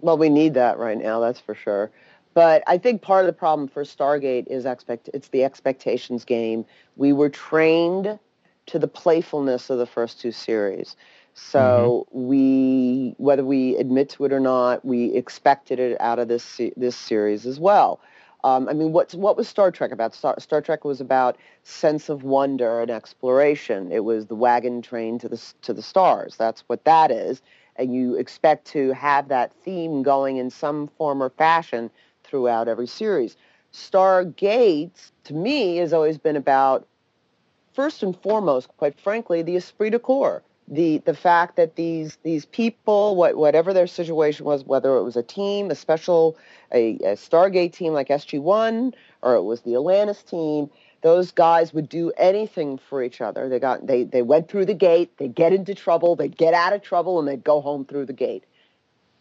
Well, 0.00 0.18
we 0.18 0.28
need 0.28 0.54
that 0.54 0.78
right 0.78 0.98
now, 0.98 1.20
that's 1.20 1.40
for 1.40 1.54
sure. 1.54 1.90
But 2.34 2.62
I 2.66 2.78
think 2.78 3.02
part 3.02 3.24
of 3.24 3.26
the 3.26 3.32
problem 3.32 3.68
for 3.68 3.82
Stargate 3.82 4.46
is 4.46 4.64
expect 4.64 5.10
it's 5.12 5.28
the 5.28 5.44
expectations 5.44 6.24
game. 6.24 6.64
We 6.96 7.12
were 7.12 7.28
trained 7.28 8.18
to 8.66 8.78
the 8.78 8.86
playfulness 8.86 9.70
of 9.70 9.78
the 9.78 9.86
first 9.86 10.20
two 10.20 10.30
series. 10.30 10.94
So 11.34 12.06
mm-hmm. 12.12 12.28
we, 12.28 13.14
whether 13.18 13.44
we 13.44 13.76
admit 13.76 14.10
to 14.10 14.24
it 14.24 14.32
or 14.32 14.40
not, 14.40 14.84
we 14.84 15.14
expected 15.14 15.78
it 15.78 16.00
out 16.00 16.18
of 16.18 16.28
this 16.28 16.60
this 16.76 16.96
series 16.96 17.46
as 17.46 17.58
well. 17.58 18.00
Um, 18.44 18.68
I 18.68 18.72
mean, 18.72 18.92
what's 18.92 19.14
what 19.14 19.36
was 19.36 19.48
Star 19.48 19.70
Trek 19.70 19.90
about? 19.90 20.14
Star, 20.14 20.38
Star 20.38 20.60
Trek 20.60 20.84
was 20.84 21.00
about 21.00 21.36
sense 21.64 22.08
of 22.08 22.22
wonder 22.22 22.80
and 22.80 22.90
exploration. 22.90 23.90
It 23.90 24.04
was 24.04 24.26
the 24.26 24.36
wagon 24.36 24.80
train 24.80 25.18
to 25.18 25.28
the 25.28 25.42
to 25.62 25.72
the 25.72 25.82
stars. 25.82 26.36
That's 26.36 26.62
what 26.68 26.84
that 26.84 27.10
is 27.10 27.42
and 27.78 27.94
you 27.94 28.16
expect 28.16 28.66
to 28.66 28.92
have 28.92 29.28
that 29.28 29.52
theme 29.64 30.02
going 30.02 30.36
in 30.36 30.50
some 30.50 30.88
form 30.98 31.22
or 31.22 31.30
fashion 31.30 31.90
throughout 32.24 32.68
every 32.68 32.86
series. 32.86 33.36
Stargate, 33.72 35.10
to 35.24 35.34
me, 35.34 35.76
has 35.76 35.92
always 35.92 36.18
been 36.18 36.36
about, 36.36 36.86
first 37.72 38.02
and 38.02 38.20
foremost, 38.20 38.68
quite 38.76 38.98
frankly, 38.98 39.42
the 39.42 39.56
esprit 39.56 39.90
de 39.90 39.98
corps. 39.98 40.42
The, 40.70 40.98
the 40.98 41.14
fact 41.14 41.56
that 41.56 41.76
these 41.76 42.18
these 42.22 42.44
people, 42.44 43.16
what, 43.16 43.36
whatever 43.36 43.72
their 43.72 43.86
situation 43.86 44.44
was, 44.44 44.64
whether 44.64 44.96
it 44.96 45.02
was 45.02 45.16
a 45.16 45.22
team, 45.22 45.70
a 45.70 45.74
special, 45.74 46.36
a, 46.72 46.96
a 46.96 47.16
Stargate 47.16 47.72
team 47.72 47.94
like 47.94 48.08
SG-1, 48.08 48.92
or 49.22 49.34
it 49.34 49.42
was 49.42 49.62
the 49.62 49.74
Atlantis 49.74 50.22
team, 50.22 50.68
those 51.02 51.30
guys 51.32 51.72
would 51.72 51.88
do 51.88 52.12
anything 52.18 52.78
for 52.78 53.02
each 53.02 53.20
other. 53.20 53.48
They 53.48 53.58
got 53.58 53.86
they 53.86 54.04
they 54.04 54.22
went 54.22 54.48
through 54.50 54.66
the 54.66 54.74
gate, 54.74 55.16
they 55.18 55.28
get 55.28 55.52
into 55.52 55.74
trouble, 55.74 56.16
they'd 56.16 56.36
get 56.36 56.54
out 56.54 56.72
of 56.72 56.82
trouble, 56.82 57.18
and 57.18 57.26
they'd 57.28 57.44
go 57.44 57.60
home 57.60 57.84
through 57.84 58.06
the 58.06 58.12
gate. 58.12 58.44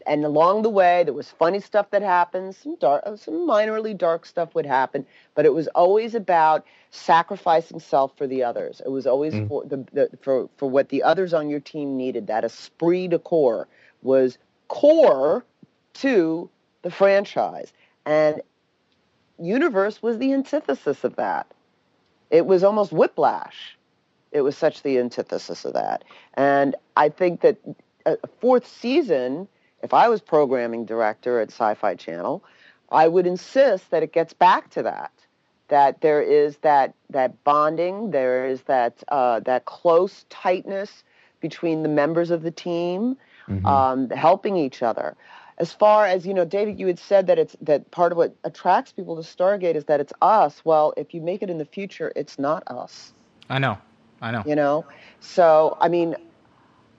And 0.07 0.25
along 0.25 0.63
the 0.63 0.69
way, 0.69 1.03
there 1.03 1.13
was 1.13 1.29
funny 1.31 1.59
stuff 1.59 1.91
that 1.91 2.01
happened. 2.01 2.55
Some 2.55 2.77
dark, 2.77 3.03
some 3.17 3.47
minorly 3.47 3.97
dark 3.97 4.25
stuff 4.25 4.55
would 4.55 4.65
happen, 4.65 5.05
but 5.35 5.45
it 5.45 5.53
was 5.53 5.67
always 5.69 6.15
about 6.15 6.65
sacrificing 6.91 7.79
self 7.79 8.17
for 8.17 8.27
the 8.27 8.43
others. 8.43 8.81
It 8.85 8.89
was 8.89 9.05
always 9.07 9.33
Mm. 9.35 9.47
for 9.49 9.65
the, 9.65 9.77
the 9.93 10.17
for 10.21 10.49
for 10.57 10.69
what 10.69 10.89
the 10.89 11.03
others 11.03 11.33
on 11.33 11.49
your 11.49 11.59
team 11.59 11.97
needed. 11.97 12.27
That 12.27 12.45
esprit 12.45 13.09
de 13.09 13.19
corps 13.19 13.67
was 14.01 14.37
core 14.69 15.45
to 15.95 16.49
the 16.83 16.91
franchise, 16.91 17.73
and 18.05 18.41
Universe 19.39 20.01
was 20.01 20.17
the 20.17 20.33
antithesis 20.33 21.03
of 21.03 21.15
that. 21.17 21.47
It 22.31 22.45
was 22.45 22.63
almost 22.63 22.91
whiplash. 22.91 23.77
It 24.31 24.41
was 24.41 24.57
such 24.57 24.83
the 24.83 24.99
antithesis 24.99 25.65
of 25.65 25.73
that. 25.73 26.03
And 26.35 26.75
I 26.95 27.09
think 27.09 27.41
that 27.41 27.57
a 28.05 28.17
a 28.23 28.27
fourth 28.39 28.67
season, 28.67 29.47
if 29.81 29.93
I 29.93 30.09
was 30.09 30.21
programming 30.21 30.85
director 30.85 31.39
at 31.39 31.49
Sci-Fi 31.49 31.95
Channel, 31.95 32.43
I 32.91 33.07
would 33.07 33.27
insist 33.27 33.91
that 33.91 34.03
it 34.03 34.13
gets 34.13 34.33
back 34.33 34.69
to 34.71 34.83
that. 34.83 35.11
That 35.69 35.99
there 35.99 36.21
is 36.21 36.57
that 36.57 36.93
that 37.09 37.43
bonding, 37.43 38.11
there 38.11 38.47
is 38.47 38.61
that 38.63 39.03
uh, 39.09 39.41
that 39.41 39.65
close 39.65 40.25
tightness 40.29 41.03
between 41.41 41.83
the 41.83 41.89
members 41.89 42.31
of 42.31 42.41
the 42.41 42.51
team, 42.51 43.17
Mhm. 43.49 43.65
um, 43.65 44.09
helping 44.09 44.55
each 44.55 44.81
other. 44.81 45.15
As 45.57 45.73
far 45.73 46.05
as 46.05 46.25
you 46.25 46.33
know, 46.33 46.45
David, 46.45 46.79
you 46.79 46.87
had 46.87 46.99
said 46.99 47.27
that 47.27 47.39
it's 47.39 47.55
that 47.61 47.89
part 47.91 48.11
of 48.11 48.17
what 48.17 48.33
attracts 48.43 48.91
people 48.91 49.15
to 49.15 49.23
Stargate 49.23 49.75
is 49.75 49.85
that 49.85 49.99
it's 49.99 50.13
us. 50.21 50.63
Well, 50.63 50.93
if 50.95 51.13
you 51.13 51.21
make 51.21 51.41
it 51.41 51.49
in 51.49 51.57
the 51.57 51.65
future, 51.65 52.13
it's 52.15 52.39
not 52.39 52.63
us. 52.67 53.11
I 53.49 53.59
know. 53.59 53.77
I 54.21 54.31
know. 54.31 54.43
You 54.45 54.55
know, 54.55 54.85
so 55.19 55.77
I 55.81 55.89
mean, 55.89 56.15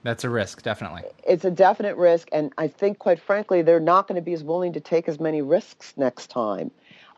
That's 0.03 0.23
a 0.23 0.29
risk, 0.29 0.61
definitely. 0.61 1.03
it's 1.27 1.43
a 1.43 1.51
definite 1.51 1.97
risk, 1.97 2.29
and 2.31 2.53
I 2.57 2.67
think, 2.67 2.99
quite 2.99 3.19
frankly, 3.19 3.61
they're 3.61 3.79
not 3.79 4.07
going 4.07 4.15
to 4.15 4.21
be 4.21 4.33
as 4.33 4.43
willing 4.43 4.73
to 4.73 4.79
take 4.79 5.09
as 5.09 5.19
many 5.19 5.41
risks 5.41 5.93
next 5.97 6.27
time. 6.29 6.71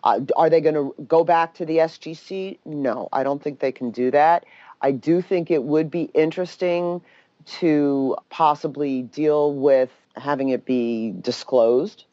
Uh, 0.04 0.22
are 0.36 0.50
they 0.50 0.62
going 0.62 0.74
to 0.74 0.96
go 1.04 1.24
back 1.24 1.54
to 1.56 1.66
the 1.66 1.78
SGC? 1.78 2.58
No, 2.66 3.08
I 3.14 3.24
don't 3.24 3.42
think 3.42 3.60
they 3.60 3.72
can 3.72 3.92
do 3.92 4.10
that. 4.12 4.46
I 4.82 4.92
do 4.92 5.22
think 5.22 5.52
it 5.52 5.64
would 5.64 5.92
be 5.92 6.04
interesting 6.16 7.02
to 7.46 8.18
possibly 8.30 9.04
deal 9.04 9.54
with 9.54 9.92
having 10.16 10.50
it 10.50 10.66
be 10.66 11.14
disclosed. 11.22 12.06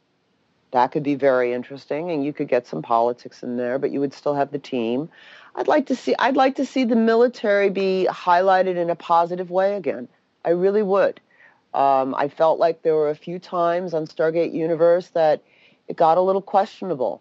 That 0.72 0.92
could 0.92 1.02
be 1.02 1.14
very 1.14 1.54
interesting, 1.54 2.10
and 2.10 2.22
you 2.24 2.34
could 2.34 2.48
get 2.48 2.66
some 2.66 2.82
politics 2.82 3.42
in 3.42 3.56
there, 3.56 3.78
but 3.78 3.90
you 3.90 4.00
would 4.00 4.12
still 4.12 4.34
have 4.34 4.50
the 4.50 4.58
team. 4.58 5.08
I'd 5.54 5.66
like 5.66 5.86
to 5.86 5.96
see. 5.96 6.14
I'd 6.18 6.36
like 6.36 6.56
to 6.56 6.66
see 6.66 6.84
the 6.84 6.94
military 6.94 7.70
be 7.70 8.06
highlighted 8.10 8.76
in 8.76 8.90
a 8.90 8.94
positive 8.94 9.50
way 9.50 9.76
again. 9.76 10.08
I 10.44 10.50
really 10.50 10.82
would. 10.82 11.20
Um, 11.74 12.14
I 12.14 12.28
felt 12.28 12.58
like 12.58 12.82
there 12.82 12.94
were 12.94 13.10
a 13.10 13.14
few 13.14 13.38
times 13.38 13.94
on 13.94 14.06
Stargate 14.06 14.54
Universe 14.54 15.08
that 15.08 15.42
it 15.86 15.96
got 15.96 16.18
a 16.18 16.22
little 16.22 16.42
questionable, 16.42 17.20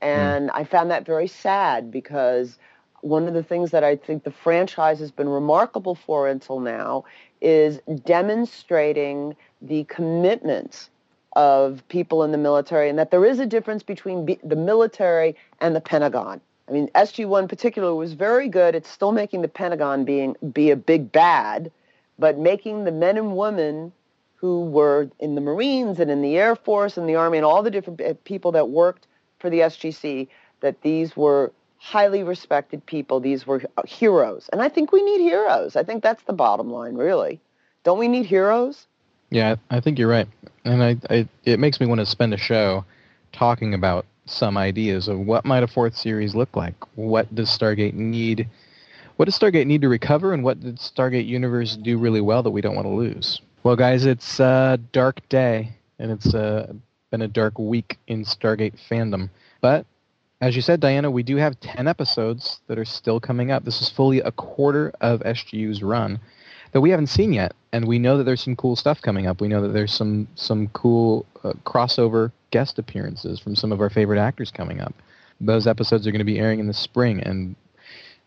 and 0.00 0.50
I 0.50 0.64
found 0.64 0.90
that 0.90 1.06
very 1.06 1.26
sad 1.26 1.90
because 1.90 2.58
one 3.00 3.26
of 3.26 3.34
the 3.34 3.42
things 3.42 3.70
that 3.70 3.84
I 3.84 3.96
think 3.96 4.24
the 4.24 4.30
franchise 4.30 4.98
has 5.00 5.10
been 5.10 5.28
remarkable 5.28 5.94
for 5.94 6.28
until 6.28 6.60
now 6.60 7.04
is 7.40 7.78
demonstrating 8.04 9.36
the 9.62 9.84
commitment 9.84 10.88
of 11.36 11.86
people 11.88 12.24
in 12.24 12.32
the 12.32 12.38
military 12.38 12.88
and 12.88 12.98
that 12.98 13.10
there 13.10 13.24
is 13.24 13.38
a 13.38 13.46
difference 13.46 13.82
between 13.82 14.24
be- 14.24 14.38
the 14.42 14.56
military 14.56 15.36
and 15.60 15.76
the 15.76 15.80
Pentagon. 15.80 16.40
I 16.68 16.72
mean, 16.72 16.88
SG-1 16.94 17.42
in 17.42 17.48
particular 17.48 17.94
was 17.94 18.14
very 18.14 18.48
good 18.48 18.74
at 18.74 18.86
still 18.86 19.12
making 19.12 19.42
the 19.42 19.48
Pentagon 19.48 20.04
being 20.04 20.34
be 20.52 20.70
a 20.70 20.76
big 20.76 21.12
bad, 21.12 21.70
but 22.18 22.38
making 22.38 22.84
the 22.84 22.92
men 22.92 23.16
and 23.16 23.36
women 23.36 23.92
who 24.36 24.64
were 24.64 25.08
in 25.18 25.34
the 25.34 25.40
Marines 25.40 25.98
and 25.98 26.10
in 26.10 26.22
the 26.22 26.36
Air 26.36 26.54
Force 26.54 26.96
and 26.96 27.08
the 27.08 27.14
Army 27.14 27.38
and 27.38 27.44
all 27.44 27.62
the 27.62 27.70
different 27.70 28.00
uh, 28.00 28.14
people 28.24 28.52
that 28.52 28.68
worked 28.68 29.06
for 29.38 29.50
the 29.50 29.60
SGC 29.60 30.28
that 30.60 30.82
these 30.82 31.16
were 31.16 31.52
highly 31.78 32.22
respected 32.22 32.84
people. 32.86 33.20
These 33.20 33.46
were 33.46 33.62
heroes. 33.86 34.48
And 34.52 34.62
I 34.62 34.68
think 34.68 34.92
we 34.92 35.02
need 35.02 35.20
heroes. 35.20 35.76
I 35.76 35.82
think 35.82 36.02
that's 36.02 36.22
the 36.24 36.32
bottom 36.32 36.70
line, 36.70 36.94
really. 36.94 37.40
Don't 37.84 37.98
we 37.98 38.08
need 38.08 38.26
heroes? 38.26 38.86
Yeah, 39.30 39.56
I 39.70 39.76
I 39.76 39.80
think 39.80 39.98
you're 39.98 40.08
right, 40.08 40.28
and 40.64 40.82
I, 40.82 40.96
I 41.10 41.28
it 41.44 41.58
makes 41.58 41.80
me 41.80 41.86
want 41.86 42.00
to 42.00 42.06
spend 42.06 42.32
a 42.32 42.36
show 42.36 42.84
talking 43.32 43.74
about 43.74 44.06
some 44.26 44.56
ideas 44.56 45.08
of 45.08 45.18
what 45.18 45.44
might 45.44 45.62
a 45.62 45.66
fourth 45.66 45.96
series 45.96 46.34
look 46.34 46.54
like. 46.56 46.74
What 46.96 47.32
does 47.34 47.48
Stargate 47.48 47.94
need? 47.94 48.48
What 49.16 49.24
does 49.24 49.38
Stargate 49.38 49.66
need 49.66 49.80
to 49.80 49.88
recover, 49.88 50.34
and 50.34 50.44
what 50.44 50.60
did 50.60 50.76
Stargate 50.76 51.26
Universe 51.26 51.76
do 51.76 51.96
really 51.96 52.20
well 52.20 52.42
that 52.42 52.50
we 52.50 52.60
don't 52.60 52.74
want 52.74 52.86
to 52.86 52.92
lose? 52.92 53.40
Well, 53.62 53.76
guys, 53.76 54.04
it's 54.04 54.38
a 54.40 54.78
dark 54.92 55.26
day, 55.30 55.72
and 55.98 56.10
it's 56.10 56.34
uh, 56.34 56.72
been 57.10 57.22
a 57.22 57.28
dark 57.28 57.58
week 57.58 57.98
in 58.06 58.24
Stargate 58.24 58.74
fandom. 58.90 59.30
But 59.62 59.86
as 60.42 60.54
you 60.54 60.60
said, 60.60 60.80
Diana, 60.80 61.10
we 61.10 61.22
do 61.22 61.36
have 61.36 61.58
ten 61.60 61.88
episodes 61.88 62.60
that 62.66 62.78
are 62.78 62.84
still 62.84 63.18
coming 63.18 63.50
up. 63.50 63.64
This 63.64 63.80
is 63.80 63.88
fully 63.88 64.20
a 64.20 64.32
quarter 64.32 64.92
of 65.00 65.20
SGU's 65.20 65.82
run 65.82 66.20
that 66.72 66.82
we 66.82 66.90
haven't 66.90 67.06
seen 67.06 67.32
yet, 67.32 67.54
and 67.72 67.88
we 67.88 67.98
know 67.98 68.18
that 68.18 68.24
there's 68.24 68.42
some 68.42 68.54
cool 68.56 68.76
stuff 68.76 69.00
coming 69.00 69.26
up. 69.26 69.40
We 69.40 69.48
know 69.48 69.62
that 69.62 69.72
there's 69.72 69.94
some 69.94 70.28
some 70.34 70.68
cool 70.68 71.24
uh, 71.42 71.54
crossover 71.64 72.32
guest 72.50 72.78
appearances 72.78 73.40
from 73.40 73.56
some 73.56 73.72
of 73.72 73.80
our 73.80 73.88
favorite 73.88 74.20
actors 74.20 74.50
coming 74.50 74.80
up. 74.80 74.94
Those 75.40 75.66
episodes 75.66 76.06
are 76.06 76.10
going 76.10 76.18
to 76.18 76.24
be 76.24 76.38
airing 76.38 76.60
in 76.60 76.66
the 76.66 76.74
spring, 76.74 77.22
and 77.22 77.56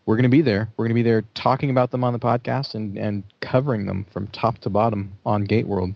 we're 0.06 0.16
going 0.16 0.24
to 0.24 0.28
be 0.28 0.42
there. 0.42 0.68
We're 0.76 0.84
going 0.84 0.96
to 0.96 1.02
be 1.02 1.02
there 1.02 1.22
talking 1.34 1.70
about 1.70 1.90
them 1.90 2.04
on 2.04 2.12
the 2.12 2.18
podcast 2.18 2.74
and 2.74 2.96
and 2.98 3.22
covering 3.40 3.86
them 3.86 4.06
from 4.12 4.26
top 4.28 4.58
to 4.58 4.70
bottom 4.70 5.12
on 5.24 5.46
GateWorld. 5.46 5.94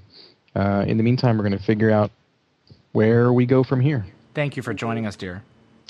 Uh, 0.55 0.85
in 0.87 0.97
the 0.97 1.03
meantime, 1.03 1.37
we're 1.37 1.45
going 1.45 1.59
to 1.59 1.65
figure 1.65 1.91
out 1.91 2.11
where 2.93 3.33
we 3.33 3.45
go 3.45 3.65
from 3.65 3.81
here. 3.81 4.07
Thank 4.35 4.57
you 4.57 4.63
for 4.63 4.73
joining 4.73 5.07
us, 5.07 5.17
dear. 5.17 5.43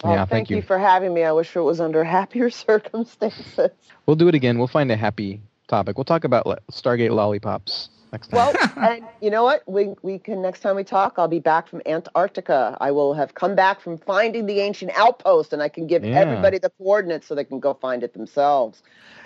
Oh, 0.02 0.10
yeah, 0.10 0.18
thank, 0.18 0.30
thank 0.30 0.50
you. 0.50 0.56
you. 0.56 0.62
for 0.62 0.78
having 0.78 1.14
me. 1.14 1.22
I 1.24 1.32
wish 1.32 1.54
it 1.54 1.60
was 1.60 1.80
under 1.80 2.02
happier 2.18 2.50
circumstances. 2.50 3.70
We'll 4.06 4.16
do 4.16 4.28
it 4.28 4.34
again. 4.34 4.58
We'll 4.58 4.68
find 4.68 4.90
a 4.90 4.96
happy 4.96 5.40
topic. 5.68 5.96
We'll 5.96 6.04
talk 6.04 6.24
about 6.24 6.46
Stargate 6.70 7.10
lollipops 7.10 7.88
next 8.14 8.28
time. 8.28 8.54
Well, 8.54 8.70
and 8.76 9.04
you 9.20 9.30
know 9.30 9.42
what? 9.42 9.62
We 9.66 9.90
we 10.02 10.18
can 10.18 10.40
next 10.40 10.60
time 10.60 10.76
we 10.76 10.84
talk, 10.84 11.14
I'll 11.18 11.28
be 11.28 11.40
back 11.40 11.68
from 11.68 11.82
Antarctica. 11.84 12.78
I 12.80 12.90
will 12.92 13.12
have 13.12 13.34
come 13.34 13.54
back 13.54 13.80
from 13.80 13.98
finding 13.98 14.46
the 14.46 14.60
ancient 14.60 14.92
outpost, 14.96 15.52
and 15.52 15.62
I 15.62 15.68
can 15.68 15.86
give 15.86 16.04
Yeah. 16.04 16.20
everybody 16.20 16.58
the 16.58 16.70
coordinates 16.70 17.26
so 17.26 17.34
they 17.34 17.44
can 17.44 17.60
go 17.60 17.74
find 17.74 18.02
it 18.02 18.14
themselves. 18.14 18.82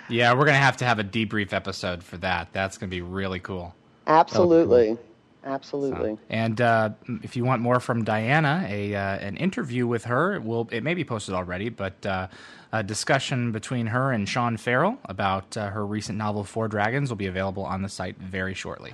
Yeah, 0.09 0.33
we're 0.33 0.45
gonna 0.45 0.57
have 0.57 0.77
to 0.77 0.85
have 0.85 0.99
a 0.99 1.03
debrief 1.03 1.53
episode 1.53 2.03
for 2.03 2.17
that. 2.17 2.49
That's 2.51 2.77
gonna 2.77 2.89
be 2.89 3.01
really 3.01 3.39
cool. 3.39 3.75
Absolutely, 4.07 4.95
So, 4.95 4.99
absolutely. 5.43 6.17
and 6.29 6.59
uh, 6.61 6.89
if 7.23 7.35
you 7.35 7.45
want 7.45 7.61
more 7.61 7.79
from 7.79 8.03
Diana, 8.03 8.65
a 8.67 8.95
uh, 8.95 8.99
an 8.99 9.37
interview 9.37 9.87
with 9.87 10.05
her, 10.05 10.35
it 10.35 10.43
will 10.43 10.67
it 10.71 10.83
may 10.83 10.93
be 10.93 11.03
posted 11.03 11.33
already, 11.33 11.69
but 11.69 12.05
uh, 12.05 12.27
a 12.71 12.83
discussion 12.83 13.51
between 13.51 13.87
her 13.87 14.11
and 14.11 14.27
Sean 14.27 14.57
Farrell 14.57 14.97
about 15.05 15.57
uh, 15.57 15.69
her 15.69 15.85
recent 15.85 16.17
novel 16.17 16.43
Four 16.43 16.67
Dragons 16.67 17.09
will 17.09 17.17
be 17.17 17.27
available 17.27 17.63
on 17.63 17.81
the 17.81 17.89
site 17.89 18.17
very 18.17 18.53
shortly. 18.53 18.93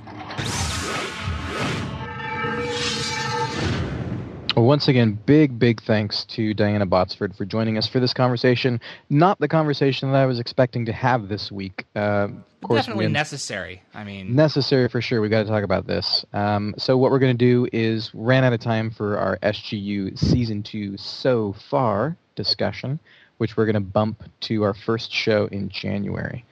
Well, 4.55 4.63
once 4.63 4.87
again, 4.87 5.19
big, 5.25 5.59
big 5.59 5.81
thanks 5.83 6.23
to 6.29 6.53
Diana 6.53 6.87
Botsford 6.87 7.35
for 7.35 7.43
joining 7.43 7.77
us 7.77 7.87
for 7.87 7.99
this 7.99 8.13
conversation. 8.13 8.79
Not 9.09 9.37
the 9.39 9.49
conversation 9.49 10.13
that 10.13 10.17
I 10.17 10.25
was 10.25 10.39
expecting 10.39 10.85
to 10.85 10.93
have 10.93 11.27
this 11.27 11.51
week. 11.51 11.85
Uh, 11.93 12.29
of 12.29 12.67
course, 12.69 12.85
Definitely 12.85 13.09
necessary. 13.09 13.81
I 13.93 14.05
mean, 14.05 14.33
necessary 14.33 14.87
for 14.87 15.01
sure. 15.01 15.19
We've 15.19 15.29
got 15.29 15.43
to 15.43 15.49
talk 15.49 15.65
about 15.65 15.87
this. 15.87 16.23
Um, 16.31 16.73
so 16.77 16.97
what 16.97 17.11
we're 17.11 17.19
going 17.19 17.37
to 17.37 17.45
do 17.45 17.67
is 17.73 18.11
ran 18.13 18.45
out 18.45 18.53
of 18.53 18.61
time 18.61 18.91
for 18.91 19.17
our 19.17 19.37
SGU 19.43 20.17
season 20.17 20.63
two 20.63 20.95
so 20.95 21.53
far 21.69 22.15
discussion, 22.35 23.01
which 23.39 23.57
we're 23.57 23.65
going 23.65 23.73
to 23.73 23.81
bump 23.81 24.23
to 24.41 24.63
our 24.63 24.73
first 24.73 25.11
show 25.11 25.47
in 25.47 25.67
January. 25.67 26.45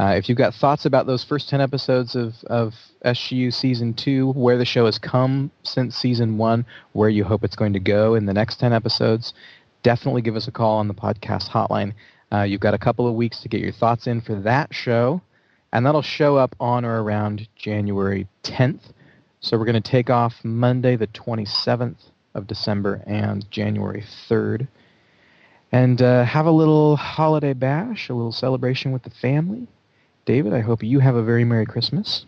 Uh, 0.00 0.14
if 0.14 0.30
you've 0.30 0.38
got 0.38 0.54
thoughts 0.54 0.86
about 0.86 1.06
those 1.06 1.22
first 1.22 1.50
10 1.50 1.60
episodes 1.60 2.16
of, 2.16 2.32
of 2.46 2.72
SGU 3.04 3.52
Season 3.52 3.92
2, 3.92 4.32
where 4.32 4.56
the 4.56 4.64
show 4.64 4.86
has 4.86 4.98
come 4.98 5.50
since 5.62 5.94
Season 5.94 6.38
1, 6.38 6.64
where 6.94 7.10
you 7.10 7.22
hope 7.22 7.44
it's 7.44 7.54
going 7.54 7.74
to 7.74 7.80
go 7.80 8.14
in 8.14 8.24
the 8.24 8.32
next 8.32 8.58
10 8.60 8.72
episodes, 8.72 9.34
definitely 9.82 10.22
give 10.22 10.36
us 10.36 10.48
a 10.48 10.52
call 10.52 10.78
on 10.78 10.88
the 10.88 10.94
podcast 10.94 11.50
hotline. 11.50 11.92
Uh, 12.32 12.44
you've 12.44 12.62
got 12.62 12.72
a 12.72 12.78
couple 12.78 13.06
of 13.06 13.12
weeks 13.12 13.42
to 13.42 13.48
get 13.50 13.60
your 13.60 13.72
thoughts 13.72 14.06
in 14.06 14.22
for 14.22 14.40
that 14.40 14.72
show, 14.72 15.20
and 15.70 15.84
that'll 15.84 16.00
show 16.00 16.34
up 16.34 16.56
on 16.58 16.86
or 16.86 17.02
around 17.02 17.46
January 17.54 18.26
10th. 18.42 18.80
So 19.40 19.58
we're 19.58 19.66
going 19.66 19.82
to 19.82 19.90
take 19.90 20.08
off 20.08 20.32
Monday, 20.42 20.96
the 20.96 21.08
27th 21.08 21.98
of 22.34 22.46
December, 22.46 23.02
and 23.06 23.44
January 23.50 24.04
3rd 24.30 24.66
and 25.72 26.02
uh, 26.02 26.24
have 26.24 26.46
a 26.46 26.50
little 26.50 26.96
holiday 26.96 27.52
bash, 27.52 28.08
a 28.08 28.14
little 28.14 28.32
celebration 28.32 28.92
with 28.92 29.02
the 29.02 29.10
family. 29.10 29.68
David, 30.30 30.54
I 30.54 30.60
hope 30.60 30.84
you 30.84 31.00
have 31.00 31.16
a 31.16 31.24
very 31.24 31.44
Merry 31.44 31.66
Christmas. 31.66 32.24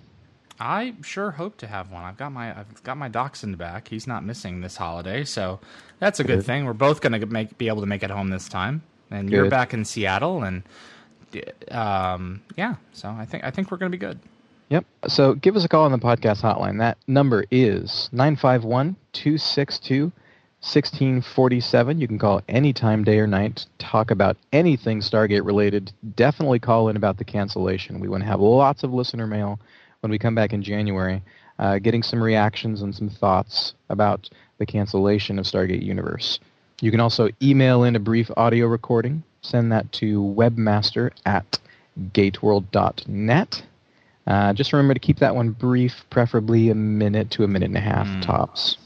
I 0.59 0.94
sure 1.05 1.30
hope 1.30 1.57
to 1.59 1.68
have 1.68 1.92
one. 1.92 2.03
I've 2.03 2.16
got 2.16 2.32
my 2.32 2.50
I've 2.50 2.82
got 2.82 2.96
my 2.96 3.07
dachshund 3.07 3.59
back. 3.59 3.86
He's 3.86 4.09
not 4.09 4.24
missing 4.24 4.61
this 4.61 4.76
holiday, 4.76 5.22
so 5.22 5.61
that's 6.00 6.18
a 6.18 6.24
good, 6.24 6.38
Good. 6.40 6.44
thing. 6.44 6.64
We're 6.64 6.72
both 6.72 7.00
going 7.00 7.20
to 7.20 7.24
make 7.26 7.57
be 7.59 7.68
able 7.68 7.80
to 7.80 7.86
make 7.86 8.03
it 8.03 8.11
home 8.11 8.30
this 8.30 8.48
time, 8.48 8.82
and 9.12 9.30
you're 9.30 9.48
back 9.48 9.72
in 9.72 9.84
Seattle, 9.84 10.42
and 10.42 10.64
um, 11.70 12.42
yeah. 12.57 12.74
So 12.92 13.09
I 13.09 13.24
think 13.24 13.44
I 13.44 13.53
think 13.53 13.70
we're 13.70 13.76
going 13.76 13.92
to 13.92 13.96
be 13.96 14.00
good. 14.00 14.18
Yep. 14.70 14.84
So 15.07 15.34
give 15.34 15.55
us 15.55 15.64
a 15.64 15.68
call 15.68 15.84
on 15.84 15.92
the 15.92 15.98
podcast 15.98 16.42
hotline. 16.42 16.80
That 16.80 16.98
number 17.07 17.44
is 17.53 18.09
951 18.11 18.96
262 19.12 20.11
1647. 20.62 21.98
You 22.00 22.06
can 22.06 22.18
call 22.20 22.40
anytime, 22.48 23.02
day 23.02 23.18
or 23.18 23.26
night, 23.26 23.66
talk 23.78 24.12
about 24.12 24.36
anything 24.52 25.00
Stargate 25.00 25.44
related. 25.44 25.92
Definitely 26.14 26.60
call 26.60 26.88
in 26.88 26.96
about 26.96 27.18
the 27.18 27.24
cancellation. 27.24 27.98
We 27.98 28.08
want 28.08 28.22
to 28.22 28.28
have 28.28 28.40
lots 28.40 28.84
of 28.84 28.92
listener 28.92 29.26
mail 29.26 29.58
when 30.00 30.10
we 30.12 30.18
come 30.20 30.36
back 30.36 30.52
in 30.52 30.62
January, 30.62 31.20
uh, 31.58 31.78
getting 31.80 32.02
some 32.04 32.22
reactions 32.22 32.82
and 32.82 32.94
some 32.94 33.08
thoughts 33.10 33.74
about 33.90 34.30
the 34.58 34.66
cancellation 34.66 35.38
of 35.38 35.46
Stargate 35.46 35.82
Universe. 35.82 36.38
You 36.80 36.92
can 36.92 37.00
also 37.00 37.28
email 37.42 37.82
in 37.82 37.96
a 37.96 38.00
brief 38.00 38.30
audio 38.36 38.66
recording. 38.66 39.24
Send 39.40 39.72
that 39.72 39.90
to 39.94 40.20
webmaster 40.22 41.10
at 41.26 41.58
gateworld.net. 42.12 43.62
Uh, 44.28 44.52
just 44.52 44.72
remember 44.72 44.94
to 44.94 45.00
keep 45.00 45.18
that 45.18 45.34
one 45.34 45.50
brief, 45.50 46.04
preferably 46.08 46.70
a 46.70 46.74
minute 46.76 47.30
to 47.32 47.42
a 47.42 47.48
minute 47.48 47.66
and 47.66 47.76
a 47.76 47.80
half 47.80 48.06
Mm. 48.06 48.22
tops. 48.22 48.76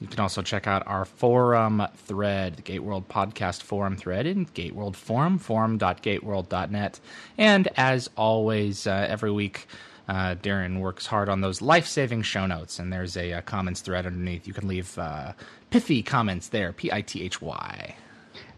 You 0.00 0.06
can 0.08 0.20
also 0.20 0.42
check 0.42 0.66
out 0.66 0.82
our 0.86 1.04
forum 1.04 1.82
thread, 1.96 2.56
the 2.56 2.62
GateWorld 2.62 3.06
Podcast 3.06 3.62
Forum 3.62 3.96
thread 3.96 4.26
in 4.26 4.46
GateWorld 4.46 4.96
Forum, 4.96 5.38
forum.gateworld.net. 5.38 7.00
And 7.38 7.68
as 7.76 8.10
always, 8.16 8.86
uh, 8.86 9.06
every 9.08 9.30
week, 9.30 9.66
uh, 10.08 10.34
Darren 10.42 10.80
works 10.80 11.06
hard 11.06 11.28
on 11.28 11.40
those 11.40 11.62
life 11.62 11.86
saving 11.86 12.22
show 12.22 12.46
notes, 12.46 12.78
and 12.78 12.92
there's 12.92 13.16
a, 13.16 13.32
uh 13.34 13.40
comments 13.42 13.80
thread 13.80 14.04
underneath. 14.04 14.46
You 14.46 14.52
can 14.52 14.68
leave 14.68 14.98
uh, 14.98 15.32
pithy 15.70 16.02
comments 16.02 16.48
there, 16.48 16.72
P 16.72 16.92
I 16.92 17.00
T 17.00 17.22
H 17.22 17.40
Y. 17.40 17.94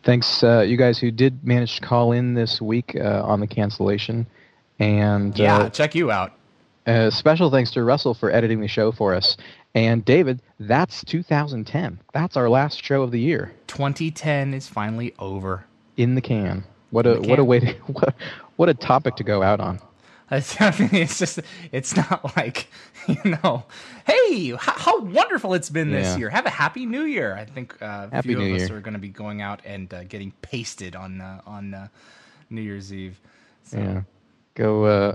Thanks, 0.02 0.42
uh, 0.42 0.60
you 0.60 0.76
guys 0.76 0.98
who 0.98 1.10
did 1.10 1.44
manage 1.44 1.76
to 1.76 1.82
call 1.82 2.12
in 2.12 2.34
this 2.34 2.60
week 2.60 2.96
uh, 2.96 3.22
on 3.24 3.40
the 3.40 3.46
cancellation. 3.46 4.26
And 4.78 5.36
Yeah, 5.38 5.56
uh, 5.58 5.68
check 5.70 5.94
you 5.94 6.10
out. 6.10 6.32
uh, 6.86 7.10
special 7.10 7.50
thanks 7.50 7.70
to 7.72 7.82
Russell 7.84 8.14
for 8.14 8.30
editing 8.32 8.60
the 8.60 8.68
show 8.68 8.90
for 8.92 9.14
us. 9.14 9.36
And 9.76 10.04
David, 10.04 10.40
that's 10.58 11.04
2010. 11.04 12.00
That's 12.14 12.36
our 12.36 12.48
last 12.48 12.82
show 12.82 13.02
of 13.02 13.10
the 13.12 13.20
year 13.20 13.52
2010 13.68 14.54
is 14.54 14.68
finally 14.68 15.14
over. 15.18 15.66
in 15.96 16.14
the 16.16 16.20
can. 16.22 16.64
What 16.90 17.06
a 17.06 17.14
the 17.16 17.28
what 17.28 17.38
a 17.38 17.44
way 17.44 17.60
to 17.60 17.72
what, 17.92 18.14
what 18.56 18.68
a 18.70 18.74
topic 18.74 19.16
to 19.16 19.22
go 19.24 19.42
out 19.42 19.60
on. 19.60 19.78
It's, 20.30 20.60
I 20.60 20.74
mean, 20.80 20.90
it's 20.94 21.18
just, 21.20 21.38
it's 21.70 21.94
not 21.94 22.36
like, 22.36 22.66
you 23.06 23.38
know, 23.42 23.64
hey, 24.06 24.50
how, 24.58 24.72
how 24.72 25.00
wonderful 25.02 25.54
it's 25.54 25.70
been 25.70 25.90
this 25.92 26.06
Yeah. 26.06 26.16
year. 26.16 26.30
Have 26.30 26.46
a 26.46 26.50
happy 26.50 26.84
new 26.86 27.04
year. 27.04 27.36
I 27.36 27.44
think 27.44 27.80
uh, 27.80 28.08
a 28.10 28.22
few 28.22 28.36
New 28.38 28.54
of 28.54 28.60
us 28.62 28.68
Year. 28.68 28.78
are 28.78 28.80
going 28.80 28.94
to 28.94 28.98
be 29.00 29.08
going 29.10 29.40
out 29.42 29.60
and 29.64 29.92
uh, 29.94 30.02
getting 30.04 30.32
pasted 30.42 30.96
on 30.96 31.20
uh, 31.20 31.42
on 31.46 31.74
uh, 31.74 31.88
New 32.50 32.62
Year's 32.62 32.92
Eve. 32.92 33.20
So, 33.64 33.78
Yeah, 33.78 34.02
go 34.54 34.84
uh, 34.84 35.14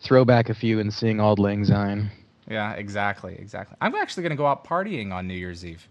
throw 0.00 0.24
back 0.24 0.48
a 0.48 0.54
few 0.54 0.78
and 0.80 0.94
sing 0.94 1.18
Auld 1.20 1.38
Lang 1.40 1.64
Syne. 1.64 2.10
Yeah, 2.50 2.72
exactly, 2.74 3.36
exactly. 3.38 3.76
I'm 3.80 3.94
actually 3.94 4.24
going 4.24 4.30
to 4.30 4.36
go 4.36 4.46
out 4.46 4.64
partying 4.64 5.12
on 5.12 5.26
New 5.26 5.34
Year's 5.34 5.64
Eve. 5.64 5.86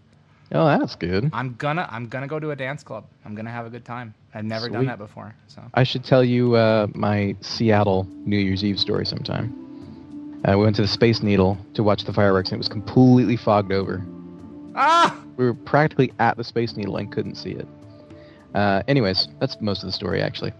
Oh, 0.52 0.66
that's 0.66 0.96
good. 0.96 1.30
I'm 1.32 1.54
gonna, 1.54 1.86
I'm 1.92 2.08
gonna 2.08 2.26
go 2.26 2.40
to 2.40 2.50
a 2.50 2.56
dance 2.56 2.82
club. 2.82 3.04
I'm 3.24 3.36
gonna 3.36 3.52
have 3.52 3.66
a 3.66 3.70
good 3.70 3.84
time. 3.84 4.12
I've 4.34 4.44
never 4.44 4.68
done 4.68 4.84
that 4.86 4.98
before. 4.98 5.32
So 5.46 5.62
I 5.74 5.84
should 5.84 6.02
tell 6.04 6.24
you 6.24 6.56
uh, 6.56 6.88
my 6.92 7.36
Seattle 7.40 8.04
New 8.26 8.36
Year's 8.38 8.64
Eve 8.64 8.80
story 8.80 9.06
sometime. 9.06 9.54
Uh, 10.48 10.58
we 10.58 10.64
went 10.64 10.74
to 10.74 10.82
the 10.82 10.88
Space 10.88 11.22
Needle 11.22 11.56
to 11.74 11.84
watch 11.84 12.02
the 12.04 12.12
fireworks, 12.12 12.48
and 12.50 12.56
it 12.56 12.58
was 12.58 12.68
completely 12.68 13.36
fogged 13.36 13.70
over. 13.70 14.02
ah, 14.74 15.16
We 15.36 15.44
were 15.44 15.54
practically 15.54 16.12
at 16.18 16.36
the 16.36 16.42
Space 16.42 16.76
Needle 16.76 16.96
and 16.96 17.12
couldn't 17.12 17.36
see 17.36 17.50
it. 17.52 17.68
Uh, 18.54 18.82
anyways, 18.88 19.28
that's 19.38 19.60
most 19.60 19.84
of 19.84 19.86
the 19.86 19.92
story, 19.92 20.20
actually. 20.20 20.52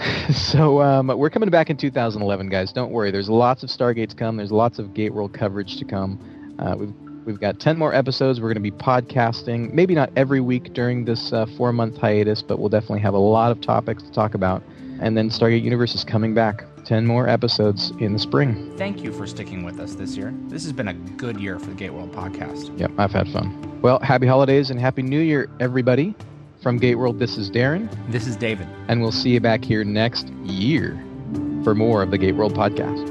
so 0.32 0.80
um, 0.80 1.08
we're 1.08 1.30
coming 1.30 1.50
back 1.50 1.70
in 1.70 1.76
2011, 1.76 2.48
guys. 2.48 2.72
Don't 2.72 2.90
worry. 2.90 3.10
There's 3.10 3.28
lots 3.28 3.62
of 3.62 3.68
Stargates 3.68 4.16
come. 4.16 4.36
There's 4.36 4.52
lots 4.52 4.78
of 4.78 4.88
GateWorld 4.88 5.34
coverage 5.34 5.76
to 5.78 5.84
come. 5.84 6.56
Uh, 6.58 6.76
we've 6.76 6.94
we've 7.24 7.40
got 7.40 7.60
10 7.60 7.78
more 7.78 7.94
episodes. 7.94 8.40
We're 8.40 8.52
going 8.52 8.62
to 8.62 8.70
be 8.70 8.70
podcasting. 8.70 9.72
Maybe 9.72 9.94
not 9.94 10.10
every 10.16 10.40
week 10.40 10.72
during 10.72 11.04
this 11.04 11.32
uh, 11.32 11.46
four 11.56 11.72
month 11.72 11.98
hiatus, 11.98 12.42
but 12.42 12.58
we'll 12.58 12.68
definitely 12.68 13.00
have 13.00 13.14
a 13.14 13.18
lot 13.18 13.52
of 13.52 13.60
topics 13.60 14.02
to 14.02 14.10
talk 14.10 14.34
about. 14.34 14.62
And 15.00 15.16
then 15.16 15.30
Stargate 15.30 15.62
Universe 15.62 15.94
is 15.94 16.04
coming 16.04 16.34
back. 16.34 16.64
10 16.86 17.06
more 17.06 17.28
episodes 17.28 17.92
in 18.00 18.14
the 18.14 18.18
spring. 18.18 18.74
thank 18.78 19.04
you 19.04 19.12
for 19.12 19.26
sticking 19.26 19.62
with 19.62 19.78
us 19.78 19.94
this 19.94 20.16
year. 20.16 20.34
This 20.48 20.64
has 20.64 20.72
been 20.72 20.88
a 20.88 20.94
good 20.94 21.38
year 21.38 21.58
for 21.58 21.66
the 21.66 21.74
GateWorld 21.74 22.10
podcast. 22.12 22.76
Yep, 22.80 22.92
I've 22.96 23.12
had 23.12 23.28
fun. 23.28 23.80
Well, 23.82 24.00
happy 24.00 24.26
holidays 24.26 24.70
and 24.70 24.80
happy 24.80 25.02
new 25.02 25.20
year, 25.20 25.50
everybody. 25.60 26.14
From 26.60 26.78
GateWorld, 26.78 27.18
this 27.18 27.38
is 27.38 27.50
Darren, 27.50 27.88
This 28.10 28.26
is 28.26 28.36
David. 28.36 28.68
and 28.88 29.00
we'll 29.00 29.12
see 29.12 29.30
you 29.30 29.40
back 29.40 29.64
here 29.64 29.82
next 29.82 30.28
year 30.44 31.02
for 31.64 31.74
more 31.74 32.02
of 32.02 32.10
the 32.10 32.18
GateWorld 32.18 32.52
podcast. 32.52 33.09